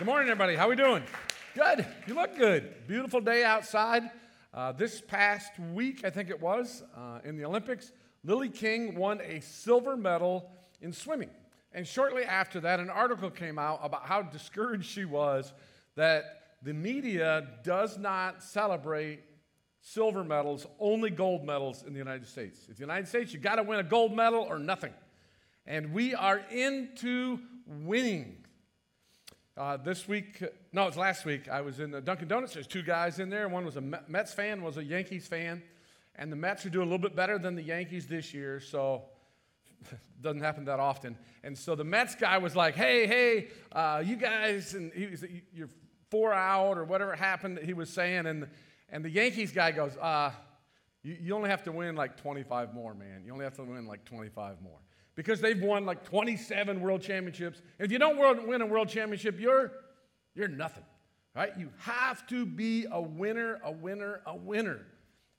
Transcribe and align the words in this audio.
Good 0.00 0.06
morning, 0.06 0.30
everybody. 0.30 0.56
How 0.56 0.64
are 0.64 0.70
we 0.70 0.76
doing? 0.76 1.02
Good. 1.54 1.84
You 2.06 2.14
look 2.14 2.34
good. 2.34 2.86
Beautiful 2.86 3.20
day 3.20 3.44
outside. 3.44 4.10
Uh, 4.54 4.72
this 4.72 5.02
past 5.02 5.52
week, 5.74 6.06
I 6.06 6.08
think 6.08 6.30
it 6.30 6.40
was, 6.40 6.82
uh, 6.96 7.18
in 7.22 7.36
the 7.36 7.44
Olympics, 7.44 7.92
Lilly 8.24 8.48
King 8.48 8.94
won 8.94 9.20
a 9.20 9.40
silver 9.40 9.98
medal 9.98 10.50
in 10.80 10.90
swimming. 10.94 11.28
And 11.72 11.86
shortly 11.86 12.24
after 12.24 12.60
that, 12.60 12.80
an 12.80 12.88
article 12.88 13.28
came 13.28 13.58
out 13.58 13.80
about 13.82 14.06
how 14.06 14.22
discouraged 14.22 14.86
she 14.86 15.04
was 15.04 15.52
that 15.96 16.54
the 16.62 16.72
media 16.72 17.48
does 17.62 17.98
not 17.98 18.42
celebrate 18.42 19.20
silver 19.82 20.24
medals, 20.24 20.66
only 20.78 21.10
gold 21.10 21.44
medals 21.44 21.82
in 21.86 21.92
the 21.92 21.98
United 21.98 22.26
States. 22.26 22.68
In 22.68 22.74
the 22.74 22.80
United 22.80 23.06
States, 23.06 23.34
you 23.34 23.38
got 23.38 23.56
to 23.56 23.62
win 23.62 23.80
a 23.80 23.84
gold 23.84 24.16
medal 24.16 24.46
or 24.48 24.58
nothing. 24.58 24.94
And 25.66 25.92
we 25.92 26.14
are 26.14 26.38
into 26.50 27.40
winning. 27.66 28.39
Uh, 29.56 29.76
this 29.76 30.06
week, 30.06 30.42
no, 30.72 30.84
it 30.84 30.86
was 30.86 30.96
last 30.96 31.24
week, 31.24 31.48
I 31.48 31.60
was 31.60 31.80
in 31.80 31.90
the 31.90 32.00
Dunkin' 32.00 32.28
Donuts. 32.28 32.54
There's 32.54 32.66
two 32.66 32.82
guys 32.82 33.18
in 33.18 33.30
there. 33.30 33.48
One 33.48 33.64
was 33.64 33.76
a 33.76 33.80
Mets 33.80 34.32
fan, 34.32 34.62
was 34.62 34.76
a 34.76 34.84
Yankees 34.84 35.26
fan. 35.26 35.62
And 36.14 36.30
the 36.30 36.36
Mets 36.36 36.64
are 36.66 36.70
doing 36.70 36.86
a 36.86 36.90
little 36.90 37.02
bit 37.02 37.16
better 37.16 37.38
than 37.38 37.56
the 37.56 37.62
Yankees 37.62 38.06
this 38.06 38.32
year, 38.32 38.60
so 38.60 39.02
doesn't 40.20 40.40
happen 40.40 40.64
that 40.66 40.78
often. 40.78 41.16
And 41.42 41.58
so 41.58 41.74
the 41.74 41.84
Mets 41.84 42.14
guy 42.14 42.38
was 42.38 42.54
like, 42.54 42.74
hey, 42.74 43.06
hey, 43.06 43.48
uh, 43.72 44.02
you 44.04 44.16
guys, 44.16 44.74
and 44.74 44.92
he 44.92 45.06
was, 45.06 45.24
you're 45.52 45.70
four 46.10 46.32
out 46.32 46.78
or 46.78 46.84
whatever 46.84 47.16
happened, 47.16 47.58
he 47.64 47.72
was 47.72 47.90
saying. 47.90 48.26
And, 48.26 48.48
and 48.88 49.04
the 49.04 49.10
Yankees 49.10 49.52
guy 49.52 49.72
goes, 49.72 49.96
uh, 49.96 50.30
you, 51.02 51.16
you 51.20 51.34
only 51.34 51.50
have 51.50 51.64
to 51.64 51.72
win 51.72 51.96
like 51.96 52.16
25 52.16 52.72
more, 52.72 52.94
man. 52.94 53.22
You 53.24 53.32
only 53.32 53.44
have 53.44 53.56
to 53.56 53.64
win 53.64 53.86
like 53.86 54.04
25 54.04 54.62
more 54.62 54.78
because 55.14 55.40
they've 55.40 55.60
won 55.60 55.84
like 55.84 56.04
27 56.04 56.80
world 56.80 57.02
championships. 57.02 57.60
If 57.78 57.90
you 57.92 57.98
don't 57.98 58.46
win 58.46 58.62
a 58.62 58.66
world 58.66 58.88
championship, 58.88 59.38
you're, 59.38 59.72
you're 60.34 60.48
nothing, 60.48 60.84
right? 61.34 61.52
You 61.58 61.70
have 61.78 62.26
to 62.28 62.46
be 62.46 62.86
a 62.90 63.00
winner, 63.00 63.60
a 63.64 63.72
winner, 63.72 64.20
a 64.26 64.36
winner. 64.36 64.86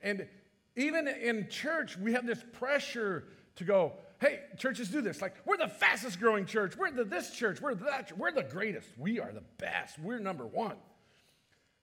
And 0.02 0.28
even 0.76 1.08
in 1.08 1.48
church, 1.50 1.98
we 1.98 2.14
have 2.14 2.26
this 2.26 2.44
pressure 2.54 3.26
to 3.56 3.64
go, 3.64 3.94
hey, 4.20 4.40
churches 4.58 4.90
do 4.90 5.02
this. 5.02 5.22
Like, 5.22 5.36
we're 5.46 5.58
the 5.58 5.68
fastest 5.68 6.20
growing 6.20 6.46
church. 6.46 6.78
We're 6.78 6.92
the 6.92 7.04
this 7.04 7.32
church. 7.32 7.60
We're 7.60 7.76
that 7.76 8.08
church. 8.08 8.18
We're 8.18 8.32
the 8.32 8.44
greatest. 8.44 8.88
We 8.98 9.20
are 9.20 9.32
the 9.32 9.44
best. 9.58 10.00
We're 10.00 10.20
number 10.20 10.46
one. 10.46 10.76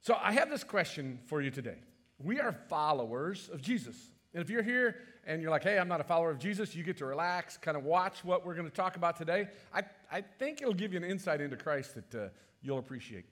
So 0.01 0.17
I 0.21 0.33
have 0.33 0.49
this 0.49 0.65
question 0.65 1.19
for 1.27 1.43
you 1.43 1.51
today. 1.51 1.79
We 2.19 2.41
are 2.41 2.53
followers 2.69 3.51
of 3.53 3.61
Jesus. 3.61 3.97
And 4.35 4.43
if 4.43 4.51
you're 4.51 4.63
here 4.63 4.97
and 5.27 5.41
you're 5.41 5.51
like, 5.51 5.65
hey, 5.65 5.79
I'm 5.79 5.89
not 5.89 6.01
a 6.01 6.05
follower 6.05 6.31
of 6.31 6.39
Jesus, 6.39 6.75
you 6.75 6.85
get 6.85 6.99
to 6.99 7.07
relax, 7.07 7.57
kind 7.57 7.77
of 7.77 7.85
watch 7.85 8.25
what 8.25 8.45
we're 8.45 8.55
going 8.55 8.69
to 8.69 8.75
talk 8.75 8.97
about 8.97 9.17
today. 9.17 9.49
I, 9.75 9.83
I 10.11 10.21
think 10.21 10.61
it'll 10.61 10.75
give 10.75 10.93
you 10.93 10.99
an 10.99 11.05
insight 11.05 11.41
into 11.41 11.57
Christ 11.57 11.95
that 11.95 12.15
uh, 12.15 12.29
you'll 12.63 12.79
appreciate. 12.79 13.25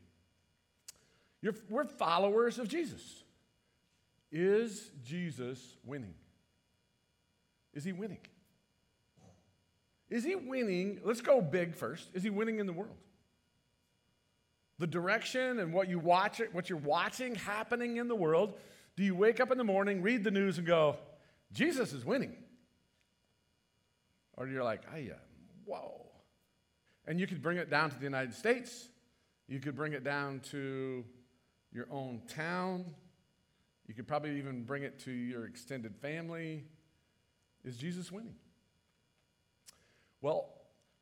You're, 1.42 1.54
we're 1.68 1.84
followers 1.84 2.58
of 2.58 2.68
Jesus. 2.68 3.24
Is 4.32 4.90
Jesus 5.04 5.76
winning? 5.84 6.14
Is 7.74 7.84
he 7.84 7.92
winning? 7.92 8.18
Is 10.08 10.24
he 10.24 10.34
winning? 10.34 11.00
Let's 11.04 11.20
go 11.20 11.40
big 11.40 11.74
first. 11.74 12.08
Is 12.14 12.22
he 12.22 12.30
winning 12.30 12.58
in 12.58 12.66
the 12.66 12.72
world? 12.72 12.96
The 14.78 14.86
direction 14.86 15.58
and 15.58 15.72
what 15.72 15.88
you 15.88 15.98
watch 15.98 16.40
what 16.52 16.68
you're 16.68 16.78
watching 16.78 17.34
happening 17.34 17.96
in 17.96 18.08
the 18.08 18.14
world 18.14 18.54
do 18.96 19.04
you 19.04 19.14
wake 19.14 19.40
up 19.40 19.50
in 19.50 19.58
the 19.58 19.64
morning, 19.64 20.02
read 20.02 20.24
the 20.24 20.30
news, 20.30 20.58
and 20.58 20.66
go, 20.66 20.96
Jesus 21.52 21.92
is 21.92 22.04
winning? 22.04 22.34
Or 24.36 24.48
you're 24.48 24.64
like, 24.64 24.82
I, 24.92 25.10
uh, 25.12 25.18
whoa. 25.64 26.06
And 27.06 27.20
you 27.20 27.26
could 27.26 27.42
bring 27.42 27.58
it 27.58 27.70
down 27.70 27.90
to 27.90 27.96
the 27.96 28.04
United 28.04 28.34
States. 28.34 28.88
You 29.48 29.60
could 29.60 29.76
bring 29.76 29.92
it 29.92 30.02
down 30.02 30.40
to 30.50 31.04
your 31.72 31.86
own 31.90 32.22
town. 32.28 32.86
You 33.86 33.94
could 33.94 34.08
probably 34.08 34.38
even 34.38 34.64
bring 34.64 34.82
it 34.82 34.98
to 35.00 35.12
your 35.12 35.46
extended 35.46 35.94
family. 35.96 36.64
Is 37.64 37.76
Jesus 37.76 38.10
winning? 38.10 38.34
Well, 40.22 40.48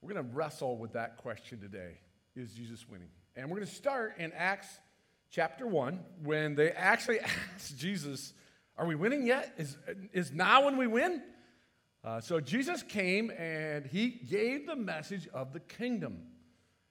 we're 0.03 0.13
going 0.13 0.29
to 0.29 0.35
wrestle 0.35 0.77
with 0.77 0.93
that 0.93 1.17
question 1.17 1.61
today. 1.61 1.99
Is 2.37 2.53
Jesus 2.53 2.87
winning? 2.89 3.09
And 3.37 3.49
we're 3.49 3.57
going 3.57 3.69
to 3.69 3.75
start 3.75 4.17
in 4.19 4.33
Acts 4.33 4.69
chapter 5.35 5.67
1 5.67 5.99
when 6.23 6.55
they 6.55 6.71
actually 6.71 7.19
asked 7.57 7.77
Jesus, 7.77 8.33
Are 8.77 8.87
we 8.87 8.95
winning 8.95 9.27
yet? 9.27 9.53
Is, 9.59 9.77
is 10.13 10.33
now 10.33 10.65
when 10.65 10.77
we 10.77 10.87
win? 10.87 11.23
Uh, 12.05 12.21
so 12.21 12.39
Jesus 12.39 12.83
came 12.83 13.31
and 13.31 13.85
he 13.85 14.11
gave 14.11 14.67
the 14.67 14.77
message 14.77 15.27
of 15.35 15.53
the 15.53 15.61
kingdom. 15.61 16.19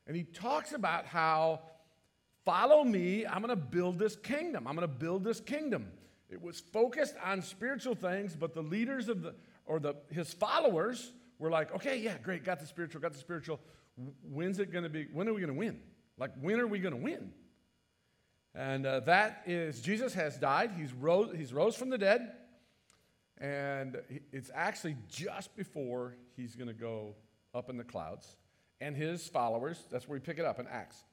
And 0.08 0.16
he 0.16 0.24
talks 0.24 0.74
about 0.74 1.06
how, 1.06 1.62
follow 2.44 2.84
me, 2.84 3.26
I'm 3.26 3.42
going 3.42 3.50
to 3.50 3.56
build 3.56 3.98
this 3.98 4.18
kingdom. 4.18 4.68
I'm 4.68 4.76
going 4.76 4.88
to 4.88 4.94
build 4.94 5.24
this 5.24 5.40
kingdom. 5.40 5.88
It 6.30 6.42
was 6.42 6.60
focused 6.60 7.16
on 7.24 7.42
spiritual 7.44 7.96
things, 7.96 8.36
but 8.36 8.54
the 8.54 8.64
leaders 8.64 9.08
of 9.08 9.22
the, 9.22 9.36
or 9.66 9.80
the, 9.80 9.96
his 10.10 10.34
followers 10.34 11.14
were 11.40 11.52
like, 11.52 11.74
okay, 11.76 11.98
yeah, 11.98 12.18
great, 12.18 12.44
got 12.44 12.60
the 12.60 12.66
spiritual, 12.66 13.00
got 13.00 13.14
the 13.14 13.20
spiritual. 13.20 13.62
When's 14.30 14.60
it 14.60 14.72
going 14.72 14.84
to 14.84 14.90
be, 14.90 15.08
when 15.14 15.30
are 15.30 15.34
we 15.34 15.40
going 15.40 15.54
to 15.54 15.58
win? 15.60 15.80
Like, 16.18 16.32
when 16.42 16.60
are 16.60 16.68
we 16.68 16.80
going 16.80 16.96
to 16.96 17.02
win? 17.02 17.32
And 18.56 18.86
uh, 18.86 19.00
that 19.02 19.44
is, 19.46 19.82
Jesus 19.82 20.14
has 20.14 20.38
died. 20.38 20.72
He's 20.78 20.94
rose, 20.94 21.34
he's 21.36 21.54
rose 21.54 21.76
from 21.76 21.90
the 21.90 21.98
dead. 21.98 22.32
And 23.40 23.98
it's 24.32 24.52
actually 24.54 24.96
just 25.10 25.56
before 25.56 26.16
he's 26.38 26.56
going 26.56 26.68
to 26.68 26.74
go 26.74 27.16
up 27.54 27.70
in 27.70 27.78
the 27.78 27.84
clouds. 27.84 28.36
And 28.80 28.96
his 28.96 29.28
followers, 29.28 29.84
that's 29.92 30.08
where 30.08 30.18
we 30.18 30.20
pick 30.20 30.40
it 30.40 30.46
up 30.46 30.60
in 30.60 30.68
Acts. 30.68 31.04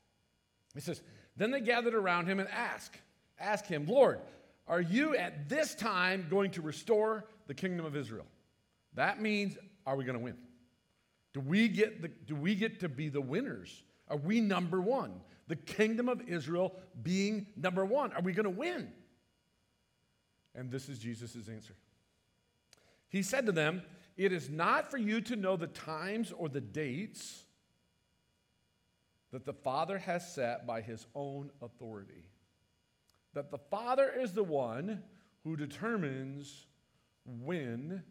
He 0.75 0.81
says, 0.81 1.03
Then 1.37 1.51
they 1.51 1.61
gathered 1.61 1.95
around 1.95 2.27
him 2.27 2.41
and 2.41 2.49
asked, 2.51 2.97
ask 3.39 3.65
him, 3.65 3.87
Lord, 3.87 4.21
are 4.69 4.81
you 4.81 5.17
at 5.17 5.49
this 5.49 5.75
time 5.75 6.27
going 6.31 6.51
to 6.53 6.63
restore 6.63 7.25
the 7.47 7.55
kingdom 7.55 7.87
of 7.87 7.97
Israel? 7.97 8.27
That 8.95 9.21
means, 9.21 9.57
are 9.87 9.97
we 9.97 10.05
going 10.05 10.19
to 10.19 10.25
win? 10.25 10.37
Do 11.33 11.41
we, 11.41 11.69
get 11.69 12.03
the, 12.03 12.09
do 12.09 12.37
we 12.37 12.55
get 12.55 12.81
to 12.81 12.89
be 12.89 13.09
the 13.09 13.21
winners? 13.21 13.83
Are 14.09 14.17
we 14.17 14.41
number 14.41 14.81
one? 14.81 15.13
The 15.51 15.57
kingdom 15.57 16.09
of 16.09 16.23
Israel 16.29 16.77
being 17.03 17.45
number 17.57 17.85
one. 17.85 18.13
Are 18.13 18.23
we 18.23 18.33
going 18.33 18.45
to 18.45 18.51
win? 18.51 18.93
And 20.55 20.71
this 20.71 20.89
is 20.89 21.01
Jesus' 21.01 21.49
answer. 21.49 21.75
He 23.09 23.23
said 23.23 23.47
to 23.47 23.53
them, 23.53 23.83
It 24.17 24.33
is 24.33 24.49
not 24.49 24.93
for 24.93 24.97
you 24.97 25.21
to 25.23 25.35
know 25.35 25.57
the 25.57 25.67
times 25.67 26.31
or 26.31 26.49
the 26.49 26.61
dates 26.61 27.43
that 29.33 29.45
the 29.45 29.53
Father 29.53 29.99
has 29.99 30.33
set 30.33 30.69
by 30.69 30.83
his 30.83 31.05
own 31.17 31.51
authority. 31.61 32.29
That 33.35 33.51
the 33.51 33.59
Father 33.59 34.09
is 34.09 34.33
the 34.33 34.45
one 34.45 35.03
who 35.43 35.57
determines 35.57 36.67
when 37.27 38.05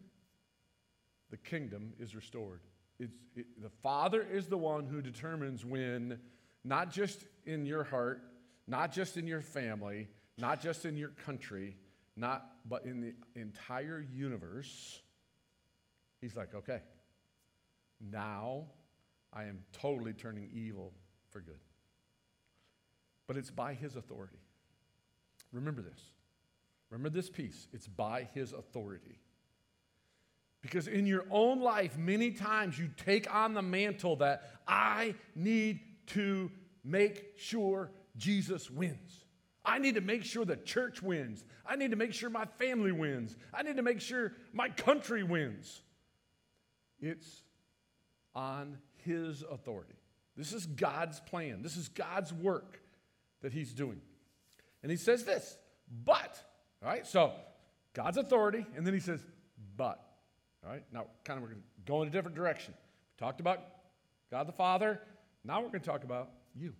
the 1.30 1.38
kingdom 1.38 1.94
is 1.98 2.14
restored. 2.14 2.60
It, 2.98 3.10
the 3.34 3.70
Father 3.82 4.26
is 4.30 4.46
the 4.46 4.58
one 4.58 4.84
who 4.84 5.00
determines 5.00 5.64
when 5.64 6.18
not 6.64 6.90
just 6.90 7.24
in 7.46 7.64
your 7.66 7.84
heart, 7.84 8.22
not 8.66 8.92
just 8.92 9.16
in 9.16 9.26
your 9.26 9.40
family, 9.40 10.08
not 10.38 10.60
just 10.60 10.84
in 10.84 10.96
your 10.96 11.10
country, 11.10 11.76
not 12.16 12.46
but 12.68 12.84
in 12.84 13.00
the 13.00 13.14
entire 13.40 14.04
universe. 14.12 15.00
He's 16.20 16.36
like, 16.36 16.54
okay, 16.54 16.80
now 18.00 18.66
I 19.32 19.44
am 19.44 19.60
totally 19.72 20.12
turning 20.12 20.50
evil 20.52 20.92
for 21.30 21.40
good. 21.40 21.60
But 23.26 23.36
it's 23.36 23.50
by 23.50 23.74
his 23.74 23.96
authority. 23.96 24.38
Remember 25.52 25.82
this. 25.82 26.00
Remember 26.90 27.10
this 27.10 27.30
piece. 27.30 27.68
It's 27.72 27.86
by 27.86 28.28
his 28.34 28.52
authority. 28.52 29.20
Because 30.62 30.88
in 30.88 31.06
your 31.06 31.24
own 31.30 31.60
life, 31.60 31.96
many 31.96 32.32
times 32.32 32.78
you 32.78 32.90
take 32.96 33.32
on 33.32 33.54
the 33.54 33.62
mantle 33.62 34.16
that 34.16 34.50
I 34.68 35.14
need 35.34 35.80
to 36.14 36.50
make 36.84 37.32
sure 37.36 37.90
Jesus 38.16 38.70
wins. 38.70 39.24
I 39.64 39.78
need 39.78 39.96
to 39.96 40.00
make 40.00 40.24
sure 40.24 40.44
the 40.44 40.56
church 40.56 41.02
wins. 41.02 41.44
I 41.66 41.76
need 41.76 41.90
to 41.90 41.96
make 41.96 42.14
sure 42.14 42.30
my 42.30 42.46
family 42.58 42.92
wins. 42.92 43.36
I 43.52 43.62
need 43.62 43.76
to 43.76 43.82
make 43.82 44.00
sure 44.00 44.32
my 44.52 44.68
country 44.70 45.22
wins. 45.22 45.82
It's 47.00 47.42
on 48.34 48.78
His 49.04 49.44
authority. 49.50 49.94
This 50.36 50.52
is 50.52 50.66
God's 50.66 51.20
plan. 51.20 51.62
This 51.62 51.76
is 51.76 51.88
God's 51.88 52.32
work 52.32 52.80
that 53.42 53.52
He's 53.52 53.74
doing. 53.74 54.00
And 54.82 54.90
He 54.90 54.96
says 54.96 55.24
this, 55.24 55.58
but, 56.04 56.42
all 56.82 56.88
right, 56.88 57.06
so 57.06 57.32
God's 57.92 58.16
authority, 58.16 58.64
and 58.76 58.86
then 58.86 58.94
He 58.94 59.00
says, 59.00 59.20
but. 59.76 60.02
All 60.64 60.70
right, 60.70 60.84
now 60.92 61.06
kind 61.24 61.42
of 61.42 61.48
we're 61.48 61.56
going 61.86 62.08
a 62.08 62.10
different 62.10 62.36
direction. 62.36 62.74
We 62.76 63.24
talked 63.24 63.40
about 63.40 63.60
God 64.30 64.46
the 64.46 64.52
Father. 64.52 65.00
Now 65.44 65.60
we're 65.60 65.68
going 65.68 65.80
to 65.80 65.86
talk 65.86 66.04
about 66.04 66.30
you. 66.54 66.74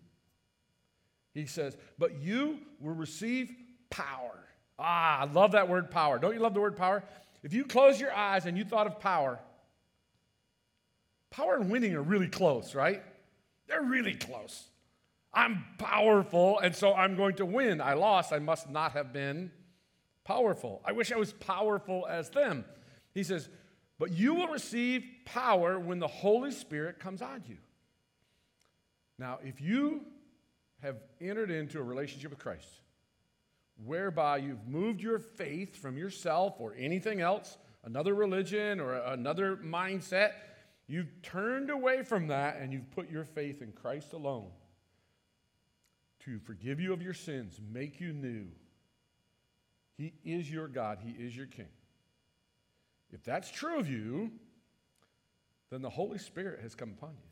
He 1.33 1.47
says, 1.47 1.77
But 1.99 2.21
you 2.21 2.59
will 2.81 2.95
receive 2.95 3.53
power. 3.89 4.39
Ah, 4.79 5.21
I 5.21 5.25
love 5.25 5.53
that 5.53 5.69
word 5.69 5.91
power. 5.91 6.19
Don't 6.19 6.35
you 6.35 6.41
love 6.41 6.55
the 6.55 6.61
word 6.61 6.77
power? 6.77 7.05
If 7.43 7.53
you 7.53 7.65
close 7.65 8.01
your 8.01 8.13
eyes 8.13 8.47
and 8.47 8.57
you 8.57 8.65
thought 8.65 8.87
of 8.87 9.01
power, 9.01 9.39
power 11.31 11.57
and 11.57 11.71
winning 11.71 11.95
are 11.95 12.03
really 12.03 12.29
close, 12.29 12.75
right? 12.75 13.03
They're 13.67 13.83
really 13.83 14.15
close. 14.15 14.65
I'm 15.33 15.65
powerful, 15.79 16.59
and 16.59 16.75
so 16.75 16.93
I'm 16.93 17.15
going 17.15 17.37
to 17.37 17.47
win. 17.47 17.81
I 17.81 17.95
lost. 17.95 18.33
I 18.33 18.41
must 18.41 18.69
not 18.69 18.93
have 18.93 19.13
been 19.13 19.53
powerful. 20.25 20.83
I 20.85 20.93
wish 20.93 21.13
I 21.13 21.17
was 21.17 21.33
powerful 21.35 22.07
as 22.09 22.31
them. 22.31 22.65
He 23.15 23.23
says, 23.23 23.49
But 23.99 24.13
you 24.13 24.35
will 24.35 24.49
receive 24.49 25.05
power 25.25 25.79
when 25.79 26.01
the 26.01 26.09
Holy 26.09 26.51
Spirit 26.51 26.99
comes 26.99 27.23
on 27.23 27.45
you. 27.47 27.59
Now, 29.21 29.39
if 29.45 29.61
you 29.61 30.01
have 30.83 30.97
entered 31.21 31.51
into 31.51 31.79
a 31.79 31.83
relationship 31.83 32.31
with 32.31 32.39
Christ, 32.39 32.81
whereby 33.85 34.39
you've 34.39 34.67
moved 34.67 35.03
your 35.03 35.19
faith 35.19 35.77
from 35.77 35.99
yourself 35.99 36.55
or 36.59 36.75
anything 36.79 37.21
else, 37.21 37.59
another 37.85 38.15
religion 38.15 38.81
or 38.81 38.95
another 38.95 39.57
mindset, 39.59 40.33
you've 40.87 41.21
turned 41.21 41.69
away 41.69 42.03
from 42.03 42.29
that 42.29 42.57
and 42.61 42.73
you've 42.73 42.91
put 42.93 43.11
your 43.11 43.27
faith 43.27 43.61
in 43.61 43.73
Christ 43.73 44.15
alone 44.15 44.49
to 46.25 46.39
forgive 46.39 46.81
you 46.81 46.95
of 46.95 47.03
your 47.03 47.15
sins, 47.15 47.61
make 47.71 48.01
you 48.01 48.15
new. 48.15 48.47
He 49.99 50.15
is 50.25 50.51
your 50.51 50.67
God, 50.67 50.99
He 51.05 51.11
is 51.23 51.37
your 51.37 51.47
King. 51.47 51.69
If 53.13 53.23
that's 53.23 53.51
true 53.51 53.79
of 53.79 53.87
you, 53.87 54.31
then 55.71 55.83
the 55.83 55.91
Holy 55.91 56.19
Spirit 56.19 56.61
has 56.63 56.75
come 56.75 56.95
upon 56.97 57.11
you. 57.11 57.30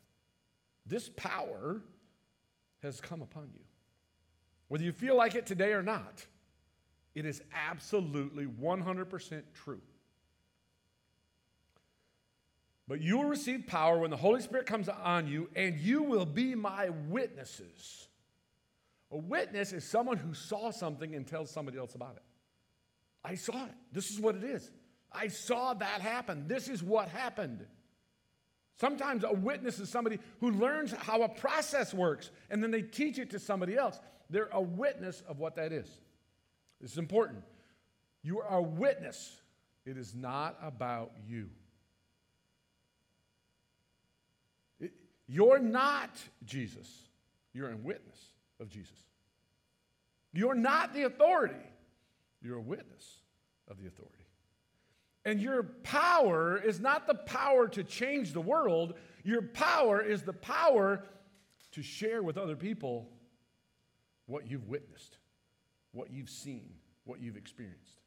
This 0.88 1.11
power 1.17 1.82
has 2.82 3.00
come 3.00 3.23
upon 3.23 3.50
you. 3.55 3.61
Whether 4.69 4.85
you 4.85 4.93
feel 4.93 5.17
like 5.17 5.35
it 5.35 5.46
today 5.46 5.73
or 5.73 5.82
not, 5.82 6.26
it 7.14 7.26
is 7.26 7.43
absolutely 7.52 8.46
100% 8.46 9.43
true. 9.55 9.81
But 12.87 13.02
you 13.02 13.19
will 13.19 13.29
receive 13.29 13.67
power 13.67 13.99
when 13.99 14.11
the 14.11 14.17
Holy 14.17 14.40
Spirit 14.40 14.67
comes 14.67 14.88
on 14.88 15.26
you, 15.26 15.50
and 15.55 15.79
you 15.79 16.02
will 16.02 16.25
be 16.25 16.55
my 16.55 16.88
witnesses. 17.08 18.08
A 19.11 19.17
witness 19.17 19.73
is 19.73 19.85
someone 19.85 20.17
who 20.17 20.32
saw 20.32 20.70
something 20.70 21.14
and 21.14 21.26
tells 21.26 21.50
somebody 21.50 21.79
else 21.79 21.94
about 21.94 22.17
it. 22.17 22.23
I 23.25 23.35
saw 23.35 23.64
it. 23.64 23.75
This 23.93 24.11
is 24.11 24.20
what 24.20 24.37
it 24.37 24.44
is. 24.44 24.70
I 25.12 25.29
saw 25.29 25.75
that 25.75 26.00
happen. 26.00 26.46
This 26.46 26.69
is 26.69 26.82
what 26.82 27.08
happened. 27.08 27.67
Sometimes 28.79 29.25
a 29.25 29.33
witness 29.33 29.81
is 29.81 29.89
somebody 29.89 30.21
who 30.41 30.53
learns 30.53 30.93
how 30.93 31.23
a 31.23 31.29
process 31.29 31.93
works 31.93 32.31
and 32.49 32.63
then 32.63 32.71
they 32.71 32.83
teach 32.83 33.19
it 33.19 33.31
to 33.31 33.39
somebody 33.39 33.77
else. 33.77 33.99
They're 34.31 34.49
a 34.53 34.61
witness 34.61 35.23
of 35.29 35.41
what 35.41 35.57
that 35.57 35.73
is. 35.73 35.89
This 36.81 36.93
is 36.93 36.99
important. 36.99 37.43
You 38.23 38.41
are 38.41 38.59
a 38.59 38.63
witness, 38.63 39.41
it 39.85 39.97
is 39.97 40.15
not 40.15 40.59
about 40.63 41.13
you. 41.27 41.49
It, 44.81 44.93
you're 45.27 45.59
not 45.59 46.11
Jesus, 46.45 46.89
you're 47.53 47.73
a 47.73 47.77
witness 47.77 48.19
of 48.61 48.69
Jesus. 48.69 48.95
You're 50.33 50.55
not 50.55 50.95
the 50.95 51.03
authority, 51.03 51.55
you're 52.43 52.59
a 52.59 52.63
witness 52.63 53.23
of 53.67 53.81
the 53.81 53.89
authority. 53.89 54.18
And 55.29 55.43
your 55.43 55.63
power 55.63 56.57
is 56.57 56.81
not 56.81 57.07
the 57.07 57.15
power 57.15 57.69
to 57.69 57.85
change 57.85 58.33
the 58.33 58.41
world, 58.41 58.95
your 59.25 59.43
power 59.43 60.01
is 60.01 60.23
the 60.23 60.33
power 60.33 61.05
to 61.73 61.83
share 61.83 62.23
with 62.23 62.39
other 62.39 62.57
people 62.57 63.11
what 64.25 64.51
you've 64.51 64.67
witnessed, 64.69 65.19
what 65.93 66.11
you've 66.11 66.31
seen, 66.31 66.71
what 67.05 67.21
you've 67.21 67.37
experienced. 67.37 68.01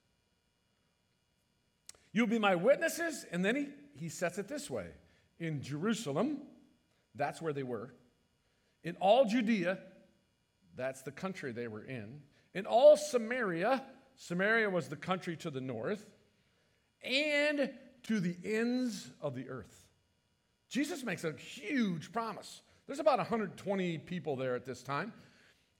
You'll 2.12 2.26
be 2.26 2.40
my 2.40 2.56
witnesses, 2.56 3.24
and 3.32 3.46
then 3.46 3.56
he, 3.56 3.68
he 3.94 4.10
sets 4.10 4.40
it 4.40 4.48
this 4.48 4.68
way. 4.68 4.88
In 5.40 5.62
Jerusalem, 5.62 6.40
that's 7.14 7.40
where 7.40 7.54
they 7.54 7.62
were, 7.62 7.94
in 8.84 8.96
all 8.96 9.26
Judea, 9.26 9.78
that's 10.76 11.04
the 11.04 11.12
country 11.12 11.52
they 11.52 11.68
were 11.68 11.84
in, 11.84 12.22
in 12.56 12.66
all 12.66 12.98
Samaria, 12.98 13.84
Samaria 14.16 14.72
was 14.72 14.88
the 14.88 14.96
country 14.96 15.38
to 15.38 15.52
the 15.52 15.62
north 15.62 16.04
and 17.04 17.72
to 18.04 18.20
the 18.20 18.36
ends 18.44 19.12
of 19.22 19.36
the 19.36 19.50
earth. 19.50 19.88
Jesus 20.70 21.04
makes 21.04 21.24
a 21.24 21.34
huge 21.34 22.12
promise. 22.12 22.62
There's 22.88 23.00
about 23.00 23.18
120 23.18 23.98
people 24.00 24.36
there 24.36 24.56
at 24.56 24.66
this 24.66 24.82
time. 24.82 25.14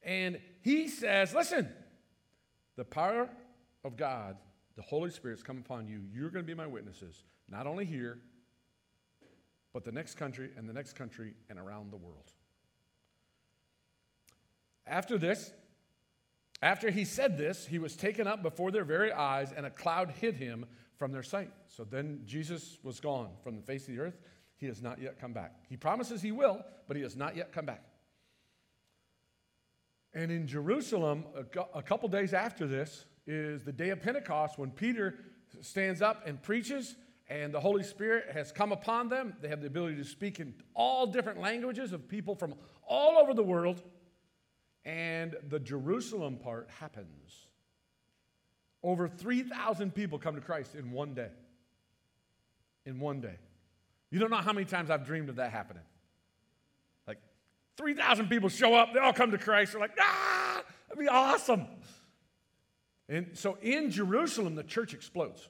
And 0.04 0.40
he 0.62 0.88
says, 0.88 1.34
Listen, 1.34 1.70
the 2.76 2.86
power 2.86 3.30
of 3.84 3.98
God, 3.98 4.38
the 4.76 4.82
Holy 4.82 5.10
Spirit's 5.10 5.44
come 5.44 5.58
upon 5.58 5.88
you. 5.88 6.02
You're 6.14 6.30
going 6.30 6.44
to 6.44 6.48
be 6.48 6.56
my 6.56 6.68
witnesses, 6.68 7.24
not 7.50 7.68
only 7.68 7.86
here, 7.86 8.20
but 9.74 9.84
the 9.86 9.92
next 9.92 10.16
country 10.16 10.50
and 10.58 10.68
the 10.68 10.74
next 10.74 10.94
country 10.94 11.34
and 11.50 11.58
around 11.60 11.92
the 11.92 11.98
world. 11.98 12.32
After 14.86 15.18
this, 15.18 15.52
after 16.62 16.92
he 16.92 17.06
said 17.06 17.38
this, 17.38 17.66
he 17.66 17.80
was 17.80 17.96
taken 17.96 18.28
up 18.28 18.44
before 18.44 18.72
their 18.72 18.84
very 18.84 19.12
eyes, 19.12 19.52
and 19.56 19.66
a 19.66 19.70
cloud 19.70 20.12
hid 20.20 20.36
him 20.36 20.66
from 21.02 21.12
their 21.12 21.24
sight. 21.24 21.50
So 21.68 21.84
then 21.84 22.22
Jesus 22.26 22.78
was 22.84 23.00
gone 23.00 23.30
from 23.44 23.56
the 23.56 23.64
face 23.64 23.88
of 23.88 23.96
the 23.96 24.00
earth. 24.00 24.20
He 24.58 24.68
has 24.68 24.84
not 24.84 25.02
yet 25.02 25.20
come 25.20 25.34
back. 25.34 25.56
He 25.68 25.76
promises 25.76 26.22
he 26.22 26.32
will, 26.32 26.64
but 26.88 26.96
he 26.96 27.02
has 27.02 27.16
not 27.16 27.36
yet 27.36 27.52
come 27.52 27.66
back. 27.66 27.84
And 30.14 30.32
in 30.32 30.46
Jerusalem, 30.46 31.24
a 31.74 31.82
couple 31.82 32.08
days 32.08 32.36
after 32.36 32.68
this, 32.68 33.06
is 33.26 33.64
the 33.64 33.72
day 33.72 33.90
of 33.90 34.00
Pentecost 34.00 34.60
when 34.60 34.70
Peter 34.70 35.16
stands 35.62 36.04
up 36.04 36.28
and 36.28 36.40
preaches, 36.40 36.96
and 37.32 37.52
the 37.52 37.60
Holy 37.60 37.82
Spirit 37.82 38.26
has 38.32 38.52
come 38.52 38.72
upon 38.72 39.10
them. 39.10 39.34
They 39.42 39.48
have 39.48 39.62
the 39.62 39.68
ability 39.68 39.96
to 39.96 40.06
speak 40.06 40.40
in 40.40 40.54
all 40.76 41.08
different 41.08 41.40
languages 41.42 41.94
of 41.94 42.08
people 42.08 42.36
from 42.36 42.54
all 42.88 43.18
over 43.18 43.34
the 43.34 43.42
world. 43.42 43.82
And 44.86 45.36
the 45.50 45.60
Jerusalem 45.60 46.38
part 46.38 46.70
happens. 46.80 47.48
Over 48.84 49.08
3,000 49.08 49.94
people 49.94 50.18
come 50.18 50.36
to 50.36 50.42
Christ 50.42 50.76
in 50.76 50.92
one 50.92 51.14
day. 51.14 51.30
In 52.86 53.00
one 53.00 53.22
day. 53.22 53.36
You 54.10 54.20
don't 54.20 54.32
know 54.32 54.38
how 54.38 54.54
many 54.54 54.66
times 54.66 54.90
I've 54.90 55.06
dreamed 55.06 55.30
of 55.30 55.36
that 55.38 55.52
happening. 55.52 55.84
Like 57.08 57.20
3,000 57.78 58.28
people 58.28 58.50
show 58.50 58.74
up, 58.74 58.94
they 58.94 59.00
all 59.00 59.14
come 59.14 59.32
to 59.32 59.38
Christ. 59.38 59.74
They're 59.74 59.82
like, 59.82 59.98
ah, 60.00 60.64
that'd 60.90 61.00
be 61.00 61.08
awesome. 61.08 61.66
And 63.08 63.30
so 63.34 63.58
in 63.62 63.92
Jerusalem, 63.92 64.56
the 64.56 64.64
church 64.64 64.94
explodes. 64.94 65.48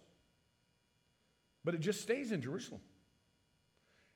But 1.63 1.75
it 1.75 1.81
just 1.81 2.01
stays 2.01 2.31
in 2.31 2.41
Jerusalem. 2.41 2.81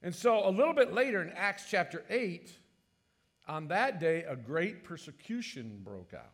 And 0.02 0.14
so 0.14 0.48
a 0.48 0.52
little 0.52 0.74
bit 0.74 0.94
later 0.94 1.22
in 1.22 1.32
Acts 1.32 1.66
chapter 1.70 2.04
8, 2.10 2.52
on 3.48 3.68
that 3.70 4.00
day, 4.00 4.24
a 4.24 4.36
great 4.36 4.84
persecution 4.84 5.80
broke 5.84 6.14
out 6.14 6.34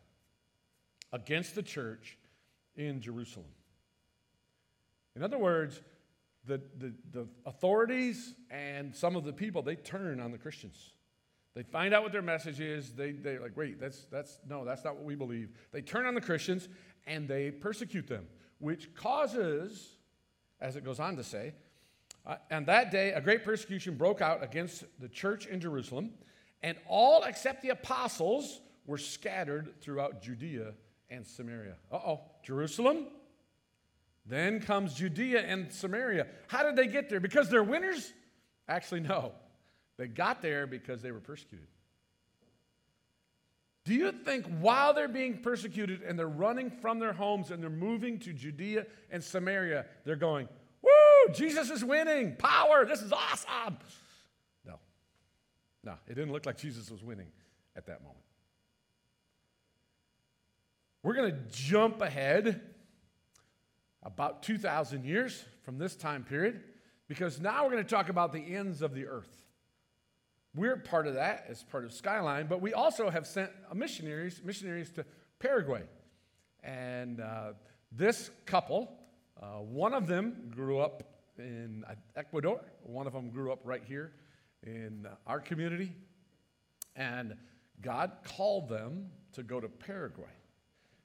against 1.12 1.54
the 1.54 1.62
church 1.62 2.18
in 2.76 3.00
Jerusalem. 3.00 3.46
In 5.14 5.22
other 5.22 5.38
words, 5.38 5.80
the, 6.46 6.60
the, 6.78 6.92
the, 7.12 7.28
authorities 7.46 8.34
and 8.50 8.94
some 8.94 9.14
of 9.14 9.24
the 9.24 9.32
people, 9.32 9.62
they 9.62 9.76
turn 9.76 10.20
on 10.20 10.32
the 10.32 10.38
Christians. 10.38 10.92
They 11.54 11.62
find 11.62 11.92
out 11.92 12.02
what 12.02 12.12
their 12.12 12.22
message 12.22 12.60
is. 12.60 12.92
They, 12.92 13.12
they're 13.12 13.40
like, 13.40 13.56
wait, 13.56 13.78
that's, 13.78 14.06
that's, 14.10 14.38
no, 14.48 14.64
that's 14.64 14.84
not 14.84 14.96
what 14.96 15.04
we 15.04 15.14
believe. 15.14 15.50
They 15.70 15.82
turn 15.82 16.06
on 16.06 16.14
the 16.14 16.20
Christians 16.20 16.68
and 17.06 17.28
they 17.28 17.50
persecute 17.50 18.08
them, 18.08 18.26
which 18.58 18.94
causes, 18.94 19.96
as 20.60 20.76
it 20.76 20.84
goes 20.84 20.98
on 20.98 21.16
to 21.16 21.24
say, 21.24 21.52
uh, 22.24 22.36
and 22.50 22.66
that 22.66 22.90
day 22.90 23.12
a 23.12 23.20
great 23.20 23.44
persecution 23.44 23.96
broke 23.96 24.20
out 24.20 24.42
against 24.42 24.84
the 25.00 25.08
church 25.08 25.46
in 25.46 25.60
Jerusalem, 25.60 26.12
and 26.62 26.76
all 26.86 27.24
except 27.24 27.62
the 27.62 27.70
apostles 27.70 28.60
were 28.86 28.98
scattered 28.98 29.74
throughout 29.80 30.22
Judea 30.22 30.72
and 31.12 31.26
Samaria. 31.26 31.74
Uh 31.90 31.96
oh, 31.96 32.20
Jerusalem. 32.42 33.06
Then 34.24 34.60
comes 34.60 34.94
Judea 34.94 35.40
and 35.40 35.72
Samaria. 35.72 36.26
How 36.46 36.62
did 36.62 36.76
they 36.76 36.86
get 36.86 37.10
there? 37.10 37.20
Because 37.20 37.48
they're 37.48 37.64
winners? 37.64 38.12
Actually, 38.68 39.00
no. 39.00 39.32
They 39.98 40.06
got 40.06 40.42
there 40.42 40.66
because 40.66 41.02
they 41.02 41.10
were 41.10 41.20
persecuted. 41.20 41.66
Do 43.84 43.94
you 43.94 44.12
think 44.12 44.46
while 44.60 44.94
they're 44.94 45.08
being 45.08 45.38
persecuted 45.38 46.02
and 46.02 46.16
they're 46.16 46.28
running 46.28 46.70
from 46.70 47.00
their 47.00 47.12
homes 47.12 47.50
and 47.50 47.60
they're 47.60 47.68
moving 47.68 48.20
to 48.20 48.32
Judea 48.32 48.86
and 49.10 49.22
Samaria, 49.22 49.86
they're 50.04 50.14
going, 50.14 50.48
Woo, 50.82 51.34
Jesus 51.34 51.68
is 51.68 51.84
winning, 51.84 52.36
power, 52.36 52.84
this 52.86 53.02
is 53.02 53.12
awesome? 53.12 53.76
No. 54.64 54.78
No, 55.82 55.94
it 56.06 56.14
didn't 56.14 56.32
look 56.32 56.46
like 56.46 56.58
Jesus 56.58 56.90
was 56.90 57.02
winning 57.02 57.28
at 57.76 57.86
that 57.86 58.02
moment. 58.02 58.22
We're 61.02 61.14
going 61.14 61.32
to 61.32 61.38
jump 61.50 62.00
ahead 62.00 62.60
about 64.04 64.44
2,000 64.44 65.04
years 65.04 65.44
from 65.64 65.76
this 65.76 65.96
time 65.96 66.22
period 66.22 66.60
because 67.08 67.40
now 67.40 67.64
we're 67.64 67.72
going 67.72 67.84
to 67.84 67.90
talk 67.90 68.08
about 68.08 68.32
the 68.32 68.54
ends 68.54 68.82
of 68.82 68.94
the 68.94 69.06
earth. 69.06 69.44
We're 70.54 70.76
part 70.76 71.08
of 71.08 71.14
that 71.14 71.46
as 71.48 71.64
part 71.64 71.84
of 71.84 71.92
Skyline, 71.92 72.46
but 72.46 72.60
we 72.60 72.72
also 72.72 73.10
have 73.10 73.26
sent 73.26 73.50
missionaries, 73.74 74.40
missionaries 74.44 74.90
to 74.92 75.04
Paraguay. 75.40 75.82
And 76.62 77.20
uh, 77.20 77.54
this 77.90 78.30
couple, 78.46 78.92
uh, 79.42 79.58
one 79.58 79.94
of 79.94 80.06
them 80.06 80.52
grew 80.54 80.78
up 80.78 81.02
in 81.36 81.84
Ecuador, 82.14 82.60
one 82.84 83.08
of 83.08 83.12
them 83.12 83.30
grew 83.30 83.50
up 83.50 83.58
right 83.64 83.82
here 83.84 84.12
in 84.62 85.08
our 85.26 85.40
community. 85.40 85.92
And 86.94 87.34
God 87.80 88.12
called 88.22 88.68
them 88.68 89.10
to 89.32 89.42
go 89.42 89.58
to 89.58 89.68
Paraguay. 89.68 90.26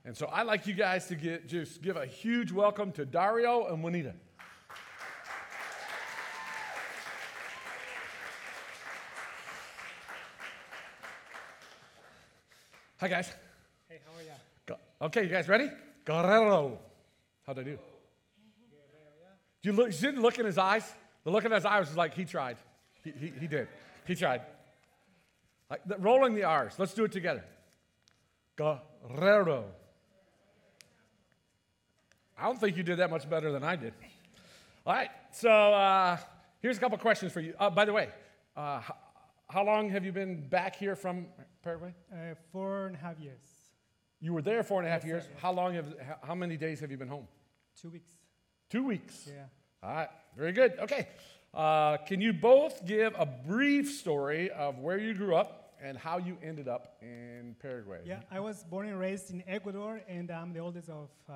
And 0.08 0.16
so 0.16 0.30
I'd 0.32 0.48
like 0.48 0.66
you 0.66 0.74
guys 0.74 1.08
to 1.08 1.16
get, 1.16 1.50
just 1.50 1.82
give 1.82 1.98
a 1.98 2.06
huge 2.06 2.54
welcome 2.54 2.94
to 2.94 3.04
Dario 3.04 3.66
and 3.68 3.84
Juanita. 3.84 4.14
Hi, 13.02 13.08
guys. 13.10 13.34
Hey, 13.90 14.00
how 14.06 14.18
are 14.18 14.24
you? 14.24 14.30
Go- 14.66 14.78
Okay, 15.08 15.24
you 15.24 15.30
guys 15.30 15.50
ready? 15.50 15.70
Guerrero. 16.06 16.80
How'd 17.46 17.60
I 17.60 17.64
do? 17.64 17.78
You, 19.64 19.74
look, 19.74 19.88
you 19.88 20.00
didn't 20.00 20.22
look 20.22 20.40
in 20.40 20.46
his 20.46 20.58
eyes? 20.58 20.90
The 21.26 21.32
look 21.32 21.44
in 21.44 21.52
his 21.52 21.66
eyes 21.66 21.88
was 21.90 21.98
like 21.98 22.14
he 22.14 22.24
tried. 22.24 22.56
He, 23.04 23.12
he, 23.12 23.34
he 23.42 23.48
did. 23.48 23.68
He 24.06 24.16
tried. 24.16 24.40
Like, 25.70 25.82
the- 25.86 25.98
rolling 25.98 26.34
the 26.34 26.46
R's. 26.46 26.76
Let's 26.80 26.94
do 26.94 27.04
it 27.04 27.12
together. 27.12 27.44
Guerrero. 28.56 29.66
I 32.38 32.44
don't 32.46 32.60
think 32.60 32.78
you 32.78 32.84
did 32.84 32.98
that 33.00 33.10
much 33.10 33.30
better 33.30 33.52
than 33.52 33.64
I 33.64 33.76
did. 33.76 33.94
All 34.86 34.94
right, 34.94 35.10
so 35.32 35.50
uh, 35.50 36.18
here's 36.62 36.78
a 36.78 36.80
couple 36.80 36.98
questions 36.98 37.32
for 37.32 37.42
you. 37.42 37.54
Uh, 37.60 37.70
by 37.70 37.84
the 37.86 37.94
way, 37.94 38.10
uh, 38.56 38.80
h- 38.84 38.96
how 39.50 39.64
long 39.66 39.90
have 39.90 40.06
you 40.06 40.12
been 40.12 40.48
back 40.48 40.76
here 40.76 40.96
from 40.96 41.26
Paraguay? 41.64 41.94
Uh, 42.14 42.36
four 42.52 42.86
and 42.88 42.96
a 42.96 43.00
half 43.00 43.20
years, 43.20 43.40
You 44.22 44.34
were 44.34 44.42
there 44.42 44.64
four 44.64 44.80
and 44.80 44.88
a 44.88 44.92
half 44.92 45.02
Yes, 45.02 45.08
years. 45.08 45.24
sir. 45.24 45.30
How 45.42 45.52
long 45.52 45.74
have, 45.74 45.88
how- 46.00 46.20
how 46.28 46.36
many 46.36 46.58
days 46.58 46.80
have 46.80 46.92
you 46.92 46.98
been 46.98 47.08
home? 47.10 47.28
two 47.82 47.90
weeks. 47.90 48.12
Two 48.70 48.84
weeks. 48.86 49.28
Yeah. 49.28 49.44
All 49.84 49.94
right, 49.96 50.10
very 50.36 50.52
good. 50.52 50.74
Okay. 50.80 51.08
Uh, 51.54 51.98
can 51.98 52.22
you 52.22 52.34
both 52.34 52.86
give 52.86 53.14
a 53.18 53.26
brief 53.26 53.90
story 53.92 54.50
of 54.52 54.80
where 54.80 54.98
you 54.98 55.14
grew 55.14 55.36
up 55.36 55.67
and 55.82 55.98
how 55.98 56.18
you 56.18 56.38
ended 56.44 56.68
up 56.68 56.98
in 57.02 57.56
Paraguay? 57.60 58.02
Yeah, 58.06 58.22
I 58.32 58.40
was 58.40 58.64
born 58.64 58.88
and 58.88 59.00
raised 59.00 59.32
in 59.32 59.44
Ecuador, 59.48 60.02
and 60.08 60.32
I'm 60.32 60.54
the 60.54 60.60
oldest 60.60 60.90
of 60.90 61.10
uh, 61.30 61.34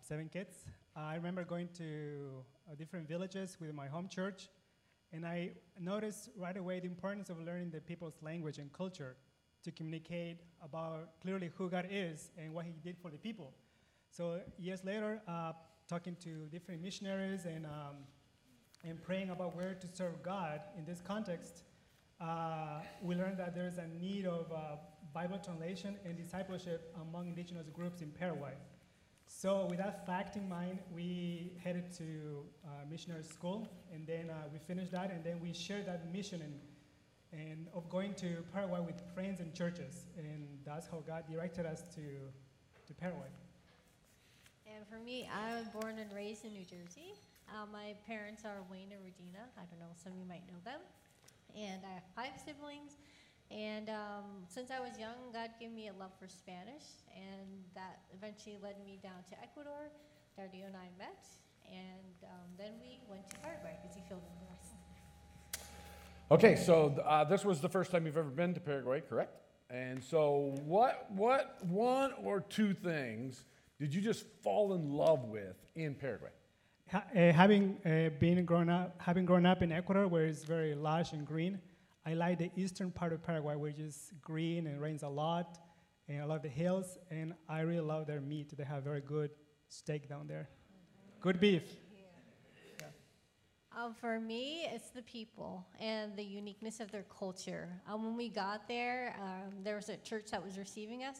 seven 0.00 0.28
kids. 0.28 0.64
I 0.96 1.14
remember 1.14 1.44
going 1.44 1.68
to 1.78 2.44
uh, 2.68 2.74
different 2.76 3.08
villages 3.08 3.56
with 3.60 3.72
my 3.74 3.86
home 3.88 4.08
church, 4.08 4.48
and 5.12 5.26
I 5.26 5.52
noticed 5.78 6.30
right 6.36 6.56
away 6.56 6.80
the 6.80 6.86
importance 6.86 7.30
of 7.30 7.40
learning 7.40 7.70
the 7.70 7.80
people's 7.80 8.18
language 8.22 8.58
and 8.58 8.72
culture 8.72 9.16
to 9.62 9.70
communicate 9.70 10.38
about 10.62 11.20
clearly 11.20 11.50
who 11.56 11.68
God 11.68 11.86
is 11.90 12.30
and 12.38 12.52
what 12.52 12.64
He 12.64 12.72
did 12.82 12.96
for 12.98 13.10
the 13.10 13.18
people. 13.18 13.52
So 14.10 14.40
years 14.58 14.84
later, 14.84 15.20
uh, 15.28 15.52
talking 15.88 16.16
to 16.20 16.46
different 16.50 16.82
missionaries 16.82 17.46
and 17.46 17.66
um, 17.66 17.96
and 18.84 19.02
praying 19.02 19.30
about 19.30 19.54
where 19.54 19.74
to 19.74 19.86
serve 19.86 20.22
God 20.22 20.60
in 20.76 20.84
this 20.84 21.00
context, 21.00 21.64
uh, 22.20 22.80
we 23.02 23.14
learned 23.14 23.38
that 23.38 23.54
there's 23.54 23.78
a 23.78 23.86
need 24.00 24.26
of 24.26 24.52
uh, 24.52 24.76
Bible 25.14 25.38
translation 25.38 25.96
and 26.04 26.16
discipleship 26.16 26.94
among 27.00 27.28
indigenous 27.28 27.68
groups 27.68 28.02
in 28.02 28.10
Paraguay. 28.10 28.52
So, 29.26 29.66
with 29.70 29.78
that 29.78 30.06
fact 30.06 30.36
in 30.36 30.48
mind, 30.48 30.80
we 30.94 31.52
headed 31.62 31.92
to 31.98 32.44
uh, 32.64 32.68
missionary 32.90 33.22
school, 33.22 33.70
and 33.94 34.06
then 34.06 34.28
uh, 34.28 34.34
we 34.52 34.58
finished 34.58 34.90
that, 34.92 35.12
and 35.12 35.22
then 35.24 35.38
we 35.40 35.52
shared 35.52 35.86
that 35.86 36.12
mission 36.12 36.42
and, 36.42 37.40
and 37.40 37.68
of 37.72 37.88
going 37.88 38.14
to 38.14 38.44
Paraguay 38.52 38.80
with 38.84 39.00
friends 39.14 39.38
and 39.38 39.54
churches, 39.54 40.06
and 40.18 40.48
that's 40.66 40.88
how 40.88 41.02
God 41.06 41.24
directed 41.30 41.64
us 41.64 41.84
to, 41.94 42.02
to 42.86 42.94
Paraguay. 42.94 43.28
And 44.66 44.84
for 44.88 44.98
me, 44.98 45.28
I 45.32 45.58
was 45.58 45.68
born 45.68 45.98
and 45.98 46.12
raised 46.12 46.44
in 46.44 46.52
New 46.52 46.64
Jersey. 46.64 47.14
Uh, 47.48 47.66
my 47.72 47.94
parents 48.06 48.44
are 48.44 48.62
Wayne 48.70 48.90
and 48.92 49.02
Regina. 49.04 49.46
I 49.56 49.62
don't 49.70 49.78
know, 49.78 49.94
some 49.94 50.12
of 50.12 50.18
you 50.18 50.26
might 50.26 50.42
know 50.48 50.58
them. 50.64 50.80
And 51.56 51.82
I 51.84 51.94
have 51.94 52.08
five 52.14 52.40
siblings. 52.44 52.98
And 53.50 53.88
um, 53.88 54.46
since 54.48 54.70
I 54.70 54.78
was 54.78 54.98
young, 54.98 55.32
God 55.32 55.50
gave 55.58 55.72
me 55.72 55.88
a 55.88 55.92
love 55.92 56.12
for 56.18 56.28
Spanish. 56.28 56.86
And 57.14 57.64
that 57.74 58.00
eventually 58.14 58.58
led 58.62 58.76
me 58.84 58.98
down 59.02 59.24
to 59.30 59.34
Ecuador. 59.42 59.90
Dario 60.36 60.66
and 60.66 60.76
I 60.76 60.88
met. 60.98 61.26
And 61.70 62.14
um, 62.24 62.48
then 62.58 62.72
we 62.80 63.00
went 63.08 63.28
to 63.30 63.36
Paraguay 63.38 63.76
because 63.80 63.96
he 63.96 64.02
filled 64.08 64.22
in 64.22 64.34
the 64.40 64.50
rest. 64.50 64.74
Okay, 66.30 66.56
so 66.56 66.94
uh, 67.04 67.24
this 67.24 67.44
was 67.44 67.60
the 67.60 67.68
first 67.68 67.90
time 67.90 68.06
you've 68.06 68.16
ever 68.16 68.30
been 68.30 68.54
to 68.54 68.60
Paraguay, 68.60 69.02
correct? 69.08 69.36
And 69.68 70.02
so, 70.02 70.54
what, 70.64 71.06
what 71.10 71.64
one 71.64 72.12
or 72.22 72.40
two 72.40 72.74
things 72.74 73.44
did 73.78 73.94
you 73.94 74.00
just 74.00 74.24
fall 74.42 74.74
in 74.74 74.92
love 74.92 75.24
with 75.24 75.56
in 75.74 75.94
Paraguay? 75.94 76.30
Ha- 76.88 77.04
uh, 77.14 77.32
having 77.32 77.78
uh, 77.86 78.10
been 78.18 78.44
grown 78.44 78.68
up, 78.68 79.00
having 79.00 79.24
grown 79.24 79.46
up 79.46 79.62
in 79.62 79.70
Ecuador, 79.70 80.08
where 80.08 80.26
it's 80.26 80.44
very 80.44 80.74
lush 80.74 81.12
and 81.12 81.26
green, 81.26 81.60
I 82.04 82.14
like 82.14 82.38
the 82.38 82.50
eastern 82.56 82.90
part 82.90 83.12
of 83.12 83.22
Paraguay, 83.22 83.54
which 83.54 83.78
is 83.78 84.12
green 84.22 84.66
and 84.66 84.80
rains 84.80 85.02
a 85.02 85.08
lot, 85.08 85.58
and 86.08 86.20
I 86.20 86.24
love 86.24 86.42
the 86.42 86.48
hills, 86.48 86.98
and 87.10 87.34
I 87.48 87.60
really 87.60 87.80
love 87.80 88.06
their 88.06 88.20
meat. 88.20 88.56
They 88.56 88.64
have 88.64 88.82
very 88.82 89.02
good 89.02 89.30
steak 89.68 90.08
down 90.08 90.26
there, 90.26 90.48
good 91.20 91.38
beef. 91.38 91.62
Um, 93.76 93.94
for 93.94 94.18
me, 94.18 94.66
it's 94.72 94.90
the 94.90 95.02
people 95.02 95.64
and 95.78 96.16
the 96.16 96.24
uniqueness 96.24 96.80
of 96.80 96.90
their 96.90 97.04
culture. 97.04 97.68
Um, 97.88 98.04
when 98.04 98.16
we 98.16 98.28
got 98.28 98.66
there, 98.66 99.14
um, 99.22 99.62
there 99.62 99.76
was 99.76 99.88
a 99.88 99.96
church 99.98 100.32
that 100.32 100.44
was 100.44 100.58
receiving 100.58 101.04
us, 101.04 101.18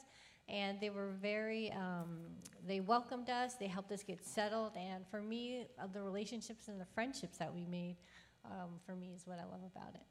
and 0.50 0.80
they 0.80 0.90
were 0.90 1.10
very, 1.22 1.72
um, 1.72 2.18
they 2.66 2.80
welcomed 2.80 3.30
us, 3.30 3.54
they 3.54 3.66
helped 3.66 3.92
us 3.92 4.02
get 4.02 4.24
settled, 4.24 4.72
and 4.76 5.06
for 5.10 5.22
me, 5.22 5.66
uh, 5.78 5.86
the 5.92 6.02
relationships 6.02 6.68
and 6.68 6.80
the 6.80 6.86
friendships 6.94 7.38
that 7.38 7.54
we 7.54 7.64
made, 7.66 7.96
um, 8.44 8.70
for 8.84 8.94
me, 8.94 9.12
is 9.14 9.26
what 9.26 9.38
I 9.38 9.44
love 9.44 9.60
about 9.74 9.94
it. 9.94 10.02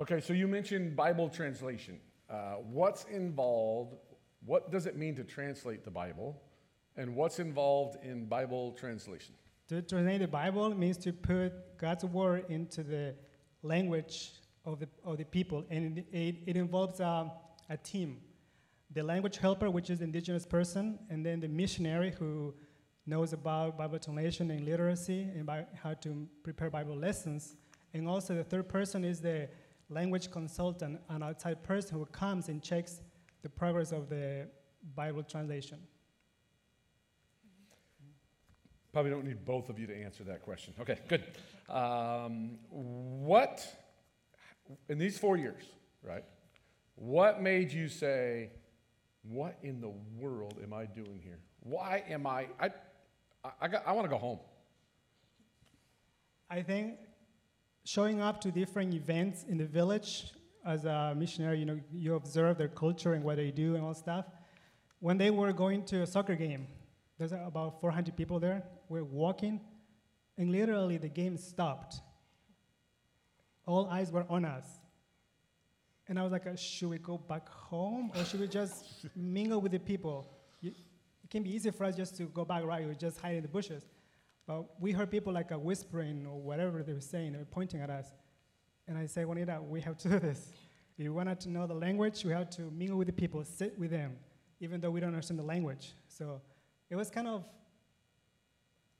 Okay, 0.00 0.20
so 0.20 0.32
you 0.32 0.48
mentioned 0.48 0.96
Bible 0.96 1.28
translation. 1.28 2.00
Uh, 2.28 2.54
what's 2.56 3.04
involved? 3.04 3.94
What 4.44 4.70
does 4.70 4.86
it 4.86 4.96
mean 4.96 5.14
to 5.16 5.24
translate 5.24 5.84
the 5.84 5.90
Bible? 5.90 6.42
And 6.96 7.14
what's 7.14 7.38
involved 7.38 7.98
in 8.04 8.26
Bible 8.26 8.72
translation? 8.72 9.34
To 9.68 9.80
translate 9.82 10.20
the 10.20 10.28
Bible 10.28 10.74
means 10.74 10.98
to 10.98 11.12
put 11.12 11.78
God's 11.78 12.04
word 12.04 12.46
into 12.48 12.82
the 12.82 13.14
language 13.62 14.32
of 14.64 14.80
the, 14.80 14.88
of 15.04 15.18
the 15.18 15.24
people, 15.24 15.64
and 15.70 15.98
it, 15.98 16.06
it, 16.12 16.36
it 16.46 16.56
involves 16.56 17.00
um, 17.00 17.30
a 17.70 17.76
team. 17.76 18.18
The 18.94 19.02
language 19.02 19.38
helper, 19.38 19.70
which 19.70 19.88
is 19.90 19.98
the 19.98 20.04
indigenous 20.04 20.44
person, 20.44 20.98
and 21.08 21.24
then 21.24 21.40
the 21.40 21.48
missionary 21.48 22.12
who 22.18 22.54
knows 23.06 23.32
about 23.32 23.78
Bible 23.78 23.98
translation 23.98 24.50
and 24.50 24.64
literacy 24.66 25.22
and 25.34 25.48
how 25.82 25.94
to 25.94 26.28
prepare 26.42 26.68
Bible 26.70 26.96
lessons. 26.96 27.56
And 27.94 28.06
also, 28.06 28.34
the 28.34 28.44
third 28.44 28.68
person 28.68 29.04
is 29.04 29.20
the 29.20 29.48
language 29.88 30.30
consultant, 30.30 31.00
an 31.08 31.22
outside 31.22 31.62
person 31.62 31.98
who 31.98 32.04
comes 32.06 32.48
and 32.48 32.62
checks 32.62 33.00
the 33.42 33.48
progress 33.48 33.92
of 33.92 34.08
the 34.08 34.46
Bible 34.94 35.22
translation. 35.22 35.78
Probably 38.92 39.10
don't 39.10 39.24
need 39.24 39.44
both 39.44 39.70
of 39.70 39.78
you 39.78 39.86
to 39.86 39.96
answer 39.96 40.22
that 40.24 40.42
question. 40.42 40.74
Okay, 40.78 40.98
good. 41.08 41.24
Um, 41.70 42.58
what, 42.68 43.66
in 44.90 44.98
these 44.98 45.18
four 45.18 45.38
years, 45.38 45.62
right, 46.02 46.24
what 46.94 47.40
made 47.40 47.72
you 47.72 47.88
say, 47.88 48.50
what 49.22 49.58
in 49.62 49.80
the 49.80 49.92
world 50.18 50.58
am 50.62 50.72
I 50.72 50.86
doing 50.86 51.20
here? 51.22 51.38
Why 51.60 52.02
am 52.08 52.26
I, 52.26 52.48
I, 52.60 52.70
I, 53.60 53.68
got, 53.68 53.86
I 53.86 53.92
want 53.92 54.04
to 54.04 54.10
go 54.10 54.18
home. 54.18 54.40
I 56.50 56.62
think 56.62 56.96
showing 57.84 58.20
up 58.20 58.40
to 58.42 58.50
different 58.50 58.94
events 58.94 59.44
in 59.48 59.58
the 59.58 59.64
village 59.64 60.32
as 60.64 60.84
a 60.84 61.14
missionary, 61.16 61.58
you 61.58 61.64
know, 61.64 61.80
you 61.92 62.14
observe 62.14 62.58
their 62.58 62.68
culture 62.68 63.14
and 63.14 63.24
what 63.24 63.36
they 63.36 63.50
do 63.50 63.74
and 63.74 63.84
all 63.84 63.94
stuff. 63.94 64.26
When 65.00 65.18
they 65.18 65.30
were 65.30 65.52
going 65.52 65.84
to 65.86 66.02
a 66.02 66.06
soccer 66.06 66.36
game, 66.36 66.66
there's 67.18 67.32
about 67.32 67.80
400 67.80 68.16
people 68.16 68.38
there. 68.38 68.62
We're 68.88 69.04
walking, 69.04 69.60
and 70.38 70.52
literally 70.52 70.98
the 70.98 71.08
game 71.08 71.36
stopped. 71.36 71.96
All 73.66 73.86
eyes 73.86 74.12
were 74.12 74.26
on 74.28 74.44
us. 74.44 74.66
And 76.12 76.18
I 76.18 76.24
was 76.24 76.32
like, 76.32 76.46
uh, 76.46 76.54
should 76.54 76.90
we 76.90 76.98
go 76.98 77.16
back 77.16 77.48
home 77.48 78.12
or 78.14 78.22
should 78.26 78.40
we 78.40 78.46
just 78.46 78.84
mingle 79.16 79.62
with 79.62 79.72
the 79.72 79.78
people? 79.78 80.28
It 80.62 80.74
can 81.30 81.42
be 81.42 81.54
easy 81.54 81.70
for 81.70 81.84
us 81.84 81.96
just 81.96 82.18
to 82.18 82.24
go 82.24 82.44
back, 82.44 82.64
right? 82.64 82.86
We 82.86 82.94
just 82.94 83.18
hide 83.18 83.36
in 83.36 83.42
the 83.42 83.48
bushes. 83.48 83.86
But 84.46 84.78
we 84.78 84.92
heard 84.92 85.10
people 85.10 85.32
like 85.32 85.50
whispering 85.52 86.26
or 86.26 86.38
whatever 86.38 86.82
they 86.82 86.92
were 86.92 87.00
saying, 87.00 87.32
they 87.32 87.38
were 87.38 87.46
pointing 87.46 87.80
at 87.80 87.88
us. 87.88 88.08
And 88.86 88.98
I 88.98 89.06
said, 89.06 89.24
Juanita, 89.24 89.62
we 89.66 89.80
have 89.80 89.96
to 89.96 90.10
do 90.10 90.18
this. 90.18 90.52
If 90.98 91.04
we 91.04 91.08
wanted 91.08 91.40
to 91.40 91.48
know 91.48 91.66
the 91.66 91.72
language, 91.72 92.26
we 92.26 92.32
have 92.32 92.50
to 92.50 92.70
mingle 92.70 92.98
with 92.98 93.06
the 93.06 93.14
people, 93.14 93.42
sit 93.42 93.78
with 93.78 93.90
them, 93.90 94.18
even 94.60 94.82
though 94.82 94.90
we 94.90 95.00
don't 95.00 95.14
understand 95.14 95.38
the 95.38 95.44
language. 95.44 95.94
So 96.08 96.42
it 96.90 96.96
was 96.96 97.08
kind 97.08 97.26
of, 97.26 97.42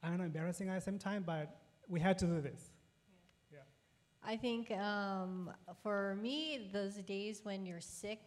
I 0.02 0.08
don't 0.08 0.16
know, 0.16 0.24
embarrassing 0.24 0.70
at 0.70 0.76
the 0.76 0.80
same 0.80 0.98
time, 0.98 1.24
but 1.26 1.58
we 1.88 2.00
had 2.00 2.18
to 2.20 2.24
do 2.24 2.40
this. 2.40 2.71
I 4.24 4.36
think 4.36 4.70
um, 4.70 5.50
for 5.82 6.16
me, 6.20 6.68
those 6.72 6.94
days 6.94 7.40
when 7.42 7.66
you're 7.66 7.80
sick 7.80 8.20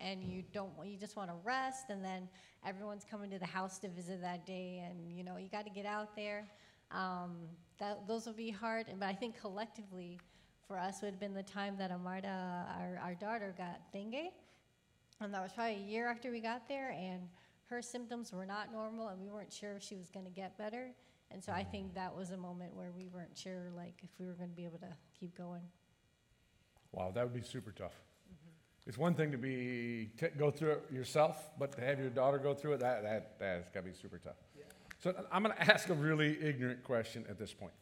and 0.00 0.22
you 0.22 0.44
don't, 0.52 0.70
you 0.84 0.96
just 0.96 1.16
want 1.16 1.28
to 1.28 1.36
rest, 1.42 1.86
and 1.90 2.04
then 2.04 2.28
everyone's 2.64 3.04
coming 3.04 3.30
to 3.30 3.38
the 3.38 3.46
house 3.46 3.78
to 3.78 3.88
visit 3.88 4.22
that 4.22 4.46
day, 4.46 4.82
and 4.88 5.12
you 5.12 5.24
know 5.24 5.36
you 5.36 5.48
got 5.48 5.64
to 5.64 5.70
get 5.70 5.86
out 5.86 6.14
there. 6.14 6.48
Um, 6.92 7.36
that 7.78 8.06
those 8.06 8.26
will 8.26 8.32
be 8.32 8.50
hard, 8.50 8.86
but 8.98 9.06
I 9.06 9.12
think 9.12 9.40
collectively, 9.40 10.20
for 10.68 10.78
us, 10.78 11.02
would 11.02 11.10
have 11.10 11.20
been 11.20 11.34
the 11.34 11.42
time 11.42 11.76
that 11.78 11.90
Amarta, 11.90 12.64
our, 12.78 13.00
our 13.02 13.14
daughter, 13.14 13.52
got 13.58 13.80
dengue, 13.92 14.30
And 15.20 15.34
that 15.34 15.42
was 15.42 15.52
probably 15.52 15.74
a 15.74 15.86
year 15.86 16.08
after 16.08 16.30
we 16.30 16.40
got 16.40 16.68
there, 16.68 16.92
and 16.92 17.22
her 17.66 17.82
symptoms 17.82 18.32
were 18.32 18.46
not 18.46 18.72
normal, 18.72 19.08
and 19.08 19.20
we 19.20 19.28
weren't 19.28 19.52
sure 19.52 19.76
if 19.76 19.82
she 19.82 19.96
was 19.96 20.10
going 20.10 20.26
to 20.26 20.32
get 20.32 20.56
better. 20.56 20.90
And 21.30 21.42
so 21.42 21.52
I 21.52 21.62
think 21.62 21.94
that 21.94 22.14
was 22.14 22.30
a 22.30 22.36
moment 22.36 22.74
where 22.74 22.90
we 22.90 23.06
weren't 23.06 23.36
sure, 23.36 23.70
like, 23.76 23.94
if 24.02 24.10
we 24.18 24.26
were 24.26 24.32
going 24.32 24.50
to 24.50 24.56
be 24.56 24.64
able 24.64 24.78
to 24.78 24.88
keep 25.18 25.36
going. 25.36 25.62
Wow, 26.92 27.12
that 27.14 27.22
would 27.22 27.34
be 27.34 27.42
super 27.46 27.70
tough. 27.70 27.94
It's 28.86 28.98
one 28.98 29.14
thing 29.14 29.30
to 29.30 29.38
be 29.38 30.10
t- 30.18 30.28
go 30.36 30.50
through 30.50 30.72
it 30.72 30.82
yourself, 30.90 31.50
but 31.58 31.70
to 31.76 31.80
have 31.82 32.00
your 32.00 32.08
daughter 32.10 32.38
go 32.38 32.54
through 32.54 32.72
it, 32.72 32.80
that 32.80 33.02
that 33.02 33.38
that's 33.38 33.68
got 33.68 33.80
to 33.80 33.86
be 33.86 33.92
super 33.92 34.18
tough. 34.18 34.36
So 34.98 35.14
I'm 35.30 35.42
going 35.42 35.54
to 35.54 35.72
ask 35.72 35.88
a 35.88 35.94
really 35.94 36.38
ignorant 36.42 36.82
question 36.82 37.24
at 37.28 37.38
this 37.38 37.52
point. 37.52 37.72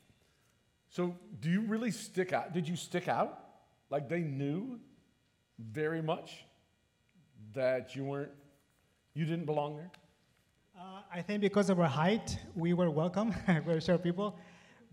So, 0.91 1.17
do 1.41 1.51
you 1.51 1.63
really 1.63 1.91
stick 1.91 2.33
out? 2.33 2.53
Did 2.53 2.69
you 2.69 2.77
stick 2.77 3.09
out? 3.09 3.39
Like 3.91 4.09
they 4.09 4.21
knew 4.21 4.79
very 5.59 6.03
much 6.03 6.45
that 7.55 7.97
you 7.97 8.05
weren't, 8.05 8.31
you 9.15 9.25
didn't 9.25 9.47
belong 9.47 9.77
there? 9.77 9.91
Uh, 10.79 11.01
I 11.13 11.23
think 11.23 11.41
because 11.41 11.71
of 11.71 11.81
our 11.81 11.89
height, 11.89 12.39
we 12.55 12.73
were 12.73 12.89
welcome. 12.89 13.35
we're 13.67 13.81
short 13.81 14.03
people. 14.03 14.39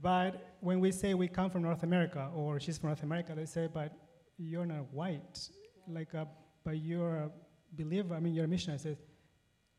But 0.02 0.56
when 0.60 0.80
we 0.80 0.92
say 0.92 1.14
we 1.14 1.28
come 1.28 1.52
from 1.52 1.62
North 1.62 1.84
America 1.84 2.32
or 2.34 2.60
she's 2.60 2.80
from 2.80 2.90
North 2.90 3.04
America, 3.04 3.34
they 3.36 3.46
say, 3.46 3.68
but 3.72 3.94
you're 4.38 4.66
not 4.66 4.92
white. 4.92 5.48
Like, 5.88 6.16
uh, 6.16 6.26
but 6.64 6.78
you're 6.78 7.18
a 7.18 7.32
believer. 7.74 8.16
I 8.16 8.20
mean, 8.20 8.34
you're 8.34 8.46
a 8.46 8.48
missionary. 8.48 8.80
I 8.84 8.98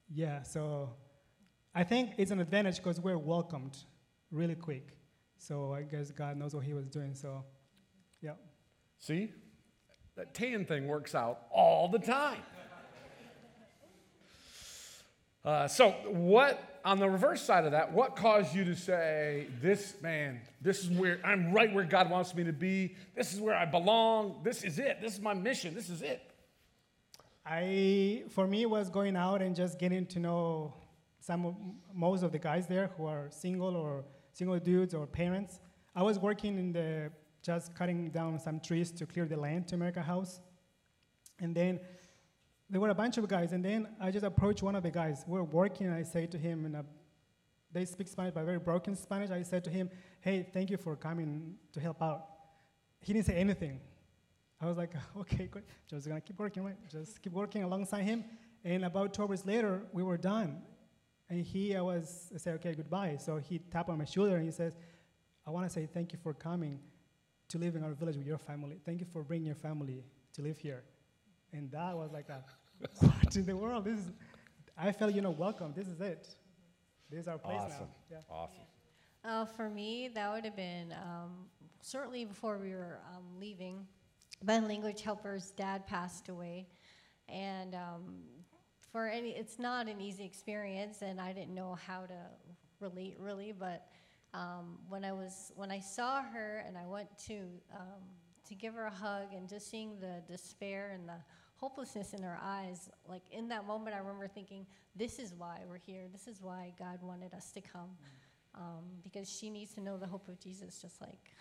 yeah. 0.09 0.43
So 0.43 0.91
I 1.75 1.83
think 1.83 2.13
it's 2.19 2.31
an 2.31 2.39
advantage 2.39 2.77
because 2.77 3.01
we're 3.01 3.19
welcomed 3.19 3.77
really 4.31 4.55
quick. 4.55 4.97
So 5.39 5.73
I 5.73 5.83
guess 5.83 6.13
God 6.13 6.37
knows 6.37 6.55
what 6.55 6.65
He 6.65 6.75
was 6.75 6.87
doing. 6.87 7.17
So, 7.17 7.45
yeah. 8.23 8.35
See? 9.01 9.33
That 10.17 10.35
tan 10.35 10.67
thing 10.67 10.87
works 10.87 11.17
out 11.17 11.47
all 11.51 11.89
the 11.89 11.99
time. 11.99 12.43
Uh, 15.47 15.69
so, 15.69 15.91
what, 16.09 16.81
on 16.85 16.99
the 16.99 17.09
reverse 17.09 17.41
side 17.41 17.65
of 17.65 17.71
that, 17.71 17.93
what 17.93 18.17
caused 18.17 18.53
you 18.53 18.65
to 18.65 18.75
say, 18.75 19.47
this, 19.63 19.95
man, 20.03 20.41
this 20.61 20.83
is 20.83 20.91
where, 20.91 21.21
I'm 21.25 21.53
right 21.53 21.73
where 21.73 21.85
God 21.85 22.11
wants 22.11 22.35
me 22.35 22.43
to 22.43 22.53
be. 22.53 22.97
This 23.15 23.33
is 23.33 23.41
where 23.41 23.55
I 23.55 23.65
belong. 23.65 24.41
This 24.43 24.65
is 24.65 24.81
it. 24.81 25.01
This 25.01 25.15
is 25.15 25.21
my 25.21 25.35
mission. 25.35 25.73
This 25.73 25.89
is 25.89 26.03
it. 26.03 26.21
I, 27.47 28.25
for 28.31 28.49
me, 28.49 28.67
was 28.67 28.91
going 28.91 29.15
out 29.15 29.41
and 29.41 29.55
just 29.55 29.79
getting 29.79 30.05
to 30.07 30.19
know 30.19 30.75
some 31.21 31.47
of, 31.47 31.55
most 31.95 32.25
of 32.25 32.33
the 32.33 32.41
guys 32.41 32.67
there 32.67 32.91
who 32.97 33.07
are 33.07 33.29
single 33.31 33.77
or 33.77 34.05
single 34.33 34.59
dudes 34.59 34.95
or 34.95 35.07
parents. 35.07 35.61
I 35.95 36.03
was 36.03 36.19
working 36.19 36.59
in 36.59 36.73
the, 36.73 37.13
just 37.41 37.73
cutting 37.77 38.11
down 38.11 38.41
some 38.41 38.59
trees 38.59 38.91
to 38.91 39.07
clear 39.07 39.27
the 39.27 39.37
land 39.37 39.69
to 39.69 39.77
make 39.77 39.97
a 39.97 40.03
house. 40.03 40.41
And 41.39 41.55
then 41.55 41.79
there 42.69 42.81
were 42.81 42.89
a 42.89 42.95
bunch 42.95 43.17
of 43.17 43.29
guys, 43.29 43.53
and 43.53 43.65
then 43.65 43.89
I 44.01 44.11
just 44.11 44.25
approached 44.25 44.63
one 44.63 44.75
of 44.75 44.83
the 44.83 44.91
guys. 44.91 45.25
We're 45.27 45.45
working, 45.45 45.87
and 45.87 45.95
I 45.95 46.03
say 46.03 46.27
to 46.27 46.39
him, 46.39 46.65
and 46.65 46.77
uh, 46.77 46.83
they 47.73 47.85
speak 47.85 48.09
Spanish, 48.09 48.35
but 48.35 48.45
very 48.45 48.59
broken 48.59 48.97
Spanish. 48.97 49.31
I 49.31 49.43
said 49.43 49.63
to 49.65 49.71
him, 49.71 49.91
"Hey, 50.21 50.49
thank 50.53 50.71
you 50.71 50.77
for 50.77 50.97
coming 50.97 51.55
to 51.73 51.81
help 51.81 52.03
out." 52.03 52.27
He 53.01 53.13
didn't 53.13 53.27
say 53.27 53.35
anything. 53.35 53.81
I 54.61 54.67
was 54.67 54.77
like, 54.77 54.93
"Okay, 55.17 55.47
good. 55.47 55.63
Just 55.89 56.09
gonna 56.09 56.21
keep 56.21 56.39
working, 56.39 56.65
right? 56.65 56.77
Just 56.91 57.23
keep 57.23 57.33
working 57.33 57.63
alongside 57.63 58.03
him." 58.03 58.25
And 58.65 58.85
about 58.85 59.15
two 59.15 59.23
hours 59.23 59.47
later, 59.47 59.83
we 59.93 60.03
were 60.03 60.17
done. 60.17 60.63
And 61.29 61.45
he, 61.45 61.77
I 61.77 61.83
was, 61.83 62.33
I 62.35 62.39
said, 62.39 62.55
"Okay, 62.57 62.75
goodbye." 62.75 63.17
So 63.21 63.37
he 63.37 63.59
tapped 63.59 63.91
on 63.91 63.99
my 63.99 64.05
shoulder 64.05 64.37
and 64.37 64.45
he 64.45 64.51
says, 64.51 64.73
"I 65.47 65.51
want 65.51 65.67
to 65.67 65.73
say 65.73 65.87
thank 65.87 66.13
you 66.13 66.19
for 66.21 66.35
coming 66.35 66.81
to 67.49 67.59
live 67.59 67.77
in 67.77 67.85
our 67.85 67.93
village 67.93 68.17
with 68.17 68.27
your 68.27 68.39
family. 68.39 68.81
Thank 68.85 68.99
you 68.99 69.07
for 69.07 69.23
bringing 69.23 69.47
your 69.47 69.55
family 69.55 70.03
to 70.33 70.43
live 70.43 70.59
here." 70.59 70.83
And 71.57 71.71
that 71.71 71.97
was 71.97 72.13
like, 72.13 72.29
a, 72.29 72.45
what 73.07 73.35
in 73.35 73.47
the 73.47 73.57
world? 73.57 73.87
This 73.87 73.99
is, 73.99 74.13
I 74.77 74.93
felt, 74.93 75.15
you 75.15 75.23
know, 75.23 75.31
welcome. 75.31 75.73
This 75.75 75.89
is 75.89 76.01
it. 76.01 76.29
This 77.11 77.21
is 77.21 77.29
our 77.29 77.39
place 77.39 77.61
Awesome. 77.61 77.87
now. 78.11 78.17
Yeah. 78.17 78.19
Awesome. 78.31 78.63
Uh, 79.25 79.45
for 79.45 79.71
me, 79.71 80.09
that 80.09 80.33
would 80.33 80.45
have 80.45 80.55
been 80.55 80.93
um, 80.93 81.47
certainly 81.81 82.25
before 82.25 82.59
we 82.59 82.73
were 82.73 83.01
um, 83.15 83.25
leaving. 83.41 83.87
My 84.45 84.61
language 84.61 85.01
helper's 85.01 85.51
dad 85.53 85.87
passed 85.87 86.29
away, 86.29 86.69
and 87.29 87.75
um, 87.75 88.19
for 88.93 89.09
any, 89.09 89.31
it's 89.31 89.59
not 89.59 89.89
an 89.89 90.01
easy 90.01 90.25
experience, 90.25 91.01
and 91.01 91.21
I 91.21 91.33
didn't 91.33 91.55
know 91.55 91.77
how 91.87 92.03
to 92.03 92.19
relate 92.81 93.17
really. 93.19 93.53
But 93.59 93.87
um, 94.35 94.79
when 94.89 95.05
I 95.05 95.13
was 95.13 95.53
when 95.57 95.71
I 95.71 95.81
saw 95.81 96.23
her 96.23 96.63
and 96.67 96.77
I 96.77 96.87
went 96.87 97.09
to 97.27 97.39
um, 97.75 98.03
to 98.47 98.55
give 98.55 98.75
her 98.75 98.87
a 98.87 98.95
hug, 98.95 99.33
and 99.35 99.49
just 99.49 99.71
seeing 99.71 99.99
the 99.99 100.23
despair 100.31 100.93
and 100.95 101.09
the 101.09 101.19
hopelessness 101.57 102.15
in 102.15 102.23
her 102.23 102.39
eyes, 102.43 102.89
like 103.09 103.23
in 103.31 103.49
that 103.49 103.67
moment, 103.67 103.97
I 103.97 103.99
remember 103.99 104.29
thinking, 104.29 104.67
"This 104.95 105.19
is 105.19 105.35
why 105.35 105.61
we're 105.69 105.79
here. 105.79 106.05
This 106.13 106.27
is 106.27 106.41
why 106.41 106.73
God 106.79 107.03
wanted 107.03 107.35
us 107.35 107.53
to 107.53 107.61
come." 107.61 107.97
um, 108.57 108.85
because 109.03 109.31
she 109.31 109.51
needs 109.51 109.73
to 109.75 109.81
know 109.81 109.97
the 109.97 110.07
hope 110.07 110.29
of 110.29 110.41
Jesus 110.41 110.81
just 110.81 111.01
like 111.01 111.33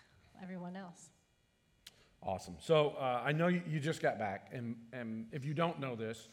everyone 0.42 0.76
else. 0.76 1.10
Awesome. 2.22 2.56
So 2.58 2.96
uh, 2.98 3.22
I 3.24 3.32
know 3.32 3.48
you, 3.48 3.62
you 3.68 3.80
just 3.80 4.02
got 4.02 4.18
back, 4.18 4.50
and, 4.52 4.76
and 4.92 5.26
if 5.32 5.44
you 5.44 5.54
don't 5.54 5.78
know 5.78 5.94
this, 5.94 6.28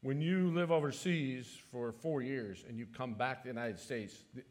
when 0.00 0.20
you 0.20 0.50
live 0.50 0.70
overseas 0.70 1.46
for 1.70 1.92
four 1.92 2.22
years 2.22 2.64
and 2.68 2.78
you 2.78 2.86
come 2.86 3.14
back 3.14 3.42
to 3.42 3.48
the 3.48 3.54
United 3.54 3.78
States, 3.78 4.24
the, 4.34 4.42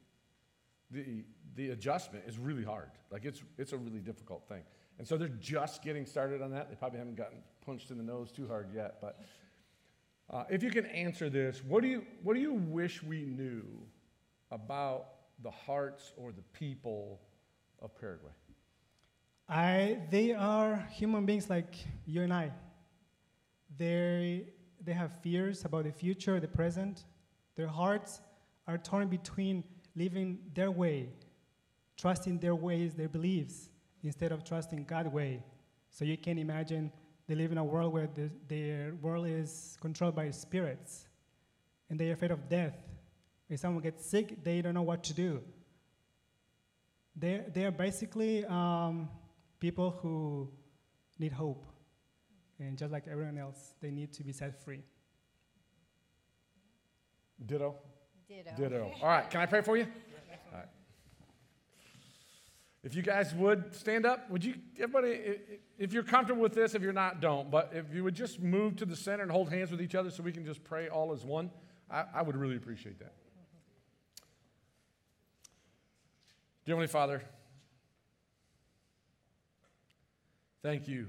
the, 0.92 1.24
the 1.56 1.70
adjustment 1.70 2.26
is 2.28 2.38
really 2.38 2.64
hard. 2.64 2.90
Like 3.12 3.26
it's, 3.26 3.44
it's 3.58 3.72
a 3.74 3.78
really 3.78 4.00
difficult 4.00 4.48
thing. 4.48 4.64
And 4.98 5.08
so 5.08 5.18
they're 5.18 5.28
just 5.28 5.84
getting 5.84 6.06
started 6.06 6.42
on 6.42 6.52
that. 6.52 6.70
They 6.70 6.76
probably 6.76 7.00
haven't 7.00 7.16
gotten 7.16 7.40
punched 7.66 7.92
in 7.92 7.98
the 7.98 8.04
nose 8.04 8.32
too 8.32 8.48
hard 8.48 8.70
yet. 8.74 8.98
But 9.02 9.20
uh, 10.30 10.44
if 10.50 10.64
you 10.64 10.70
can 10.70 10.86
answer 10.86 11.30
this, 11.30 11.64
what 11.64 11.82
do, 11.82 11.88
you, 11.88 12.06
what 12.22 12.36
do 12.36 12.40
you 12.40 12.54
wish 12.54 13.04
we 13.04 13.24
knew 13.26 13.64
about 14.52 15.06
the 15.42 15.52
hearts 15.52 16.14
or 16.16 16.32
the 16.32 16.44
people 16.54 17.20
of 17.82 17.98
Paraguay? 18.00 18.32
I, 19.50 20.00
they 20.10 20.34
are 20.34 20.88
human 20.92 21.26
beings 21.26 21.50
like 21.50 21.76
you 22.06 22.22
and 22.22 22.34
I. 22.34 22.52
They, 23.78 24.46
they 24.84 24.94
have 24.94 25.20
fears 25.22 25.66
about 25.66 25.84
the 25.84 25.92
future, 25.92 26.40
the 26.40 26.48
present. 26.48 27.06
Their 27.56 27.68
hearts 27.68 28.22
are 28.68 28.78
torn 28.78 29.08
between 29.10 29.64
living 29.96 30.40
their 30.54 30.72
way, 30.72 31.10
trusting 31.98 32.40
their 32.40 32.56
ways, 32.56 32.94
their 32.94 33.10
beliefs, 33.10 33.70
instead 34.04 34.32
of 34.32 34.44
trusting 34.44 34.84
God's 34.86 35.10
way. 35.10 35.44
So 35.90 36.06
you 36.06 36.18
can 36.18 36.38
imagine 36.38 36.92
they 37.28 37.36
live 37.36 37.52
in 37.52 37.58
a 37.58 37.64
world 37.64 37.94
where 37.94 38.08
the, 38.14 38.30
their 38.48 38.94
world 39.02 39.28
is 39.28 39.78
controlled 39.80 40.16
by 40.16 40.30
spirits, 40.32 41.08
and 41.90 42.00
they 42.00 42.10
are 42.10 42.14
afraid 42.14 42.32
of 42.32 42.50
death. 42.50 42.76
If 43.50 43.60
someone 43.60 43.84
gets 43.84 44.06
sick, 44.06 44.44
they 44.44 44.62
don't 44.62 44.74
know 44.74 44.82
what 44.82 45.04
to 45.06 45.14
do. 45.14 45.42
They're, 47.16 47.46
they're 47.54 47.72
basically 47.72 48.44
um, 48.46 49.08
people 49.60 49.92
who 50.02 50.50
need 51.20 51.32
hope. 51.32 51.66
And 52.60 52.78
just 52.78 52.92
like 52.92 53.08
everyone 53.08 53.38
else, 53.38 53.74
they 53.82 53.92
need 53.92 54.12
to 54.14 54.24
be 54.24 54.32
set 54.32 54.64
free. 54.64 54.82
Ditto? 57.46 57.76
Ditto. 58.28 58.52
Ditto. 58.58 58.92
All 59.02 59.10
right, 59.10 59.30
can 59.30 59.42
I 59.42 59.46
pray 59.46 59.62
for 59.62 59.78
you? 59.78 59.86
If 62.84 62.96
you 62.96 63.02
guys 63.02 63.34
would 63.34 63.74
stand 63.74 64.06
up, 64.06 64.30
would 64.30 64.44
you, 64.44 64.56
everybody, 64.78 65.40
if 65.80 65.94
you're 65.94 66.04
comfortable 66.04 66.42
with 66.42 66.54
this, 66.54 66.76
if 66.76 66.82
you're 66.82 66.92
not, 66.92 67.22
don't. 67.22 67.50
But 67.50 67.72
if 67.74 67.94
you 67.94 68.04
would 68.04 68.14
just 68.14 68.42
move 68.42 68.76
to 68.78 68.86
the 68.86 68.96
center 68.96 69.24
and 69.24 69.32
hold 69.32 69.50
hands 69.50 69.72
with 69.72 69.82
each 69.82 69.96
other 69.96 70.12
so 70.12 70.22
we 70.22 70.34
can 70.34 70.46
just 70.46 70.64
pray 70.66 70.90
all 70.90 71.14
as 71.14 71.24
one, 71.24 71.50
I, 71.90 72.04
I 72.14 72.22
would 72.22 72.36
really 72.36 72.58
appreciate 72.58 73.00
that. 73.00 73.14
Dear 76.66 76.76
Heavenly 76.76 76.88
Father, 76.88 77.22
thank 80.62 80.88
you 80.88 81.08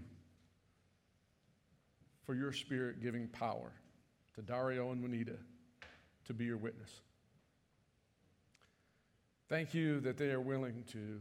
for 2.25 2.35
your 2.35 2.53
spirit 2.53 3.03
giving 3.03 3.27
power 3.29 3.73
to 4.37 4.43
Dario 4.43 4.93
and 4.93 5.03
Juanita 5.03 5.37
to 6.27 6.35
be 6.35 6.45
your 6.45 6.57
witness. 6.57 6.91
Thank 9.49 9.75
you 9.75 10.01
that 10.01 10.17
they 10.17 10.31
are 10.31 10.41
willing 10.41 10.85
to 10.93 11.21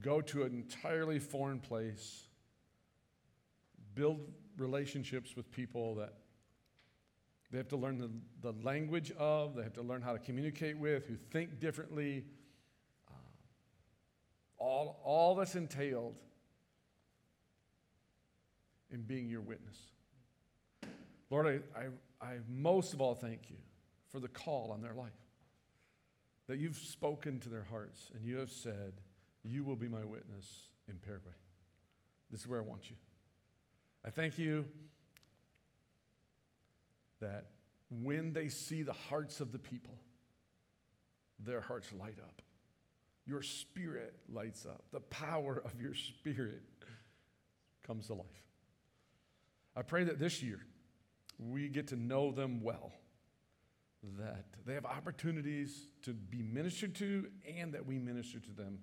go 0.00 0.20
to 0.20 0.42
an 0.44 0.54
entirely 0.54 1.18
foreign 1.18 1.60
place, 1.60 2.24
build 3.94 4.20
relationships 4.56 5.36
with 5.36 5.50
people 5.50 5.96
that 5.96 6.14
they 7.50 7.58
have 7.58 7.68
to 7.68 7.76
learn 7.76 7.98
the, 7.98 8.10
the 8.40 8.56
language 8.62 9.12
of, 9.18 9.54
they 9.54 9.62
have 9.62 9.74
to 9.74 9.82
learn 9.82 10.00
how 10.00 10.12
to 10.12 10.18
communicate 10.18 10.78
with, 10.78 11.06
who 11.06 11.16
think 11.16 11.60
differently. 11.60 12.24
Uh, 13.06 13.12
all, 14.58 15.00
all 15.04 15.34
that's 15.34 15.54
entailed 15.54 16.14
in 18.90 19.02
being 19.02 19.28
your 19.28 19.42
witness. 19.42 19.76
Lord, 21.28 21.62
I, 21.76 21.78
I, 21.78 22.26
I 22.26 22.38
most 22.48 22.94
of 22.94 23.02
all 23.02 23.14
thank 23.14 23.50
you 23.50 23.56
for 24.10 24.18
the 24.18 24.28
call 24.28 24.70
on 24.72 24.80
their 24.80 24.94
life. 24.94 25.10
That 26.48 26.58
you've 26.58 26.76
spoken 26.76 27.38
to 27.40 27.50
their 27.50 27.64
hearts 27.64 28.10
and 28.14 28.24
you 28.24 28.38
have 28.38 28.50
said, 28.50 28.94
You 29.44 29.64
will 29.64 29.76
be 29.76 29.88
my 29.88 30.04
witness 30.04 30.68
in 30.88 30.96
Paraguay. 30.96 31.32
This 32.30 32.40
is 32.40 32.46
where 32.46 32.60
I 32.60 32.64
want 32.64 32.90
you. 32.90 32.96
I 34.04 34.10
thank 34.10 34.38
you 34.38 34.64
that 37.20 37.46
when 37.90 38.32
they 38.32 38.48
see 38.48 38.82
the 38.82 38.92
hearts 38.92 39.40
of 39.40 39.52
the 39.52 39.58
people, 39.58 39.94
their 41.38 41.60
hearts 41.60 41.92
light 41.92 42.18
up. 42.22 42.42
Your 43.26 43.42
spirit 43.42 44.14
lights 44.28 44.66
up. 44.66 44.84
The 44.92 45.00
power 45.00 45.62
of 45.64 45.80
your 45.80 45.94
spirit 45.94 46.62
comes 47.86 48.08
to 48.08 48.14
life. 48.14 48.26
I 49.76 49.82
pray 49.82 50.04
that 50.04 50.18
this 50.18 50.42
year 50.42 50.60
we 51.38 51.68
get 51.68 51.88
to 51.88 51.96
know 51.96 52.30
them 52.30 52.60
well, 52.62 52.92
that 54.18 54.46
they 54.66 54.74
have 54.74 54.84
opportunities 54.84 55.86
to 56.02 56.12
be 56.12 56.42
ministered 56.42 56.94
to 56.96 57.28
and 57.58 57.72
that 57.74 57.86
we 57.86 57.98
minister 57.98 58.38
to 58.40 58.50
them. 58.50 58.78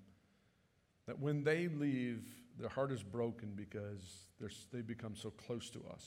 That 1.09 1.19
when 1.19 1.43
they 1.43 1.67
leave, 1.67 2.21
their 2.59 2.69
heart 2.69 2.91
is 2.91 3.01
broken 3.01 3.53
because 3.55 4.27
they 4.71 4.81
become 4.81 5.15
so 5.15 5.31
close 5.31 5.71
to 5.71 5.79
us. 5.91 6.05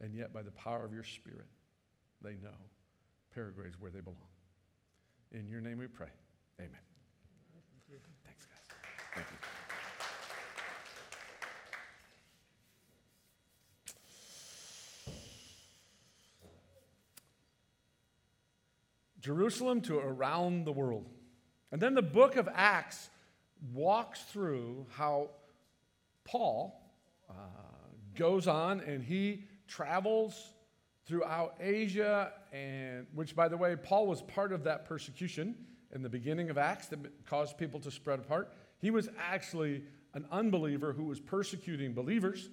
And 0.00 0.14
yet, 0.14 0.32
by 0.32 0.40
the 0.40 0.50
power 0.52 0.82
of 0.82 0.94
your 0.94 1.04
spirit, 1.04 1.44
they 2.22 2.30
know 2.42 2.56
Paraguay 3.34 3.66
is 3.68 3.78
where 3.78 3.90
they 3.90 4.00
belong. 4.00 4.16
In 5.30 5.46
your 5.46 5.60
name 5.60 5.76
we 5.76 5.88
pray. 5.88 6.08
Amen. 6.58 6.70
Thanks, 8.24 8.46
guys. 8.46 8.78
Thank 9.14 9.26
you. 9.30 9.36
Jerusalem 19.20 19.82
to 19.82 19.98
around 19.98 20.64
the 20.64 20.72
world. 20.72 21.10
And 21.70 21.82
then 21.82 21.92
the 21.92 22.00
book 22.00 22.36
of 22.36 22.48
Acts 22.54 23.10
walks 23.72 24.22
through 24.22 24.86
how 24.90 25.30
Paul 26.24 26.80
uh, 27.28 27.34
goes 28.14 28.46
on 28.46 28.80
and 28.80 29.02
he 29.02 29.44
travels 29.66 30.52
throughout 31.06 31.54
Asia, 31.58 32.32
and 32.52 33.06
which, 33.14 33.34
by 33.34 33.48
the 33.48 33.56
way, 33.56 33.74
Paul 33.76 34.06
was 34.06 34.20
part 34.22 34.52
of 34.52 34.64
that 34.64 34.84
persecution 34.84 35.54
in 35.94 36.02
the 36.02 36.08
beginning 36.08 36.50
of 36.50 36.58
Acts 36.58 36.88
that 36.88 36.98
caused 37.26 37.56
people 37.56 37.80
to 37.80 37.90
spread 37.90 38.18
apart. 38.18 38.52
He 38.78 38.90
was 38.90 39.08
actually 39.18 39.82
an 40.12 40.26
unbeliever 40.30 40.92
who 40.92 41.04
was 41.04 41.18
persecuting 41.18 41.94
believers, 41.94 42.50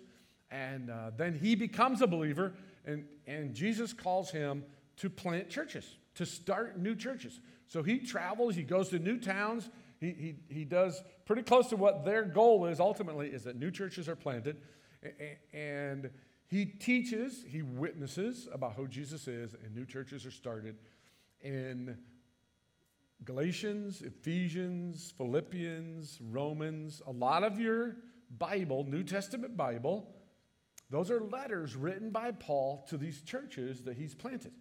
and 0.52 0.89
uh, 0.89 1.12
then 1.18 1.38
he 1.38 1.56
becomes 1.56 2.02
a 2.02 2.08
believer, 2.08 2.54
and, 2.86 3.06
and 3.28 3.54
Jesus 3.54 3.91
calls 3.91 4.32
him 4.32 4.63
to 4.98 5.10
plant 5.10 5.50
churches, 5.50 5.98
to 6.15 6.26
start 6.26 6.80
new 6.80 6.96
churches. 6.96 7.41
So 7.68 7.84
he 7.84 8.00
travels, 8.00 8.56
he 8.56 8.63
goes 8.63 8.89
to 8.89 9.00
new 9.00 9.20
towns, 9.20 9.70
he, 9.99 10.36
he, 10.49 10.65
does 10.65 11.01
pretty 11.25 11.41
close 11.41 11.67
to 11.67 11.75
what 11.75 12.05
their 12.05 12.23
goal 12.23 12.65
is 12.65 12.79
ultimately, 12.79 13.27
is 13.27 13.43
that 13.43 13.55
new 13.55 13.71
churches 13.71 14.08
are 14.10 14.15
planted, 14.15 14.58
and 15.53 16.10
he 16.47 16.65
teaches, 16.65 17.43
he 17.47 17.62
witnesses 17.62 18.47
about 18.51 18.73
who 18.73 18.88
Jesus 18.88 19.27
is, 19.27 19.53
and 19.53 19.73
new 19.73 19.86
churches 19.86 20.25
are 20.25 20.31
started 20.31 20.77
in 21.41 21.97
Galatians, 23.23 24.01
Ephesians, 24.01 25.13
Philippians, 25.17 26.19
Romans, 26.21 27.01
a 27.08 27.12
lot 27.12 27.43
of 27.43 27.60
your 27.60 27.95
Bible, 28.38 28.84
New 28.84 29.03
Testament 29.03 29.55
Bible, 29.55 30.15
those 30.89 31.10
are 31.10 31.21
letters 31.21 31.75
written 31.75 32.12
by 32.12 32.31
Paul 32.31 32.86
to 32.89 32.97
these 32.97 33.21
churches 33.21 33.84
that 33.84 33.97
he's 33.97 34.13
planted. 34.13 34.51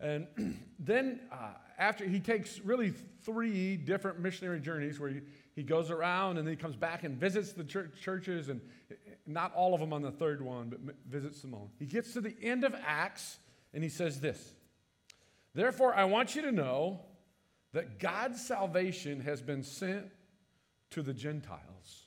And 0.00 0.26
then, 0.78 1.20
uh, 1.32 1.50
after 1.78 2.06
he 2.06 2.20
takes 2.20 2.60
really 2.60 2.92
three 3.22 3.76
different 3.76 4.20
missionary 4.20 4.60
journeys 4.60 4.98
where 4.98 5.10
he, 5.10 5.20
he 5.54 5.62
goes 5.62 5.90
around 5.90 6.38
and 6.38 6.46
then 6.46 6.54
he 6.54 6.60
comes 6.60 6.76
back 6.76 7.04
and 7.04 7.16
visits 7.16 7.52
the 7.52 7.64
church, 7.64 7.90
churches 8.00 8.48
and 8.48 8.60
not 9.26 9.54
all 9.54 9.74
of 9.74 9.80
them 9.80 9.92
on 9.92 10.02
the 10.02 10.10
third 10.10 10.42
one, 10.42 10.68
but 10.70 10.94
visits 11.08 11.40
them 11.42 11.54
all. 11.54 11.70
He 11.78 11.86
gets 11.86 12.12
to 12.14 12.20
the 12.20 12.34
end 12.42 12.64
of 12.64 12.74
Acts 12.84 13.38
and 13.72 13.82
he 13.82 13.88
says 13.88 14.20
this 14.20 14.52
Therefore, 15.54 15.94
I 15.94 16.04
want 16.04 16.34
you 16.34 16.42
to 16.42 16.52
know 16.52 17.00
that 17.72 17.98
God's 17.98 18.44
salvation 18.44 19.20
has 19.20 19.42
been 19.42 19.62
sent 19.62 20.06
to 20.90 21.02
the 21.02 21.12
Gentiles. 21.12 22.06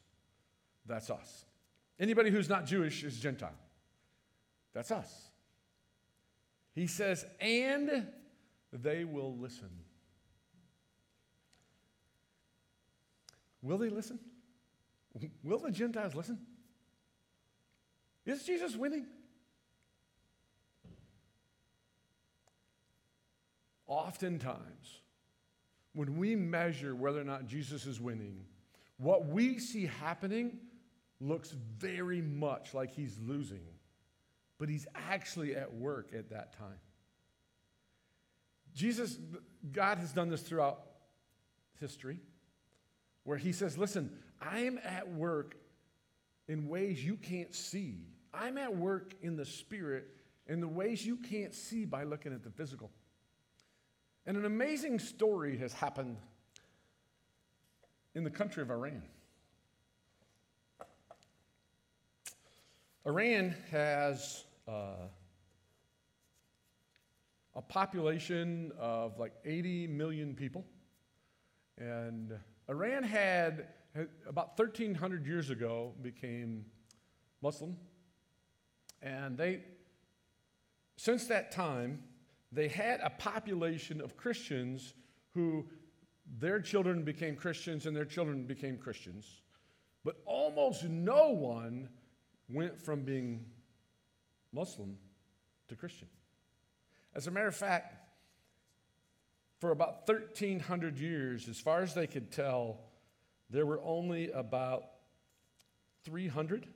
That's 0.85 1.09
us. 1.09 1.45
Anybody 1.99 2.31
who's 2.31 2.49
not 2.49 2.65
Jewish 2.65 3.03
is 3.03 3.19
Gentile. 3.19 3.53
That's 4.73 4.91
us. 4.91 5.30
He 6.73 6.87
says, 6.87 7.25
and 7.39 8.07
they 8.71 9.03
will 9.03 9.35
listen. 9.35 9.69
Will 13.61 13.77
they 13.77 13.89
listen? 13.89 14.19
Will 15.43 15.59
the 15.59 15.71
Gentiles 15.71 16.15
listen? 16.15 16.39
Is 18.25 18.43
Jesus 18.43 18.75
winning? 18.75 19.05
Oftentimes, 23.87 25.01
when 25.93 26.17
we 26.17 26.35
measure 26.35 26.95
whether 26.95 27.19
or 27.19 27.25
not 27.25 27.45
Jesus 27.45 27.85
is 27.85 27.99
winning, 27.99 28.45
what 28.97 29.25
we 29.25 29.59
see 29.59 29.85
happening 29.85 30.59
looks 31.19 31.51
very 31.51 32.21
much 32.21 32.73
like 32.73 32.91
he's 32.91 33.19
losing, 33.19 33.65
but 34.61 34.69
he's 34.69 34.85
actually 35.09 35.55
at 35.55 35.73
work 35.73 36.11
at 36.15 36.29
that 36.29 36.55
time. 36.55 36.77
Jesus, 38.75 39.17
God 39.71 39.97
has 39.97 40.13
done 40.13 40.29
this 40.29 40.43
throughout 40.43 40.83
history, 41.79 42.19
where 43.23 43.39
he 43.39 43.53
says, 43.53 43.75
Listen, 43.75 44.11
I 44.39 44.59
am 44.59 44.79
at 44.85 45.11
work 45.11 45.55
in 46.47 46.67
ways 46.67 47.03
you 47.03 47.15
can't 47.17 47.55
see. 47.55 48.05
I'm 48.35 48.59
at 48.59 48.75
work 48.75 49.15
in 49.23 49.35
the 49.35 49.45
spirit 49.45 50.05
in 50.45 50.59
the 50.59 50.67
ways 50.67 51.03
you 51.03 51.17
can't 51.17 51.55
see 51.55 51.83
by 51.83 52.03
looking 52.03 52.31
at 52.31 52.43
the 52.43 52.51
physical. 52.51 52.91
And 54.27 54.37
an 54.37 54.45
amazing 54.45 54.99
story 54.99 55.57
has 55.57 55.73
happened 55.73 56.17
in 58.13 58.23
the 58.23 58.29
country 58.29 58.61
of 58.61 58.69
Iran. 58.69 59.01
Iran 63.07 63.55
has 63.71 64.43
uh, 64.67 65.07
a 67.55 67.61
population 67.61 68.71
of 68.79 69.19
like 69.19 69.33
80 69.45 69.87
million 69.87 70.35
people. 70.35 70.65
And 71.77 72.37
Iran 72.69 73.03
had 73.03 73.67
about 74.27 74.57
1,300 74.57 75.25
years 75.25 75.49
ago 75.49 75.93
became 76.01 76.65
Muslim. 77.41 77.75
And 79.01 79.37
they, 79.37 79.63
since 80.97 81.27
that 81.27 81.51
time, 81.51 82.03
they 82.51 82.67
had 82.67 82.99
a 83.01 83.09
population 83.09 84.01
of 84.01 84.15
Christians 84.15 84.93
who 85.33 85.65
their 86.39 86.59
children 86.61 87.03
became 87.03 87.35
Christians 87.35 87.85
and 87.85 87.95
their 87.95 88.05
children 88.05 88.45
became 88.45 88.77
Christians. 88.77 89.41
But 90.03 90.17
almost 90.25 90.83
no 90.83 91.29
one 91.29 91.89
went 92.49 92.79
from 92.79 93.03
being 93.03 93.45
Muslim 94.53 94.97
to 95.67 95.75
Christian. 95.75 96.07
As 97.13 97.27
a 97.27 97.31
matter 97.31 97.47
of 97.47 97.55
fact, 97.55 97.95
for 99.59 99.71
about 99.71 100.07
1,300 100.07 100.97
years, 100.97 101.47
as 101.47 101.59
far 101.59 101.81
as 101.81 101.93
they 101.93 102.07
could 102.07 102.31
tell, 102.31 102.79
there 103.49 103.65
were 103.65 103.81
only 103.83 104.31
about 104.31 104.83
300 106.03 106.67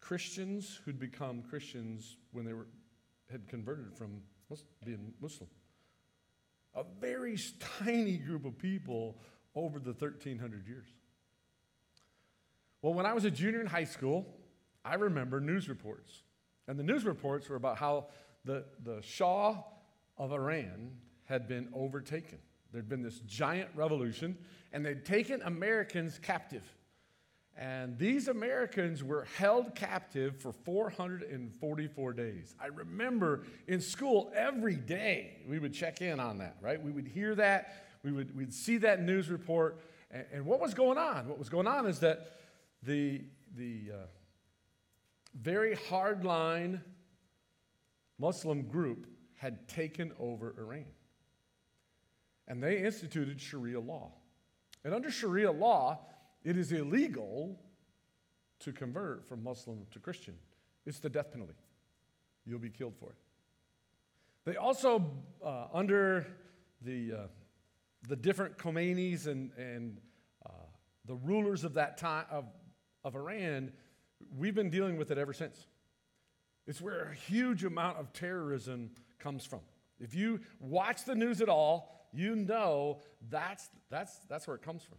Christians 0.00 0.80
who'd 0.84 1.00
become 1.00 1.42
Christians 1.42 2.16
when 2.32 2.44
they 2.44 2.52
were, 2.52 2.66
had 3.30 3.48
converted 3.48 3.96
from 3.96 4.20
being 4.84 5.14
Muslim. 5.20 5.48
A 6.74 6.84
very 7.00 7.38
tiny 7.82 8.18
group 8.18 8.44
of 8.44 8.58
people 8.58 9.16
over 9.54 9.78
the 9.78 9.92
1,300 9.92 10.66
years. 10.66 10.86
Well, 12.82 12.94
when 12.94 13.06
I 13.06 13.14
was 13.14 13.24
a 13.24 13.30
junior 13.30 13.60
in 13.60 13.66
high 13.66 13.84
school, 13.84 14.26
I 14.84 14.94
remember 14.94 15.40
news 15.40 15.68
reports. 15.68 16.22
And 16.66 16.78
the 16.78 16.82
news 16.82 17.04
reports 17.04 17.48
were 17.48 17.56
about 17.56 17.78
how 17.78 18.06
the, 18.44 18.64
the 18.82 19.00
Shah 19.02 19.56
of 20.16 20.32
Iran 20.32 20.92
had 21.24 21.48
been 21.48 21.68
overtaken. 21.74 22.38
There'd 22.72 22.88
been 22.88 23.02
this 23.02 23.20
giant 23.20 23.70
revolution, 23.74 24.36
and 24.72 24.84
they'd 24.84 25.04
taken 25.04 25.42
Americans 25.42 26.18
captive. 26.18 26.64
And 27.56 27.96
these 27.98 28.26
Americans 28.26 29.04
were 29.04 29.26
held 29.36 29.76
captive 29.76 30.40
for 30.40 30.52
444 30.52 32.12
days. 32.12 32.56
I 32.60 32.66
remember 32.66 33.44
in 33.68 33.80
school 33.80 34.32
every 34.34 34.74
day 34.74 35.36
we 35.48 35.60
would 35.60 35.72
check 35.72 36.00
in 36.00 36.18
on 36.18 36.38
that, 36.38 36.56
right? 36.60 36.82
We 36.82 36.90
would 36.90 37.06
hear 37.06 37.34
that, 37.36 37.84
we 38.02 38.10
would 38.10 38.36
we'd 38.36 38.52
see 38.52 38.78
that 38.78 39.02
news 39.02 39.30
report. 39.30 39.80
And, 40.10 40.24
and 40.32 40.46
what 40.46 40.58
was 40.58 40.74
going 40.74 40.98
on? 40.98 41.28
What 41.28 41.38
was 41.38 41.48
going 41.48 41.68
on 41.68 41.86
is 41.86 42.00
that 42.00 42.38
the, 42.82 43.22
the 43.56 43.82
uh, 43.92 44.06
very 45.34 45.76
hardline 45.76 46.80
Muslim 48.18 48.62
group 48.62 49.06
had 49.36 49.68
taken 49.68 50.12
over 50.18 50.54
Iran. 50.58 50.86
And 52.46 52.62
they 52.62 52.78
instituted 52.78 53.40
Sharia 53.40 53.80
law. 53.80 54.12
And 54.84 54.94
under 54.94 55.10
Sharia 55.10 55.50
law, 55.50 56.00
it 56.44 56.56
is 56.56 56.72
illegal 56.72 57.58
to 58.60 58.72
convert 58.72 59.26
from 59.26 59.42
Muslim 59.42 59.86
to 59.90 59.98
Christian. 59.98 60.34
It's 60.86 60.98
the 60.98 61.08
death 61.08 61.32
penalty. 61.32 61.54
you'll 62.46 62.58
be 62.58 62.70
killed 62.70 62.94
for 62.98 63.10
it. 63.10 63.16
They 64.44 64.56
also, 64.56 65.10
uh, 65.42 65.66
under 65.72 66.26
the, 66.82 67.12
uh, 67.12 67.26
the 68.08 68.16
different 68.16 68.58
Khomeinis 68.58 69.26
and, 69.26 69.50
and 69.56 69.98
uh, 70.44 70.50
the 71.06 71.14
rulers 71.14 71.64
of 71.64 71.74
that 71.74 71.96
time 71.96 72.26
of, 72.30 72.44
of 73.04 73.16
Iran, 73.16 73.72
we've 74.36 74.54
been 74.54 74.70
dealing 74.70 74.96
with 74.96 75.10
it 75.10 75.18
ever 75.18 75.32
since. 75.32 75.66
It's 76.66 76.80
where 76.80 77.10
a 77.10 77.14
huge 77.14 77.64
amount 77.64 77.98
of 77.98 78.12
terrorism 78.12 78.90
comes 79.18 79.44
from. 79.44 79.60
If 80.00 80.14
you 80.14 80.40
watch 80.60 81.04
the 81.04 81.14
news 81.14 81.40
at 81.40 81.48
all, 81.48 82.08
you 82.12 82.36
know 82.36 83.00
that's, 83.30 83.68
that's, 83.90 84.18
that's 84.28 84.46
where 84.46 84.56
it 84.56 84.62
comes 84.62 84.82
from. 84.82 84.98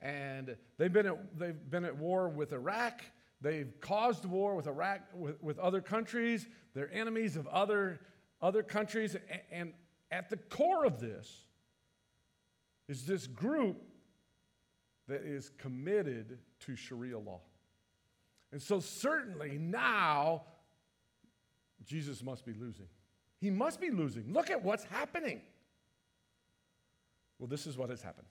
And 0.00 0.56
they've 0.78 0.92
been, 0.92 1.06
at, 1.06 1.38
they've 1.38 1.70
been 1.70 1.84
at 1.84 1.96
war 1.96 2.28
with 2.28 2.52
Iraq. 2.52 3.02
They've 3.40 3.72
caused 3.80 4.24
war 4.24 4.54
with 4.54 4.66
Iraq, 4.66 5.00
with, 5.14 5.42
with 5.42 5.58
other 5.58 5.80
countries. 5.80 6.46
They're 6.74 6.92
enemies 6.92 7.36
of 7.36 7.46
other, 7.48 8.00
other 8.40 8.62
countries. 8.62 9.16
And, 9.30 9.40
and 9.50 9.72
at 10.10 10.30
the 10.30 10.36
core 10.36 10.84
of 10.84 11.00
this 11.00 11.44
is 12.88 13.06
this 13.06 13.26
group 13.26 13.82
that 15.08 15.22
is 15.22 15.50
committed 15.58 16.38
to 16.60 16.76
Sharia 16.76 17.18
law. 17.18 17.40
And 18.54 18.62
so, 18.62 18.78
certainly 18.78 19.58
now, 19.58 20.42
Jesus 21.84 22.22
must 22.22 22.46
be 22.46 22.52
losing. 22.52 22.86
He 23.40 23.50
must 23.50 23.80
be 23.80 23.90
losing. 23.90 24.32
Look 24.32 24.48
at 24.48 24.62
what's 24.62 24.84
happening. 24.84 25.40
Well, 27.40 27.48
this 27.48 27.66
is 27.66 27.76
what 27.76 27.90
has 27.90 28.00
happened. 28.00 28.28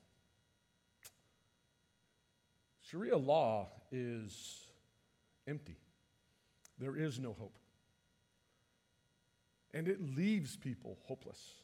Sharia 2.83 3.17
law 3.17 3.67
is 3.91 4.65
empty, 5.45 5.75
there 6.79 6.95
is 6.95 7.19
no 7.19 7.35
hope. 7.37 7.57
And 9.73 9.89
it 9.89 10.15
leaves 10.15 10.55
people 10.55 10.99
hopeless. 11.03 11.55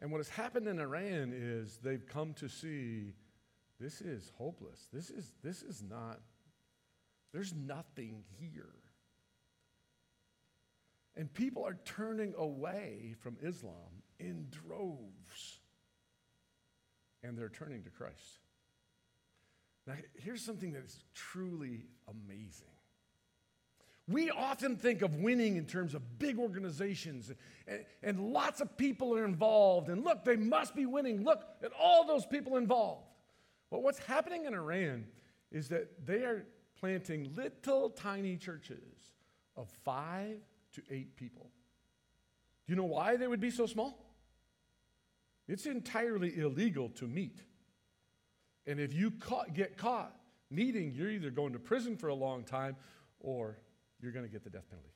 And 0.00 0.10
what 0.10 0.16
has 0.16 0.30
happened 0.30 0.66
in 0.66 0.78
Iran 0.78 1.34
is 1.36 1.78
they've 1.82 2.06
come 2.06 2.32
to 2.34 2.48
see 2.48 3.12
this 3.78 4.00
is 4.00 4.32
hopeless. 4.38 4.88
This 4.94 5.10
is, 5.10 5.34
this 5.42 5.62
is 5.62 5.82
not, 5.82 6.18
there's 7.32 7.54
nothing 7.54 8.24
here. 8.38 8.74
And 11.16 11.32
people 11.32 11.64
are 11.64 11.76
turning 11.84 12.34
away 12.36 13.14
from 13.20 13.36
Islam 13.42 14.02
in 14.18 14.46
droves. 14.50 15.60
And 17.22 17.36
they're 17.36 17.48
turning 17.48 17.82
to 17.84 17.90
Christ. 17.90 18.40
Now, 19.86 19.94
here's 20.14 20.42
something 20.42 20.72
that 20.72 20.84
is 20.84 21.04
truly 21.14 21.86
amazing. 22.08 22.68
We 24.08 24.30
often 24.30 24.76
think 24.76 25.02
of 25.02 25.16
winning 25.16 25.56
in 25.56 25.64
terms 25.64 25.94
of 25.94 26.18
big 26.18 26.38
organizations 26.38 27.30
and, 27.68 27.84
and, 28.02 28.32
lots 28.32 28.60
of 28.60 28.76
people 28.76 29.14
are 29.16 29.24
involved. 29.24 29.88
And 29.88 30.04
look, 30.04 30.24
they 30.24 30.34
must 30.34 30.74
be 30.74 30.86
winning. 30.86 31.22
Look 31.22 31.44
at 31.62 31.70
all 31.80 32.04
those 32.04 32.26
people 32.26 32.56
involved. 32.56 33.06
But 33.70 33.82
what's 33.82 34.00
happening 34.00 34.44
in 34.44 34.54
Iran 34.54 35.06
is 35.52 35.68
that 35.68 36.04
they 36.04 36.24
are 36.24 36.44
planting 36.82 37.32
little 37.36 37.90
tiny 37.90 38.36
churches 38.36 39.12
of 39.56 39.68
five 39.84 40.36
to 40.74 40.82
eight 40.90 41.14
people. 41.14 41.48
Do 42.66 42.72
you 42.72 42.76
know 42.76 42.86
why 42.86 43.14
they 43.16 43.28
would 43.28 43.38
be 43.38 43.52
so 43.52 43.66
small? 43.66 44.04
It's 45.46 45.66
entirely 45.66 46.36
illegal 46.36 46.88
to 46.96 47.06
meet. 47.06 47.38
And 48.66 48.80
if 48.80 48.92
you 48.92 49.12
caught, 49.12 49.54
get 49.54 49.76
caught 49.76 50.12
meeting, 50.50 50.92
you're 50.92 51.10
either 51.10 51.30
going 51.30 51.52
to 51.52 51.60
prison 51.60 51.96
for 51.96 52.08
a 52.08 52.14
long 52.14 52.42
time 52.42 52.74
or 53.20 53.58
you're 54.00 54.12
going 54.12 54.26
to 54.26 54.32
get 54.32 54.42
the 54.42 54.50
death 54.50 54.68
penalty. 54.68 54.88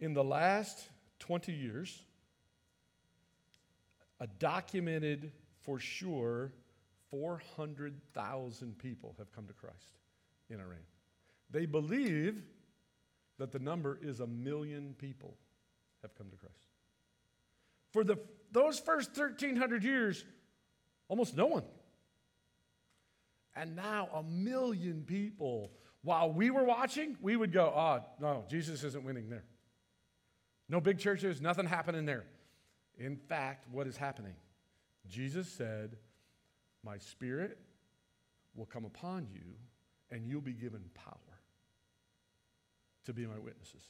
In 0.00 0.14
the 0.14 0.24
last 0.24 0.88
20 1.18 1.52
years, 1.52 2.02
a 4.20 4.26
documented 4.26 5.32
for 5.60 5.78
sure 5.78 6.52
400,000 7.12 8.76
people 8.78 9.14
have 9.18 9.30
come 9.32 9.46
to 9.46 9.52
Christ 9.52 9.98
in 10.50 10.56
Iran. 10.56 10.82
They 11.50 11.66
believe 11.66 12.42
that 13.38 13.52
the 13.52 13.60
number 13.60 14.00
is 14.02 14.18
a 14.18 14.26
million 14.26 14.96
people 14.98 15.36
have 16.02 16.16
come 16.16 16.28
to 16.30 16.36
Christ. 16.36 16.66
For 17.92 18.02
the, 18.02 18.18
those 18.50 18.80
first 18.80 19.16
1,300 19.16 19.84
years, 19.84 20.24
Almost 21.12 21.36
no 21.36 21.44
one. 21.44 21.64
And 23.54 23.76
now 23.76 24.08
a 24.14 24.22
million 24.22 25.02
people. 25.06 25.72
While 26.00 26.32
we 26.32 26.48
were 26.48 26.64
watching, 26.64 27.18
we 27.20 27.36
would 27.36 27.52
go, 27.52 27.66
oh, 27.66 28.00
no, 28.18 28.46
Jesus 28.48 28.82
isn't 28.82 29.04
winning 29.04 29.28
there. 29.28 29.44
No 30.70 30.80
big 30.80 30.98
churches, 30.98 31.42
nothing 31.42 31.66
happening 31.66 32.06
there. 32.06 32.24
In 32.96 33.16
fact, 33.16 33.66
what 33.70 33.86
is 33.86 33.98
happening? 33.98 34.32
Jesus 35.06 35.48
said, 35.48 35.96
My 36.84 36.98
spirit 36.98 37.58
will 38.54 38.66
come 38.66 38.84
upon 38.84 39.28
you, 39.32 39.54
and 40.10 40.26
you'll 40.26 40.40
be 40.40 40.52
given 40.52 40.82
power 40.94 41.16
to 43.04 43.12
be 43.12 43.26
my 43.26 43.38
witnesses. 43.38 43.82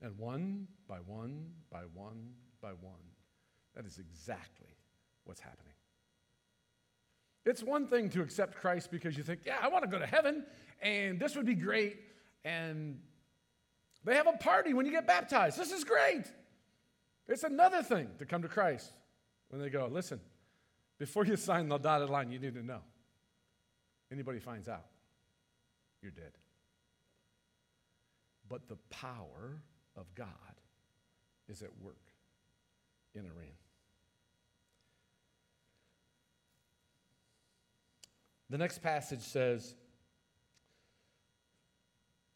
And 0.00 0.18
one 0.18 0.66
by 0.88 0.98
one 1.06 1.50
by 1.70 1.82
one 1.94 2.32
by 2.60 2.70
one, 2.70 3.00
that 3.74 3.86
is 3.86 3.98
exactly 3.98 4.76
what's 5.24 5.40
happening. 5.40 5.72
It's 7.44 7.62
one 7.62 7.86
thing 7.86 8.08
to 8.10 8.22
accept 8.22 8.56
Christ 8.56 8.90
because 8.90 9.16
you 9.16 9.22
think, 9.22 9.40
yeah, 9.44 9.56
I 9.60 9.68
want 9.68 9.84
to 9.84 9.90
go 9.90 9.98
to 9.98 10.06
heaven 10.06 10.44
and 10.80 11.18
this 11.18 11.34
would 11.36 11.46
be 11.46 11.54
great. 11.54 11.98
And 12.44 13.00
they 14.04 14.14
have 14.16 14.26
a 14.26 14.36
party 14.36 14.74
when 14.74 14.86
you 14.86 14.92
get 14.92 15.06
baptized. 15.06 15.58
This 15.58 15.72
is 15.72 15.84
great. 15.84 16.24
It's 17.28 17.44
another 17.44 17.82
thing 17.82 18.08
to 18.18 18.26
come 18.26 18.42
to 18.42 18.48
Christ 18.48 18.92
when 19.48 19.60
they 19.60 19.70
go, 19.70 19.88
listen, 19.90 20.20
before 20.98 21.24
you 21.24 21.36
sign 21.36 21.68
the 21.68 21.78
dotted 21.78 22.10
line, 22.10 22.30
you 22.30 22.38
need 22.38 22.54
to 22.54 22.62
know. 22.62 22.80
Anybody 24.10 24.38
finds 24.38 24.68
out, 24.68 24.86
you're 26.02 26.12
dead. 26.12 26.32
But 28.48 28.68
the 28.68 28.76
power 28.90 29.62
of 29.96 30.14
God 30.14 30.28
is 31.48 31.62
at 31.62 31.70
work 31.80 31.96
in 33.14 33.22
Iran. 33.22 33.56
The 38.50 38.58
next 38.58 38.82
passage 38.82 39.22
says, 39.22 39.74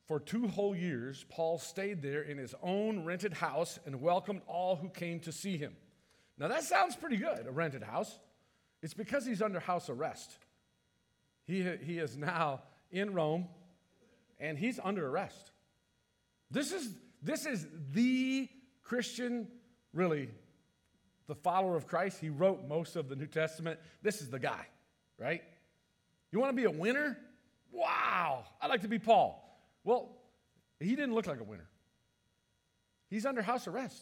For 0.07 0.19
two 0.19 0.49
whole 0.49 0.75
years, 0.75 1.27
Paul 1.29 1.59
stayed 1.59 2.01
there 2.01 2.23
in 2.23 2.39
his 2.39 2.55
own 2.63 3.05
rented 3.05 3.35
house 3.35 3.79
and 3.85 4.01
welcomed 4.01 4.41
all 4.47 4.77
who 4.77 4.89
came 4.89 5.21
to 5.21 5.33
see 5.33 5.59
him. 5.59 5.77
Now, 6.39 6.49
that 6.49 6.65
sounds 6.65 6.97
pretty 6.97 7.19
good, 7.19 7.47
a 7.47 7.51
rented 7.51 7.83
house. 7.83 8.19
It's 8.87 8.95
because 8.95 9.27
he's 9.27 9.43
under 9.43 9.59
house 9.59 9.91
arrest. 9.91 10.39
He, 11.45 11.69
he 11.83 11.99
is 11.99 12.17
now 12.17 12.63
in 12.93 13.15
Rome 13.15 13.49
and 14.39 14.57
he's 14.57 14.79
under 14.79 15.09
arrest. 15.09 15.51
This 16.53 16.71
is, 16.71 16.89
this 17.21 17.47
is 17.47 17.67
the 17.91 18.49
Christian, 18.85 19.49
really, 19.93 20.31
the 21.27 21.35
follower 21.35 21.75
of 21.75 21.89
Christ. 21.89 22.21
He 22.21 22.29
wrote 22.29 22.69
most 22.69 22.95
of 22.95 23.09
the 23.09 23.17
New 23.17 23.27
Testament. 23.27 23.81
This 24.03 24.21
is 24.21 24.31
the 24.31 24.39
guy, 24.39 24.69
right? 25.19 25.43
You 26.31 26.39
want 26.39 26.53
to 26.53 26.57
be 26.57 26.67
a 26.67 26.71
winner? 26.71 27.19
Wow, 27.73 28.45
I'd 28.63 28.71
like 28.71 28.83
to 28.83 28.89
be 28.89 29.01
Paul. 29.01 29.67
Well, 29.83 30.13
he 30.79 30.95
didn't 30.95 31.13
look 31.13 31.27
like 31.27 31.41
a 31.41 31.45
winner. 31.45 31.69
He's 33.11 33.27
under 33.27 33.43
house 33.43 33.67
arrest. 33.67 34.01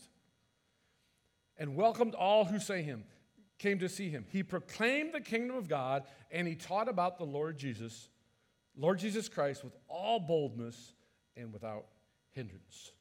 And 1.57 1.75
welcomed 1.75 2.15
all 2.15 2.45
who 2.45 2.59
say 2.59 2.83
him, 2.83 3.05
came 3.65 3.79
to 3.79 3.89
see 3.89 4.11
him. 4.11 4.27
He 4.29 4.43
proclaimed 4.43 5.15
the 5.15 5.23
kingdom 5.23 5.57
of 5.57 5.69
God 5.69 6.03
and 6.31 6.47
he 6.47 6.55
taught 6.55 6.87
about 6.87 7.17
the 7.17 7.25
Lord 7.25 7.57
Jesus, 7.57 8.11
Lord 8.77 8.99
Jesus 8.99 9.27
Christ, 9.27 9.65
with 9.65 9.75
all 9.89 10.21
boldness 10.21 10.93
and 11.35 11.51
without 11.51 11.87
hindrance. 12.33 12.93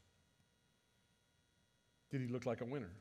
Did 2.11 2.21
he 2.21 2.27
look 2.27 2.45
like 2.45 2.61
a 2.61 2.65
winner? 2.65 2.91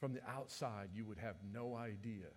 From 0.00 0.14
the 0.14 0.22
outside, 0.26 0.88
you 0.94 1.04
would 1.04 1.18
have 1.18 1.36
no 1.52 1.76
idea 1.76 2.30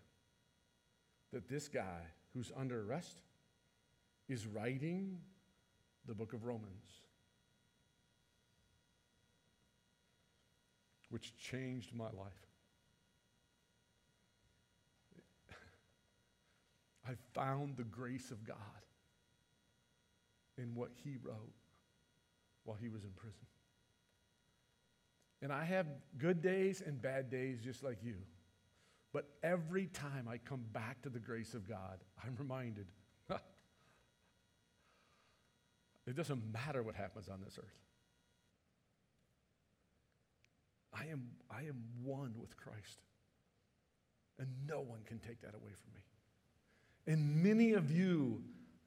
that 1.32 1.48
this 1.48 1.70
guy 1.70 2.02
who's 2.34 2.52
under 2.58 2.82
arrest 2.82 3.20
is 4.28 4.46
writing 4.48 5.18
the 6.08 6.14
book 6.14 6.34
of 6.34 6.44
Romans, 6.44 7.04
which 11.10 11.38
changed 11.38 11.96
my 11.96 12.08
life. 12.08 12.45
I 17.08 17.14
found 17.34 17.78
the 17.78 17.84
grace 17.84 18.32
of 18.32 18.46
God 18.46 18.58
in 20.58 20.74
what 20.76 20.90
he 21.04 21.18
wrote 21.22 21.54
while 22.64 22.78
he 22.80 22.90
was 22.90 23.04
in 23.04 23.12
prison. 23.12 23.46
And 25.42 25.52
I 25.52 25.66
have 25.66 25.86
good 26.18 26.42
days 26.42 26.82
and 26.86 27.02
bad 27.02 27.30
days 27.30 27.60
just 27.64 27.84
like 27.84 27.98
you. 28.04 28.16
But 29.14 29.30
every 29.44 29.88
time 29.88 30.28
I 30.30 30.38
come 30.38 30.64
back 30.74 31.02
to 31.04 31.10
the 31.10 31.20
grace 31.20 31.54
of 31.54 31.68
God, 31.68 32.00
I'm 32.24 32.36
reminded 32.38 32.88
It 36.08 36.16
doesn't 36.16 36.42
matter 36.54 36.84
what 36.84 36.96
happens 36.96 37.30
on 37.30 37.42
this 37.44 37.58
earth. 37.58 37.80
I 40.94 41.08
am, 41.12 41.24
I 41.50 41.62
am 41.62 41.84
one 42.04 42.36
with 42.40 42.56
Christ. 42.56 43.00
And 44.38 44.48
no 44.68 44.82
one 44.82 45.00
can 45.06 45.20
take 45.20 45.42
that 45.42 45.56
away 45.56 45.72
from 45.74 45.94
me. 45.94 46.02
And 47.08 47.44
many 47.44 47.74
of 47.74 47.92
you 47.92 48.42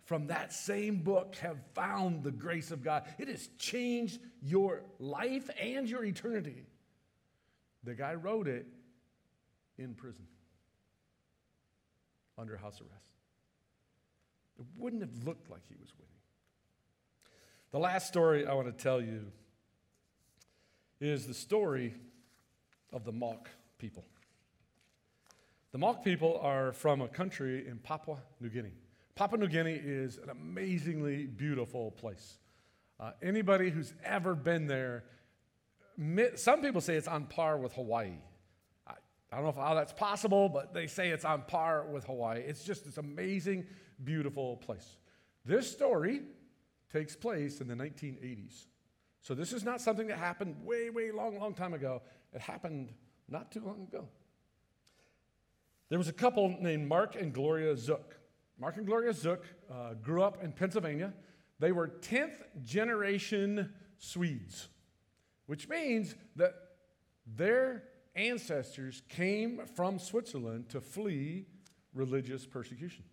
from 0.04 0.28
that 0.28 0.52
same 0.52 1.02
book 1.02 1.36
have 1.36 1.58
found 1.74 2.22
the 2.22 2.30
grace 2.30 2.70
of 2.70 2.82
God. 2.82 3.04
It 3.18 3.28
has 3.28 3.48
changed 3.58 4.18
your 4.42 4.82
life 4.98 5.50
and 5.60 5.88
your 5.88 6.04
eternity. 6.04 6.66
The 7.84 7.94
guy 7.94 8.14
wrote 8.14 8.48
it 8.48 8.66
in 9.76 9.94
prison, 9.94 10.26
under 12.36 12.56
house 12.56 12.80
arrest. 12.80 13.12
It 14.58 14.64
wouldn't 14.76 15.02
have 15.02 15.26
looked 15.26 15.50
like 15.50 15.62
he 15.68 15.76
was 15.78 15.92
winning. 15.96 16.08
The 17.70 17.78
last 17.78 18.08
story 18.08 18.46
I 18.46 18.54
want 18.54 18.66
to 18.66 18.82
tell 18.82 19.00
you 19.00 19.26
is 21.00 21.26
the 21.26 21.34
story 21.34 21.94
of 22.92 23.04
the 23.04 23.12
Mouk 23.12 23.46
people. 23.78 24.04
The 25.70 25.78
Mouk 25.78 26.02
people 26.02 26.40
are 26.42 26.72
from 26.72 27.02
a 27.02 27.08
country 27.08 27.66
in 27.68 27.76
Papua 27.76 28.16
New 28.40 28.48
Guinea. 28.48 28.72
Papua 29.14 29.38
New 29.38 29.48
Guinea 29.48 29.74
is 29.74 30.16
an 30.16 30.30
amazingly 30.30 31.26
beautiful 31.26 31.90
place. 31.90 32.38
Uh, 32.98 33.10
anybody 33.20 33.68
who's 33.68 33.92
ever 34.02 34.34
been 34.34 34.66
there, 34.66 35.04
some 36.36 36.62
people 36.62 36.80
say 36.80 36.94
it's 36.94 37.06
on 37.06 37.26
par 37.26 37.58
with 37.58 37.74
Hawaii. 37.74 38.14
I, 38.86 38.94
I 39.30 39.36
don't 39.36 39.44
know 39.44 39.62
how 39.62 39.74
that's 39.74 39.92
possible, 39.92 40.48
but 40.48 40.72
they 40.72 40.86
say 40.86 41.10
it's 41.10 41.26
on 41.26 41.42
par 41.42 41.84
with 41.92 42.04
Hawaii. 42.04 42.40
It's 42.40 42.64
just 42.64 42.86
this 42.86 42.96
amazing, 42.96 43.66
beautiful 44.02 44.56
place. 44.56 44.96
This 45.44 45.70
story 45.70 46.22
takes 46.90 47.14
place 47.14 47.60
in 47.60 47.68
the 47.68 47.74
1980s. 47.74 48.64
So 49.20 49.34
this 49.34 49.52
is 49.52 49.64
not 49.64 49.82
something 49.82 50.06
that 50.06 50.16
happened 50.16 50.56
way, 50.64 50.88
way 50.88 51.10
long, 51.10 51.38
long 51.38 51.52
time 51.52 51.74
ago. 51.74 52.00
It 52.32 52.40
happened 52.40 52.94
not 53.28 53.52
too 53.52 53.60
long 53.60 53.82
ago. 53.82 54.08
There 55.88 55.98
was 55.98 56.08
a 56.08 56.12
couple 56.12 56.56
named 56.60 56.86
Mark 56.86 57.16
and 57.16 57.32
Gloria 57.32 57.76
Zook. 57.76 58.16
Mark 58.58 58.76
and 58.76 58.86
Gloria 58.86 59.12
Zook 59.12 59.44
uh, 59.70 59.94
grew 59.94 60.22
up 60.22 60.42
in 60.42 60.52
Pennsylvania. 60.52 61.14
They 61.60 61.72
were 61.72 61.88
10th 61.88 62.62
generation 62.62 63.72
Swedes, 63.98 64.68
which 65.46 65.68
means 65.68 66.14
that 66.36 66.54
their 67.26 67.84
ancestors 68.14 69.02
came 69.08 69.62
from 69.74 69.98
Switzerland 69.98 70.68
to 70.70 70.80
flee 70.80 71.46
religious 71.94 72.46
persecution. 72.46 73.04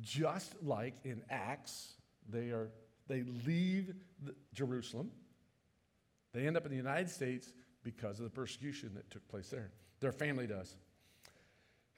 Just 0.00 0.62
like 0.62 0.94
in 1.04 1.22
Acts, 1.30 1.94
they, 2.28 2.50
are, 2.50 2.70
they 3.08 3.24
leave 3.46 3.94
the, 4.22 4.34
Jerusalem. 4.54 5.10
They 6.32 6.46
end 6.46 6.56
up 6.56 6.64
in 6.66 6.70
the 6.70 6.76
United 6.76 7.08
States 7.08 7.52
because 7.82 8.18
of 8.18 8.24
the 8.24 8.30
persecution 8.30 8.92
that 8.94 9.10
took 9.10 9.26
place 9.28 9.48
there. 9.48 9.70
Their 10.00 10.12
family 10.12 10.46
does. 10.46 10.76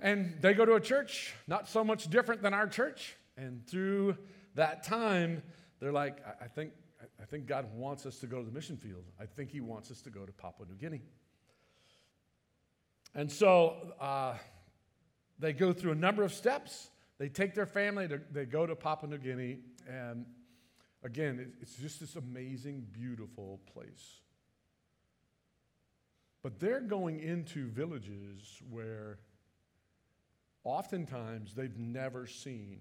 And 0.00 0.36
they 0.40 0.54
go 0.54 0.64
to 0.64 0.74
a 0.74 0.80
church, 0.80 1.34
not 1.46 1.68
so 1.68 1.82
much 1.82 2.08
different 2.08 2.42
than 2.42 2.54
our 2.54 2.68
church. 2.68 3.16
And 3.36 3.66
through 3.66 4.16
that 4.54 4.84
time, 4.84 5.42
they're 5.80 5.92
like, 5.92 6.18
I, 6.26 6.44
I 6.44 6.48
think, 6.48 6.72
I 7.20 7.24
think 7.24 7.46
God 7.46 7.66
wants 7.74 8.06
us 8.06 8.18
to 8.20 8.26
go 8.26 8.38
to 8.38 8.44
the 8.44 8.52
mission 8.52 8.76
field. 8.76 9.04
I 9.20 9.26
think 9.26 9.50
He 9.50 9.60
wants 9.60 9.90
us 9.90 10.00
to 10.02 10.10
go 10.10 10.24
to 10.24 10.32
Papua 10.32 10.68
New 10.68 10.76
Guinea. 10.76 11.02
And 13.14 13.30
so 13.30 13.94
uh, 14.00 14.34
they 15.38 15.52
go 15.52 15.72
through 15.72 15.92
a 15.92 15.96
number 15.96 16.22
of 16.22 16.32
steps. 16.32 16.90
They 17.18 17.28
take 17.28 17.54
their 17.54 17.66
family, 17.66 18.06
to, 18.08 18.20
they 18.30 18.44
go 18.44 18.66
to 18.66 18.76
Papua 18.76 19.10
New 19.10 19.18
Guinea, 19.18 19.58
and 19.88 20.24
again, 21.02 21.52
it's 21.60 21.74
just 21.74 21.98
this 21.98 22.14
amazing, 22.16 22.86
beautiful 22.92 23.60
place. 23.72 24.20
But 26.42 26.60
they're 26.60 26.80
going 26.80 27.18
into 27.18 27.68
villages 27.68 28.62
where 28.70 29.18
oftentimes 30.68 31.54
they've 31.54 31.78
never 31.78 32.26
seen 32.26 32.78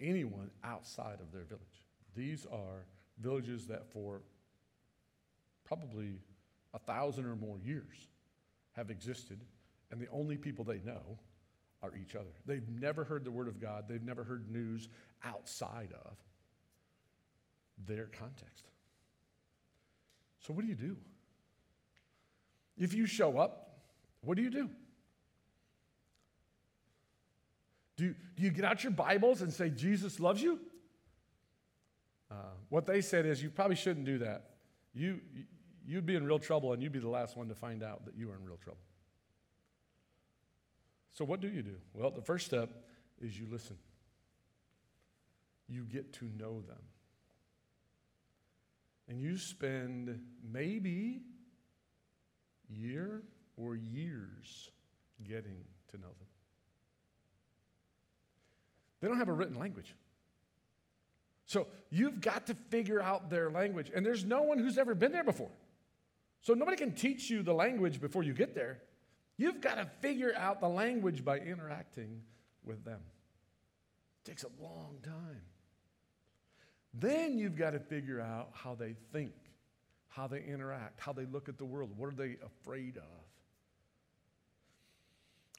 anyone 0.00 0.50
outside 0.62 1.18
of 1.20 1.32
their 1.32 1.44
village. 1.44 1.62
These 2.14 2.46
are 2.46 2.86
villages 3.18 3.66
that 3.66 3.90
for 3.90 4.22
probably 5.64 6.20
a 6.74 6.78
thousand 6.78 7.26
or 7.26 7.34
more 7.34 7.58
years 7.58 8.08
have 8.72 8.90
existed, 8.90 9.40
and 9.90 10.00
the 10.00 10.08
only 10.12 10.36
people 10.36 10.64
they 10.64 10.80
know 10.84 11.18
are 11.82 11.92
each 12.00 12.14
other. 12.14 12.30
They've 12.46 12.68
never 12.68 13.02
heard 13.02 13.24
the 13.24 13.30
word 13.32 13.48
of 13.48 13.60
God, 13.60 13.86
they've 13.88 14.02
never 14.02 14.22
heard 14.22 14.48
news 14.48 14.88
outside 15.24 15.92
of 16.04 16.16
their 17.86 18.06
context. 18.06 18.66
So, 20.38 20.52
what 20.52 20.62
do 20.62 20.68
you 20.68 20.76
do? 20.76 20.96
If 22.78 22.94
you 22.94 23.06
show 23.06 23.38
up, 23.38 23.80
what 24.20 24.36
do 24.36 24.42
you 24.42 24.50
do? 24.50 24.70
Do, 28.02 28.16
do 28.34 28.42
you 28.42 28.50
get 28.50 28.64
out 28.64 28.82
your 28.82 28.90
Bibles 28.90 29.42
and 29.42 29.52
say, 29.52 29.70
Jesus 29.70 30.18
loves 30.18 30.42
you? 30.42 30.58
Uh, 32.28 32.34
what 32.68 32.84
they 32.84 33.00
said 33.00 33.26
is, 33.26 33.40
you 33.40 33.48
probably 33.48 33.76
shouldn't 33.76 34.06
do 34.06 34.18
that. 34.18 34.50
You, 34.92 35.20
you'd 35.86 36.04
be 36.04 36.16
in 36.16 36.24
real 36.24 36.40
trouble, 36.40 36.72
and 36.72 36.82
you'd 36.82 36.90
be 36.90 36.98
the 36.98 37.08
last 37.08 37.36
one 37.36 37.46
to 37.46 37.54
find 37.54 37.80
out 37.80 38.04
that 38.06 38.16
you 38.16 38.28
are 38.28 38.34
in 38.34 38.44
real 38.44 38.56
trouble. 38.56 38.80
So, 41.12 41.24
what 41.24 41.40
do 41.40 41.46
you 41.46 41.62
do? 41.62 41.76
Well, 41.94 42.10
the 42.10 42.22
first 42.22 42.44
step 42.44 42.70
is 43.20 43.38
you 43.38 43.46
listen, 43.48 43.76
you 45.68 45.84
get 45.84 46.12
to 46.14 46.24
know 46.36 46.60
them. 46.62 46.82
And 49.06 49.20
you 49.20 49.38
spend 49.38 50.18
maybe 50.42 51.20
year 52.68 53.22
or 53.56 53.76
years 53.76 54.72
getting 55.22 55.62
to 55.92 55.98
know 55.98 56.08
them. 56.18 56.31
They 59.02 59.08
don't 59.08 59.18
have 59.18 59.28
a 59.28 59.32
written 59.32 59.58
language. 59.58 59.94
So 61.44 61.66
you've 61.90 62.20
got 62.20 62.46
to 62.46 62.54
figure 62.54 63.02
out 63.02 63.28
their 63.28 63.50
language. 63.50 63.90
And 63.94 64.06
there's 64.06 64.24
no 64.24 64.42
one 64.42 64.58
who's 64.58 64.78
ever 64.78 64.94
been 64.94 65.10
there 65.10 65.24
before. 65.24 65.50
So 66.40 66.54
nobody 66.54 66.76
can 66.76 66.92
teach 66.92 67.28
you 67.28 67.42
the 67.42 67.52
language 67.52 68.00
before 68.00 68.22
you 68.22 68.32
get 68.32 68.54
there. 68.54 68.78
You've 69.36 69.60
got 69.60 69.74
to 69.74 69.86
figure 70.00 70.32
out 70.36 70.60
the 70.60 70.68
language 70.68 71.24
by 71.24 71.38
interacting 71.38 72.22
with 72.64 72.84
them. 72.84 73.00
It 74.24 74.30
takes 74.30 74.44
a 74.44 74.62
long 74.62 74.98
time. 75.02 75.42
Then 76.94 77.38
you've 77.38 77.56
got 77.56 77.70
to 77.70 77.80
figure 77.80 78.20
out 78.20 78.50
how 78.52 78.76
they 78.76 78.94
think, 79.12 79.32
how 80.08 80.28
they 80.28 80.42
interact, 80.44 81.00
how 81.00 81.12
they 81.12 81.24
look 81.24 81.48
at 81.48 81.58
the 81.58 81.64
world. 81.64 81.90
What 81.96 82.06
are 82.08 82.16
they 82.16 82.36
afraid 82.44 82.98
of? 82.98 83.02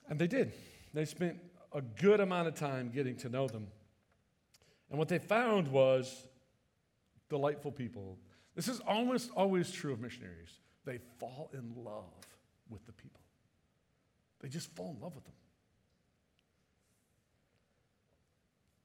And 0.08 0.17
they 0.17 0.27
did. 0.27 0.53
They 0.93 1.06
spent 1.06 1.39
a 1.73 1.81
good 1.81 2.19
amount 2.19 2.47
of 2.47 2.55
time 2.55 2.91
getting 2.93 3.15
to 3.17 3.29
know 3.29 3.47
them. 3.47 3.67
And 4.89 4.99
what 4.99 5.07
they 5.07 5.19
found 5.19 5.67
was 5.67 6.27
delightful 7.29 7.71
people. 7.71 8.17
This 8.55 8.67
is 8.67 8.79
almost 8.81 9.31
always 9.36 9.71
true 9.71 9.91
of 9.91 9.99
missionaries. 9.99 10.59
They 10.86 10.99
fall 11.19 11.49
in 11.53 11.73
love 11.83 12.13
with 12.69 12.86
the 12.86 12.93
people, 12.93 13.21
they 14.41 14.49
just 14.49 14.73
fall 14.75 14.95
in 14.95 15.01
love 15.01 15.15
with 15.15 15.25
them. 15.25 15.33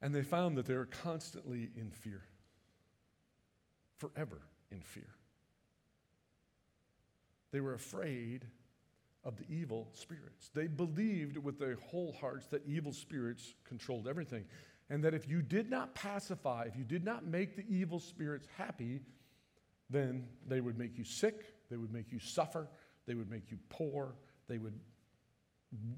And 0.01 0.15
they 0.15 0.23
found 0.23 0.57
that 0.57 0.65
they 0.65 0.75
were 0.75 0.85
constantly 0.85 1.71
in 1.75 1.91
fear, 1.91 2.23
forever 3.97 4.41
in 4.71 4.79
fear. 4.79 5.09
They 7.51 7.59
were 7.59 7.73
afraid 7.73 8.45
of 9.29 9.37
the 9.37 9.45
evil 9.47 9.87
spirits. 9.93 10.49
They 10.55 10.65
believed 10.65 11.37
with 11.37 11.59
their 11.59 11.75
whole 11.75 12.15
hearts 12.19 12.47
that 12.47 12.65
evil 12.65 12.91
spirits 12.91 13.53
controlled 13.63 14.07
everything. 14.07 14.45
And 14.89 15.03
that 15.03 15.13
if 15.13 15.29
you 15.29 15.43
did 15.43 15.69
not 15.69 15.93
pacify, 15.93 16.63
if 16.67 16.75
you 16.75 16.83
did 16.83 17.05
not 17.05 17.27
make 17.27 17.55
the 17.55 17.63
evil 17.69 17.99
spirits 17.99 18.47
happy, 18.57 19.01
then 19.87 20.25
they 20.47 20.61
would 20.61 20.79
make 20.79 20.97
you 20.97 21.03
sick, 21.03 21.45
they 21.69 21.77
would 21.77 21.93
make 21.93 22.11
you 22.11 22.17
suffer, 22.17 22.67
they 23.05 23.13
would 23.13 23.29
make 23.29 23.51
you 23.51 23.59
poor, 23.69 24.15
they 24.47 24.57
would, 24.57 24.73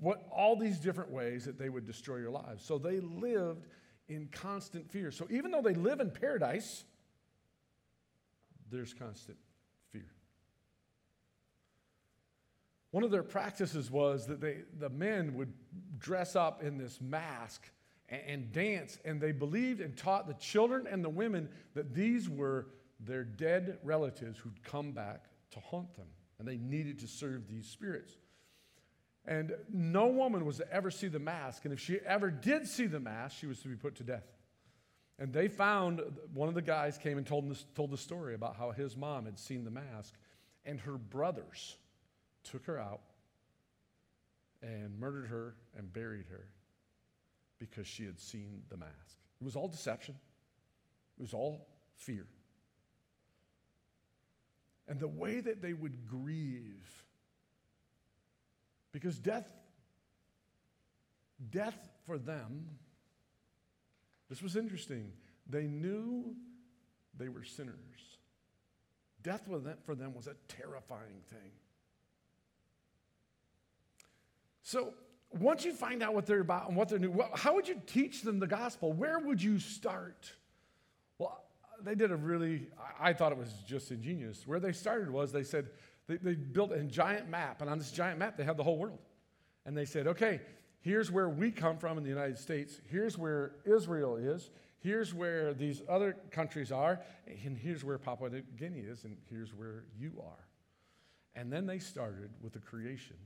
what, 0.01 0.27
all 0.29 0.57
these 0.57 0.77
different 0.77 1.09
ways 1.09 1.45
that 1.45 1.57
they 1.57 1.69
would 1.69 1.85
destroy 1.85 2.17
your 2.17 2.31
lives. 2.31 2.65
So 2.65 2.77
they 2.77 2.99
lived 2.99 3.65
in 4.09 4.27
constant 4.29 4.91
fear. 4.91 5.09
So 5.11 5.25
even 5.29 5.51
though 5.51 5.61
they 5.61 5.73
live 5.73 6.01
in 6.01 6.11
paradise, 6.11 6.83
there's 8.69 8.93
constant 8.93 9.37
One 12.91 13.03
of 13.03 13.11
their 13.11 13.23
practices 13.23 13.89
was 13.89 14.27
that 14.27 14.41
they, 14.41 14.57
the 14.77 14.89
men 14.89 15.35
would 15.35 15.53
dress 15.97 16.35
up 16.35 16.61
in 16.61 16.77
this 16.77 16.99
mask 16.99 17.69
and, 18.09 18.21
and 18.27 18.51
dance, 18.51 18.97
and 19.05 19.19
they 19.19 19.31
believed 19.31 19.79
and 19.79 19.95
taught 19.95 20.27
the 20.27 20.33
children 20.35 20.87
and 20.89 21.03
the 21.03 21.09
women 21.09 21.49
that 21.73 21.93
these 21.93 22.29
were 22.29 22.67
their 22.99 23.23
dead 23.23 23.79
relatives 23.83 24.37
who'd 24.37 24.61
come 24.63 24.91
back 24.91 25.25
to 25.51 25.59
haunt 25.59 25.93
them, 25.95 26.07
and 26.37 26.47
they 26.47 26.57
needed 26.57 26.99
to 26.99 27.07
serve 27.07 27.47
these 27.47 27.67
spirits. 27.67 28.17
And 29.25 29.53
no 29.71 30.07
woman 30.07 30.45
was 30.45 30.57
to 30.57 30.71
ever 30.71 30.91
see 30.91 31.07
the 31.07 31.19
mask, 31.19 31.63
and 31.65 31.73
if 31.73 31.79
she 31.79 31.99
ever 32.05 32.29
did 32.29 32.67
see 32.67 32.87
the 32.87 32.99
mask, 32.99 33.37
she 33.37 33.45
was 33.45 33.59
to 33.61 33.69
be 33.69 33.75
put 33.75 33.95
to 33.95 34.03
death. 34.03 34.25
And 35.17 35.31
they 35.31 35.47
found 35.47 36.01
one 36.33 36.49
of 36.49 36.55
the 36.55 36.61
guys 36.61 36.97
came 36.97 37.17
and 37.17 37.27
told, 37.27 37.49
this, 37.49 37.65
told 37.75 37.91
the 37.91 37.97
story 37.97 38.33
about 38.33 38.55
how 38.55 38.71
his 38.71 38.97
mom 38.97 39.25
had 39.25 39.37
seen 39.37 39.63
the 39.63 39.71
mask, 39.71 40.15
and 40.65 40.79
her 40.81 40.97
brothers 40.97 41.77
took 42.43 42.65
her 42.65 42.79
out 42.79 43.01
and 44.61 44.99
murdered 44.99 45.27
her 45.27 45.55
and 45.77 45.91
buried 45.91 46.25
her 46.29 46.45
because 47.59 47.87
she 47.87 48.05
had 48.05 48.19
seen 48.19 48.63
the 48.69 48.77
mask. 48.77 49.17
It 49.39 49.43
was 49.43 49.55
all 49.55 49.67
deception, 49.67 50.15
it 51.17 51.21
was 51.21 51.33
all 51.33 51.67
fear. 51.95 52.27
And 54.87 54.99
the 54.99 55.07
way 55.07 55.39
that 55.39 55.61
they 55.61 55.73
would 55.73 56.07
grieve, 56.07 57.03
because 58.91 59.17
death, 59.17 59.49
death 61.49 61.77
for 62.05 62.17
them, 62.17 62.67
this 64.29 64.41
was 64.41 64.55
interesting. 64.55 65.11
They 65.47 65.63
knew 65.63 66.35
they 67.17 67.29
were 67.29 67.43
sinners. 67.43 67.75
Death 69.23 69.47
for 69.85 69.95
them 69.95 70.13
was 70.13 70.27
a 70.27 70.35
terrifying 70.47 71.21
thing. 71.29 71.51
So, 74.71 74.93
once 75.37 75.65
you 75.65 75.73
find 75.73 76.01
out 76.01 76.13
what 76.13 76.25
they're 76.25 76.39
about 76.39 76.69
and 76.69 76.77
what 76.77 76.87
they're 76.87 76.97
new, 76.97 77.13
how 77.35 77.55
would 77.55 77.67
you 77.67 77.81
teach 77.87 78.21
them 78.21 78.39
the 78.39 78.47
gospel? 78.47 78.93
Where 78.93 79.19
would 79.19 79.43
you 79.43 79.59
start? 79.59 80.31
Well, 81.17 81.43
they 81.83 81.93
did 81.93 82.09
a 82.09 82.15
really, 82.15 82.69
I 82.97 83.11
thought 83.11 83.33
it 83.33 83.37
was 83.37 83.51
just 83.67 83.91
ingenious. 83.91 84.47
Where 84.47 84.61
they 84.61 84.71
started 84.71 85.09
was 85.09 85.33
they 85.33 85.43
said, 85.43 85.71
they, 86.07 86.15
they 86.15 86.35
built 86.35 86.71
a 86.71 86.79
giant 86.83 87.29
map, 87.29 87.59
and 87.59 87.69
on 87.69 87.79
this 87.79 87.91
giant 87.91 88.17
map, 88.17 88.37
they 88.37 88.45
had 88.45 88.55
the 88.55 88.63
whole 88.63 88.77
world. 88.77 88.99
And 89.65 89.75
they 89.75 89.83
said, 89.83 90.07
okay, 90.07 90.39
here's 90.79 91.11
where 91.11 91.27
we 91.27 91.51
come 91.51 91.77
from 91.77 91.97
in 91.97 92.03
the 92.05 92.09
United 92.09 92.37
States, 92.37 92.79
here's 92.89 93.17
where 93.17 93.55
Israel 93.65 94.15
is, 94.15 94.51
here's 94.79 95.13
where 95.13 95.53
these 95.53 95.81
other 95.89 96.15
countries 96.31 96.71
are, 96.71 97.01
and 97.27 97.57
here's 97.57 97.83
where 97.83 97.97
Papua 97.97 98.29
New 98.29 98.43
Guinea 98.55 98.79
is, 98.79 99.03
and 99.03 99.17
here's 99.29 99.53
where 99.53 99.83
you 99.99 100.13
are. 100.25 100.47
And 101.35 101.51
then 101.51 101.65
they 101.65 101.79
started 101.79 102.29
with 102.41 102.53
the 102.53 102.59
creation 102.59 103.17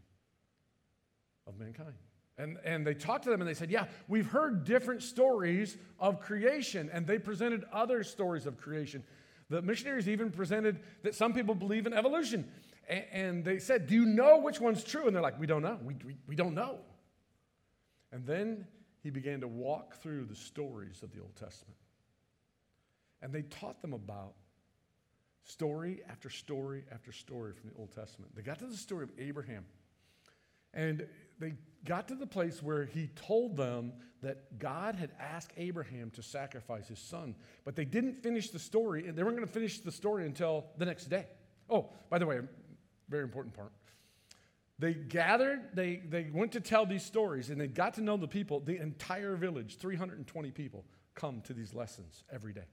of 1.48 1.58
mankind. 1.60 1.94
And, 2.38 2.58
and 2.66 2.86
they 2.86 2.94
talked 2.94 3.24
to 3.26 3.30
them 3.30 3.42
and 3.42 3.50
they 3.50 3.54
said, 3.54 3.72
Yeah, 3.72 3.86
we've 4.08 4.26
heard 4.26 4.66
different 4.66 5.04
stories 5.04 5.78
of 6.00 6.20
creation. 6.20 6.90
And 6.92 7.08
they 7.08 7.18
presented 7.18 7.64
other 7.72 8.04
stories 8.04 8.46
of 8.46 8.58
creation. 8.58 9.04
The 9.50 9.62
missionaries 9.62 10.10
even 10.10 10.32
presented 10.32 10.80
that 11.04 11.16
some 11.16 11.34
people 11.34 11.56
believe 11.56 11.86
in 11.86 11.94
evolution. 11.94 12.50
And, 12.90 13.06
and 13.12 13.46
they 13.46 13.60
said, 13.60 13.88
Do 13.88 13.96
you 13.96 14.06
know 14.06 14.40
which 14.40 14.60
one's 14.60 14.84
true? 14.84 15.08
And 15.08 15.16
they're 15.16 15.24
like, 15.24 15.40
We 15.40 15.48
don't 15.48 15.62
know. 15.62 15.80
We, 15.84 15.96
we, 16.06 16.18
we 16.28 16.36
don't 16.36 16.56
know. 16.56 16.80
And 18.12 18.26
then 18.26 18.66
he 19.02 19.10
began 19.12 19.42
to 19.42 19.48
walk 19.48 20.02
through 20.02 20.26
the 20.26 20.36
stories 20.36 21.04
of 21.04 21.14
the 21.14 21.22
Old 21.22 21.36
Testament. 21.36 21.78
And 23.22 23.32
they 23.32 23.44
taught 23.44 23.82
them 23.82 23.94
about 23.94 24.34
story 25.44 26.02
after 26.10 26.30
story 26.30 26.84
after 26.92 27.12
story 27.12 27.54
from 27.54 27.70
the 27.70 27.76
Old 27.78 27.92
Testament. 27.94 28.36
They 28.36 28.42
got 28.42 28.60
to 28.60 28.66
the 28.66 28.76
story 28.76 29.04
of 29.04 29.12
Abraham. 29.18 29.66
And 30.74 31.08
they 31.40 31.54
got 31.86 32.08
to 32.08 32.16
the 32.16 32.28
place 32.28 32.62
where 32.62 32.86
he 32.86 33.08
told 33.16 33.58
them 33.58 33.94
that 34.22 34.58
God 34.58 34.96
had 34.96 35.12
asked 35.20 35.52
Abraham 35.56 36.10
to 36.12 36.24
sacrifice 36.24 36.88
his 36.88 37.00
son, 37.00 37.36
but 37.64 37.76
they 37.76 37.86
didn't 37.86 38.24
finish 38.24 38.50
the 38.50 38.60
story, 38.60 39.08
and 39.08 39.18
they 39.18 39.24
weren't 39.24 39.36
going 39.36 39.48
to 39.48 39.54
finish 39.54 39.80
the 39.80 39.92
story 39.92 40.26
until 40.26 40.66
the 40.78 40.86
next 40.86 41.06
day. 41.06 41.28
Oh, 41.70 41.90
by 42.10 42.18
the 42.18 42.26
way, 42.26 42.40
very 43.10 43.24
important 43.24 43.54
part. 43.54 43.72
They 44.78 44.94
gathered, 44.94 45.70
they, 45.74 45.98
they 45.98 46.30
went 46.34 46.52
to 46.54 46.60
tell 46.60 46.86
these 46.86 47.04
stories, 47.04 47.50
and 47.50 47.62
they 47.62 47.68
got 47.68 47.94
to 47.96 48.02
know 48.02 48.18
the 48.18 48.28
people. 48.28 48.60
The 48.60 48.78
entire 48.78 49.36
village, 49.36 49.78
320 49.78 50.52
people, 50.52 50.84
come 51.14 51.42
to 51.42 51.54
these 51.54 51.74
lessons 51.74 52.24
every 52.32 52.52
day. 52.52 52.66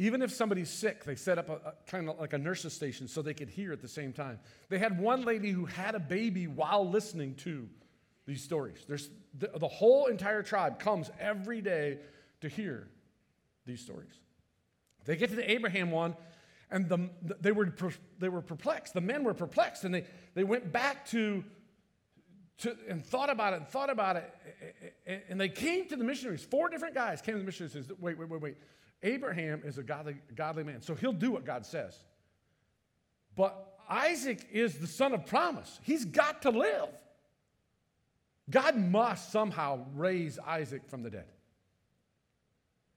Even 0.00 0.22
if 0.22 0.32
somebody's 0.32 0.70
sick, 0.70 1.04
they 1.04 1.16
set 1.16 1.38
up 1.38 1.48
a, 1.48 1.54
a, 1.54 1.74
kind 1.88 2.08
of 2.08 2.20
like 2.20 2.32
a 2.32 2.38
nurse's 2.38 2.72
station 2.72 3.08
so 3.08 3.20
they 3.20 3.34
could 3.34 3.50
hear 3.50 3.72
at 3.72 3.82
the 3.82 3.88
same 3.88 4.12
time. 4.12 4.38
They 4.68 4.78
had 4.78 4.98
one 4.98 5.24
lady 5.24 5.50
who 5.50 5.66
had 5.66 5.96
a 5.96 6.00
baby 6.00 6.46
while 6.46 6.88
listening 6.88 7.34
to 7.36 7.68
these 8.24 8.42
stories. 8.42 8.84
There's 8.86 9.10
the, 9.36 9.50
the 9.58 9.66
whole 9.66 10.06
entire 10.06 10.44
tribe 10.44 10.78
comes 10.78 11.10
every 11.18 11.60
day 11.60 11.98
to 12.42 12.48
hear 12.48 12.88
these 13.66 13.80
stories. 13.80 14.12
They 15.04 15.16
get 15.16 15.30
to 15.30 15.36
the 15.36 15.50
Abraham 15.50 15.90
one, 15.90 16.14
and 16.70 16.88
the, 16.88 17.10
they, 17.40 17.50
were, 17.50 17.74
they 18.20 18.28
were 18.28 18.42
perplexed. 18.42 18.94
The 18.94 19.00
men 19.00 19.24
were 19.24 19.34
perplexed, 19.34 19.82
and 19.82 19.92
they, 19.92 20.04
they 20.34 20.44
went 20.44 20.70
back 20.70 21.06
to, 21.06 21.42
to 22.58 22.76
and 22.88 23.04
thought 23.04 23.30
about 23.30 23.54
it 23.54 23.56
and 23.56 23.68
thought 23.68 23.90
about 23.90 24.14
it. 24.16 25.24
And 25.28 25.40
they 25.40 25.48
came 25.48 25.88
to 25.88 25.96
the 25.96 26.04
missionaries. 26.04 26.44
Four 26.44 26.68
different 26.68 26.94
guys 26.94 27.20
came 27.20 27.34
to 27.34 27.40
the 27.40 27.46
missionaries 27.46 27.74
and 27.74 27.84
said, 27.84 27.96
Wait, 27.98 28.16
wait, 28.16 28.28
wait, 28.28 28.40
wait. 28.40 28.56
Abraham 29.02 29.62
is 29.64 29.78
a 29.78 29.82
godly, 29.82 30.16
godly 30.34 30.64
man, 30.64 30.82
so 30.82 30.94
he'll 30.94 31.12
do 31.12 31.30
what 31.30 31.44
God 31.44 31.64
says. 31.64 31.96
But 33.36 33.78
Isaac 33.88 34.46
is 34.52 34.78
the 34.78 34.86
son 34.86 35.14
of 35.14 35.26
promise. 35.26 35.78
He's 35.82 36.04
got 36.04 36.42
to 36.42 36.50
live. 36.50 36.88
God 38.50 38.76
must 38.76 39.30
somehow 39.30 39.84
raise 39.94 40.38
Isaac 40.38 40.88
from 40.88 41.02
the 41.02 41.10
dead. 41.10 41.28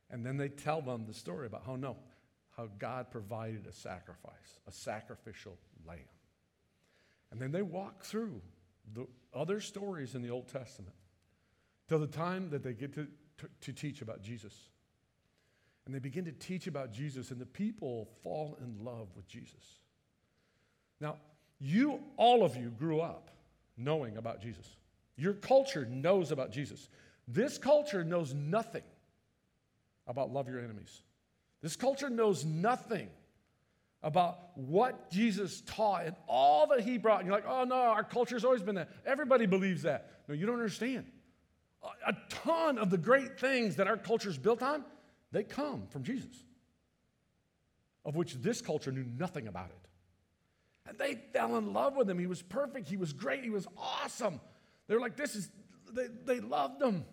And 0.10 0.26
then 0.26 0.38
they 0.38 0.50
tell 0.50 0.82
them 0.82 1.06
the 1.08 1.14
story 1.14 1.48
about 1.48 1.64
how 1.66 1.76
no, 1.76 1.96
how 2.58 2.70
God 2.80 3.12
provided 3.12 3.68
a 3.68 3.72
sacrifice, 3.72 4.60
a 4.68 4.72
sacrificial 4.72 5.58
lamb. 5.88 6.00
And 7.32 7.40
then 7.40 7.52
they 7.52 7.62
walk 7.62 8.04
through 8.04 8.42
the 8.94 9.08
other 9.34 9.62
stories 9.62 10.16
in 10.16 10.22
the 10.22 10.30
Old 10.30 10.48
Testament 10.48 10.96
till 11.88 12.00
the 12.00 12.08
time 12.08 12.50
that 12.50 12.64
they 12.64 12.74
get 12.74 12.94
to, 12.96 13.08
to, 13.38 13.50
to 13.62 13.74
teach 13.74 14.02
about 14.02 14.22
Jesus. 14.22 14.54
And 15.92 15.96
they 15.98 16.00
begin 16.00 16.24
to 16.24 16.32
teach 16.32 16.68
about 16.68 16.94
Jesus, 16.94 17.32
and 17.32 17.42
the 17.42 17.46
people 17.46 18.08
fall 18.24 18.58
in 18.62 18.86
love 18.86 19.10
with 19.14 19.28
Jesus. 19.28 19.80
Now, 21.02 21.18
you, 21.60 22.00
all 22.16 22.46
of 22.46 22.56
you, 22.56 22.70
grew 22.70 23.02
up 23.02 23.30
knowing 23.76 24.16
about 24.16 24.42
Jesus. 24.42 24.78
Your 25.18 25.34
culture 25.34 25.86
knows 25.86 26.32
about 26.32 26.54
Jesus. 26.54 26.88
This 27.28 27.58
culture 27.58 28.06
knows 28.06 28.34
nothing 28.34 28.84
about 30.08 30.32
love 30.32 30.48
your 30.48 30.60
enemies. 30.60 31.02
This 31.62 31.76
culture 31.76 32.10
knows 32.10 32.46
nothing 32.46 33.10
about 34.02 34.40
what 34.56 35.12
Jesus 35.12 35.62
taught 35.66 36.06
and 36.06 36.16
all 36.26 36.68
that 36.68 36.80
he 36.80 37.00
brought. 37.00 37.20
And 37.20 37.28
you're 37.28 37.36
like, 37.36 37.50
oh 37.50 37.66
no, 37.66 37.76
our 37.76 38.06
culture's 38.06 38.46
always 38.46 38.62
been 38.62 38.76
that. 38.76 38.92
Everybody 39.06 39.46
believes 39.46 39.82
that. 39.82 40.10
No, 40.30 40.36
you 40.36 40.46
don't 40.46 40.56
understand. 40.56 41.06
A, 42.08 42.16
ton 42.30 42.78
of 42.78 42.92
the 42.92 42.98
great 42.98 43.38
things 43.38 43.76
that 43.76 43.90
our 43.90 43.98
culture's 43.98 44.38
built 44.38 44.64
on 44.64 44.86
they 45.32 45.44
come 45.44 45.88
from 45.88 46.04
Jesus, 46.04 46.36
of 48.06 48.16
which 48.16 48.36
this 48.36 48.62
culture 48.62 48.92
knew 48.92 49.06
nothing 49.18 49.48
about 49.48 49.70
it. 49.70 49.88
And 50.88 50.98
they 50.98 51.16
fell 51.32 51.58
in 51.58 51.74
love 51.74 51.96
with 51.96 52.10
him. 52.10 52.20
He 52.20 52.28
was 52.28 52.42
perfect. 52.42 52.90
He 52.90 52.98
was 52.98 53.14
great. 53.14 53.44
He 53.44 53.50
was 53.50 53.68
awesome. 53.78 54.42
They're 54.88 55.00
like, 55.00 55.16
this 55.16 55.36
is, 55.36 55.50
they, 55.92 56.08
they 56.26 56.40
loved 56.40 56.82
him. 56.82 57.06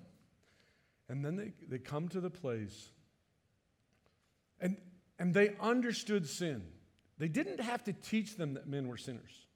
And 1.09 1.25
then 1.25 1.37
they, 1.37 1.53
they 1.69 1.79
come 1.79 2.09
to 2.09 2.21
the 2.21 2.31
place 2.31 2.91
and, 4.61 4.77
and 5.19 5.33
they 5.33 5.55
understood 5.61 6.29
sin. 6.29 6.63
They 7.19 7.29
didn't 7.29 7.61
have 7.61 7.85
to 7.85 7.93
teach 7.93 8.37
them 8.37 8.55
that 8.55 8.69
men 8.69 8.89
were 8.89 8.97
sinners. 8.97 9.47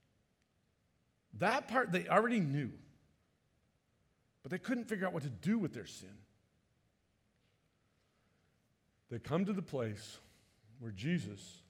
That 1.38 1.68
part 1.68 1.92
they 1.92 2.08
already 2.08 2.40
knew. 2.40 2.70
But 4.42 4.50
they 4.50 4.58
couldn't 4.58 4.88
figure 4.88 5.06
out 5.06 5.12
what 5.12 5.22
to 5.22 5.30
do 5.30 5.58
with 5.58 5.72
their 5.72 5.86
sin. 5.86 6.14
They 9.12 9.18
come 9.18 9.44
to 9.44 9.52
the 9.52 9.60
place 9.60 10.20
where 10.80 10.90
Jesus 10.90 11.60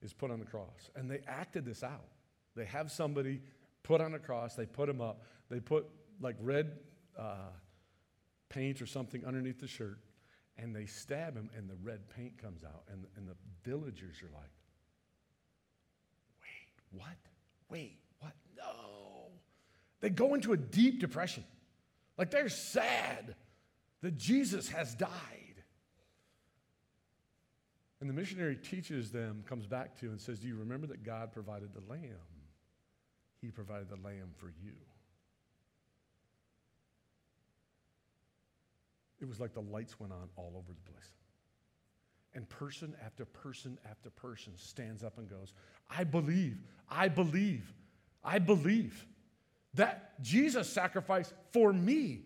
is 0.00 0.12
put 0.12 0.30
on 0.30 0.38
the 0.38 0.46
cross. 0.46 0.90
And 0.94 1.10
they 1.10 1.18
acted 1.26 1.64
this 1.64 1.82
out. 1.82 2.06
They 2.54 2.66
have 2.66 2.92
somebody 2.92 3.40
put 3.82 4.00
on 4.00 4.14
a 4.14 4.18
cross, 4.20 4.54
they 4.54 4.64
put 4.64 4.88
him 4.88 5.00
up, 5.00 5.24
they 5.50 5.58
put 5.58 5.86
like 6.20 6.36
red 6.40 6.70
uh, 7.18 7.50
paint 8.48 8.80
or 8.80 8.86
something 8.86 9.24
underneath 9.26 9.58
the 9.58 9.66
shirt, 9.66 9.98
and 10.56 10.74
they 10.74 10.86
stab 10.86 11.34
him, 11.34 11.50
and 11.56 11.68
the 11.68 11.76
red 11.82 12.08
paint 12.10 12.40
comes 12.40 12.62
out. 12.62 12.84
And, 12.92 13.04
and 13.16 13.26
the 13.26 13.34
villagers 13.68 14.22
are 14.22 14.30
like, 14.32 14.52
wait, 16.40 17.00
what? 17.00 17.16
Wait, 17.70 17.98
what? 18.20 18.34
No. 18.56 19.32
They 20.00 20.10
go 20.10 20.34
into 20.34 20.52
a 20.52 20.56
deep 20.56 21.00
depression. 21.00 21.42
Like 22.16 22.30
they're 22.30 22.48
sad 22.48 23.34
that 24.02 24.16
Jesus 24.16 24.68
has 24.68 24.94
died. 24.94 25.47
And 28.00 28.08
the 28.08 28.14
missionary 28.14 28.56
teaches 28.56 29.10
them, 29.10 29.42
comes 29.48 29.66
back 29.66 29.98
to, 30.00 30.06
and 30.06 30.20
says, 30.20 30.38
Do 30.38 30.48
you 30.48 30.56
remember 30.56 30.86
that 30.88 31.02
God 31.02 31.32
provided 31.32 31.70
the 31.74 31.82
lamb? 31.90 32.02
He 33.40 33.50
provided 33.50 33.88
the 33.88 33.96
lamb 33.96 34.30
for 34.36 34.48
you. 34.62 34.72
It 39.20 39.28
was 39.28 39.40
like 39.40 39.52
the 39.52 39.62
lights 39.62 39.98
went 39.98 40.12
on 40.12 40.28
all 40.36 40.52
over 40.56 40.72
the 40.72 40.92
place. 40.92 41.10
And 42.34 42.48
person 42.48 42.94
after 43.04 43.24
person 43.24 43.78
after 43.90 44.10
person 44.10 44.52
stands 44.56 45.02
up 45.02 45.18
and 45.18 45.28
goes, 45.28 45.52
I 45.90 46.04
believe, 46.04 46.58
I 46.88 47.08
believe, 47.08 47.72
I 48.22 48.38
believe 48.38 49.06
that 49.74 50.22
Jesus 50.22 50.68
sacrificed 50.68 51.32
for 51.52 51.72
me. 51.72 52.22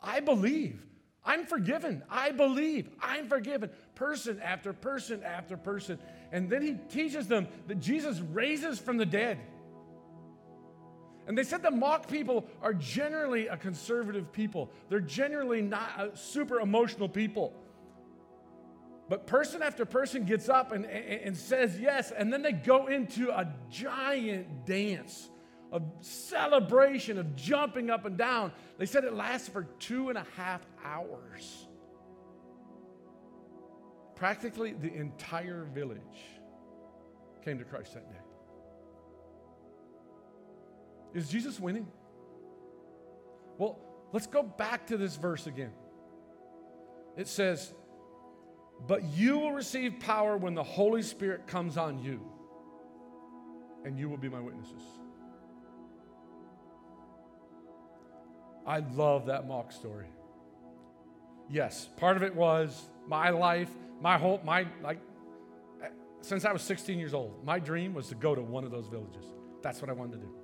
I 0.00 0.20
believe. 0.20 0.82
I'm 1.24 1.44
forgiven. 1.46 2.02
I 2.08 2.30
believe. 2.30 2.88
I'm 3.00 3.28
forgiven. 3.28 3.70
Person 3.94 4.40
after 4.42 4.72
person 4.72 5.22
after 5.22 5.56
person. 5.56 5.98
And 6.32 6.48
then 6.48 6.62
he 6.62 6.74
teaches 6.88 7.28
them 7.28 7.48
that 7.68 7.80
Jesus 7.80 8.20
raises 8.20 8.78
from 8.78 8.96
the 8.96 9.06
dead. 9.06 9.38
And 11.26 11.36
they 11.36 11.44
said 11.44 11.62
the 11.62 11.70
Mouk 11.70 12.08
people 12.08 12.46
are 12.62 12.72
generally 12.72 13.48
a 13.48 13.56
conservative 13.56 14.32
people. 14.32 14.70
They're 14.88 15.00
generally 15.00 15.62
not 15.62 16.18
super 16.18 16.60
emotional 16.60 17.08
people. 17.08 17.52
But 19.08 19.26
person 19.26 19.60
after 19.60 19.84
person 19.84 20.24
gets 20.24 20.48
up 20.48 20.72
and, 20.72 20.84
and, 20.86 21.20
and 21.22 21.36
says 21.36 21.78
yes, 21.78 22.12
and 22.12 22.32
then 22.32 22.42
they 22.42 22.52
go 22.52 22.86
into 22.86 23.30
a 23.30 23.52
giant 23.68 24.66
dance 24.66 25.28
of 25.72 25.82
celebration, 26.00 27.18
of 27.18 27.36
jumping 27.36 27.90
up 27.90 28.04
and 28.04 28.16
down. 28.16 28.52
They 28.78 28.86
said 28.86 29.04
it 29.04 29.14
lasted 29.14 29.52
for 29.52 29.64
two 29.78 30.08
and 30.08 30.18
a 30.18 30.26
half 30.36 30.66
hours. 30.84 31.68
Practically 34.16 34.72
the 34.72 34.92
entire 34.92 35.64
village 35.64 36.00
came 37.44 37.58
to 37.58 37.64
Christ 37.64 37.94
that 37.94 38.10
day. 38.10 38.18
Is 41.14 41.28
Jesus 41.28 41.58
winning? 41.58 41.86
Well, 43.58 43.78
let's 44.12 44.26
go 44.26 44.42
back 44.42 44.86
to 44.88 44.96
this 44.96 45.16
verse 45.16 45.46
again. 45.46 45.72
It 47.16 47.28
says, 47.28 47.72
But 48.86 49.04
you 49.04 49.38
will 49.38 49.52
receive 49.52 49.98
power 50.00 50.36
when 50.36 50.54
the 50.54 50.62
Holy 50.62 51.02
Spirit 51.02 51.46
comes 51.46 51.76
on 51.76 51.98
you, 51.98 52.20
and 53.84 53.98
you 53.98 54.08
will 54.08 54.16
be 54.16 54.28
my 54.28 54.40
witnesses. 54.40 54.82
I 58.66 58.80
love 58.94 59.26
that 59.26 59.48
Mouk 59.48 59.72
story. 59.72 60.06
Yes, 61.48 61.88
part 61.96 62.16
of 62.16 62.22
it 62.22 62.34
was 62.34 62.84
my 63.08 63.30
life, 63.30 63.70
my 64.00 64.18
whole, 64.18 64.40
my, 64.44 64.66
like, 64.82 65.00
since 66.20 66.44
I 66.44 66.52
was 66.52 66.62
16 66.62 66.98
years 66.98 67.14
old, 67.14 67.44
my 67.44 67.58
dream 67.58 67.94
was 67.94 68.08
to 68.08 68.14
go 68.14 68.34
to 68.34 68.42
one 68.42 68.64
of 68.64 68.70
those 68.70 68.86
villages. 68.86 69.24
That's 69.62 69.80
what 69.80 69.90
I 69.90 69.94
wanted 69.94 70.12
to 70.12 70.18
do. 70.18 70.34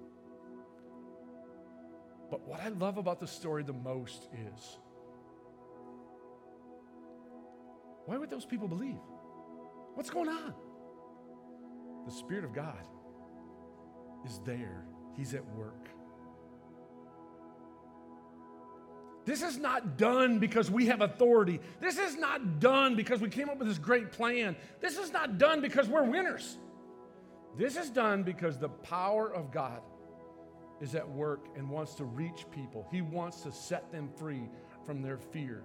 But 2.31 2.47
what 2.47 2.61
I 2.61 2.69
love 2.71 2.99
about 2.99 3.21
the 3.21 3.27
story 3.27 3.62
the 3.62 3.73
most 3.73 4.29
is 4.33 4.79
why 8.07 8.17
would 8.17 8.31
those 8.31 8.45
people 8.45 8.69
believe? 8.69 8.99
What's 9.95 10.11
going 10.11 10.29
on? 10.29 10.55
The 12.05 12.12
Spirit 12.12 12.45
of 12.45 12.53
God 12.53 12.87
is 14.25 14.41
there, 14.45 14.85
He's 15.17 15.35
at 15.35 15.45
work. 15.55 15.89
This 19.27 19.43
is 19.43 19.59
not 19.59 19.99
done 19.99 20.39
because 20.39 20.70
we 20.70 20.87
have 20.87 21.01
authority. 21.01 21.61
This 21.81 21.99
is 21.99 22.16
not 22.16 22.61
done 22.61 22.95
because 22.95 23.20
we 23.20 23.29
came 23.29 23.51
up 23.51 23.59
with 23.59 23.66
this 23.66 23.77
great 23.77 24.12
plan. 24.12 24.55
This 24.81 24.97
is 24.97 25.12
not 25.12 25.37
done 25.37 25.61
because 25.61 25.89
we're 25.89 26.05
winners. 26.05 26.59
This 27.59 27.77
is 27.77 27.91
done 27.91 28.22
because 28.22 28.57
the 28.57 28.68
power 28.68 29.35
of 29.35 29.51
God 29.51 29.83
is 30.81 30.95
at 30.95 31.09
work 31.09 31.49
and 31.57 31.68
wants 31.68 31.95
to 31.95 32.05
reach 32.05 32.47
people. 32.53 32.87
He 32.93 33.03
wants 33.03 33.41
to 33.41 33.51
set 33.51 33.91
them 33.91 34.09
free 34.16 34.49
from 34.85 35.03
their 35.03 35.18
fear. 35.18 35.64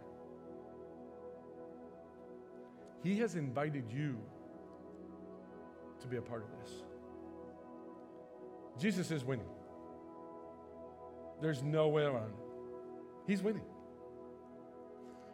He 3.04 3.20
has 3.20 3.36
invited 3.36 3.92
you 3.92 4.18
to 6.00 6.08
be 6.08 6.18
a 6.18 6.22
part 6.22 6.44
of 6.44 6.50
this. 6.60 6.72
Jesus 8.80 9.12
is 9.12 9.24
winning. 9.24 9.46
There's 11.42 11.62
no 11.62 11.90
way 11.90 12.04
around 12.04 12.32
it. 12.32 12.51
He's 13.28 13.42
winning. 13.42 13.64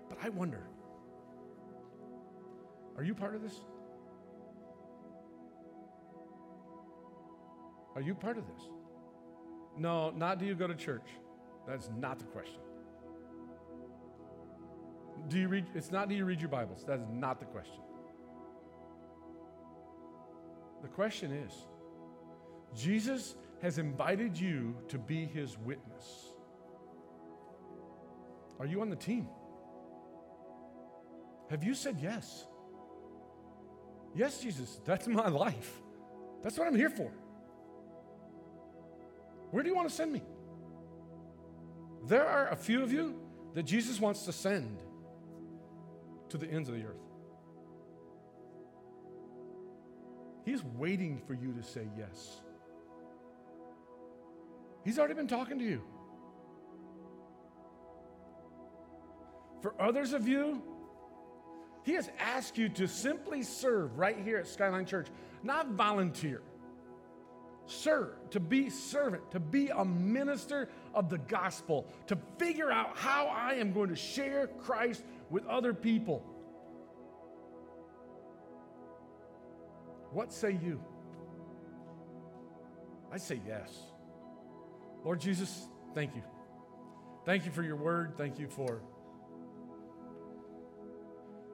But 0.10 0.20
I 0.24 0.30
wonder 0.30 0.68
are 2.98 3.04
you 3.04 3.14
part 3.14 3.36
of 3.36 3.44
this? 3.44 3.54
Are 7.96 8.02
you 8.02 8.16
part 8.16 8.38
of 8.38 8.46
this? 8.48 8.62
No, 9.78 10.10
not 10.12 10.40
do 10.40 10.46
you 10.46 10.56
go 10.56 10.68
to 10.68 10.76
church. 10.76 11.08
That's 11.68 11.90
not 12.00 12.18
the 12.18 12.26
question. 12.26 12.62
Do 15.28 15.38
you 15.38 15.48
read 15.48 15.66
it's 15.76 15.92
not 15.92 16.10
do 16.10 16.16
you 16.16 16.26
read 16.26 16.40
your 16.40 16.50
Bibles. 16.50 16.84
That 16.86 17.00
is 17.00 17.06
not 17.12 17.40
the 17.40 17.46
question. 17.46 17.82
The 20.82 20.88
question 20.88 21.32
is 21.32 21.54
Jesus 22.76 23.36
has 23.62 23.78
invited 23.78 24.40
you 24.40 24.76
to 24.88 24.98
be 24.98 25.26
his 25.26 25.58
witness. 25.58 26.37
Are 28.60 28.66
you 28.66 28.82
on 28.82 28.90
the 28.90 28.96
team? 28.96 29.28
Have 31.50 31.64
you 31.64 31.74
said 31.74 31.98
yes? 32.02 32.46
Yes, 34.16 34.42
Jesus, 34.42 34.80
that's 34.84 35.08
my 35.08 35.28
life. 35.28 35.82
That's 36.44 36.58
what 36.58 36.68
I'm 36.68 36.76
here 36.76 36.90
for. 36.90 37.12
Where 39.52 39.64
do 39.64 39.70
you 39.70 39.76
want 39.76 39.90
to 39.90 39.96
send 39.96 40.12
me? 40.12 40.22
There 42.06 42.26
are 42.26 42.50
a 42.50 42.56
few 42.56 42.84
of 42.84 42.92
you 42.92 43.20
that 43.54 43.64
Jesus 43.64 44.00
wants 44.00 44.24
to 44.24 44.34
send 44.34 44.80
to 46.30 46.38
the 46.38 46.48
ends 46.48 46.70
of 46.70 46.76
the 46.76 46.84
earth. 46.84 46.96
He's 50.46 50.64
waiting 50.64 51.22
for 51.28 51.34
you 51.34 51.54
to 51.54 51.64
say 51.64 51.88
yes. 51.98 52.42
He's 54.84 54.98
already 54.98 55.14
been 55.14 55.28
talking 55.28 55.60
to 55.60 55.66
you. 55.66 55.82
For 59.62 59.74
others 59.80 60.14
of 60.14 60.28
you, 60.28 60.62
He 61.84 61.94
has 61.94 62.10
asked 62.20 62.58
you 62.58 62.70
to 62.70 62.88
simply 62.88 63.44
serve 63.44 63.98
right 63.98 64.18
here 64.18 64.38
at 64.38 64.48
Skyline 64.48 64.86
Church, 64.86 65.08
not 65.44 65.70
volunteer. 65.70 66.42
Serve, 67.66 68.14
to 68.30 68.40
be 68.40 68.70
servant, 68.70 69.30
to 69.32 69.42
be 69.42 69.68
a 69.68 69.84
minister 69.84 70.70
of 70.94 71.10
the 71.10 71.18
gospel, 71.18 71.86
to 72.08 72.18
figure 72.38 72.72
out 72.72 72.98
how 72.98 73.28
I 73.28 73.56
am 73.56 73.74
going 73.74 73.90
to 73.90 73.96
share 73.96 74.48
Christ 74.48 75.04
with 75.30 75.46
other 75.48 75.74
people. 75.74 76.24
What 80.12 80.32
say 80.32 80.58
you? 80.64 80.80
I 83.12 83.18
say 83.18 83.42
yes. 83.46 83.70
Lord 85.04 85.20
Jesus, 85.20 85.68
thank 85.94 86.16
you. 86.16 86.24
Thank 87.26 87.46
you 87.46 87.52
for 87.52 87.64
your 87.64 87.76
word. 87.76 88.14
Thank 88.18 88.40
you 88.40 88.48
for. 88.48 88.82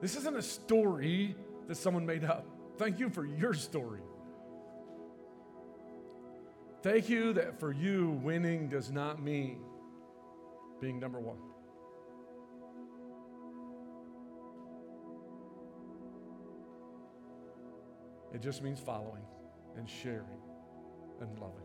This 0.00 0.16
isn't 0.16 0.36
a 0.36 0.42
story 0.42 1.34
that 1.68 1.76
someone 1.76 2.04
made 2.04 2.24
up. 2.24 2.46
Thank 2.76 2.98
you 2.98 3.08
for 3.08 3.24
your 3.24 3.54
story. 3.54 4.00
Thank 6.82 7.08
you 7.08 7.32
that 7.32 7.58
for 7.58 7.72
you, 7.72 8.20
winning 8.22 8.68
does 8.68 8.90
not 8.90 9.22
mean 9.22 9.60
being 10.80 11.00
number 11.00 11.18
one. 11.18 11.38
It 18.34 18.42
just 18.42 18.62
means 18.62 18.80
following 18.80 19.22
and 19.78 19.88
sharing 19.88 20.42
and 21.20 21.38
loving. 21.38 21.62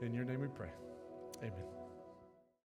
In 0.00 0.14
your 0.14 0.24
name 0.24 0.40
we 0.40 0.48
pray. 0.48 0.70
Amen. 1.42 1.81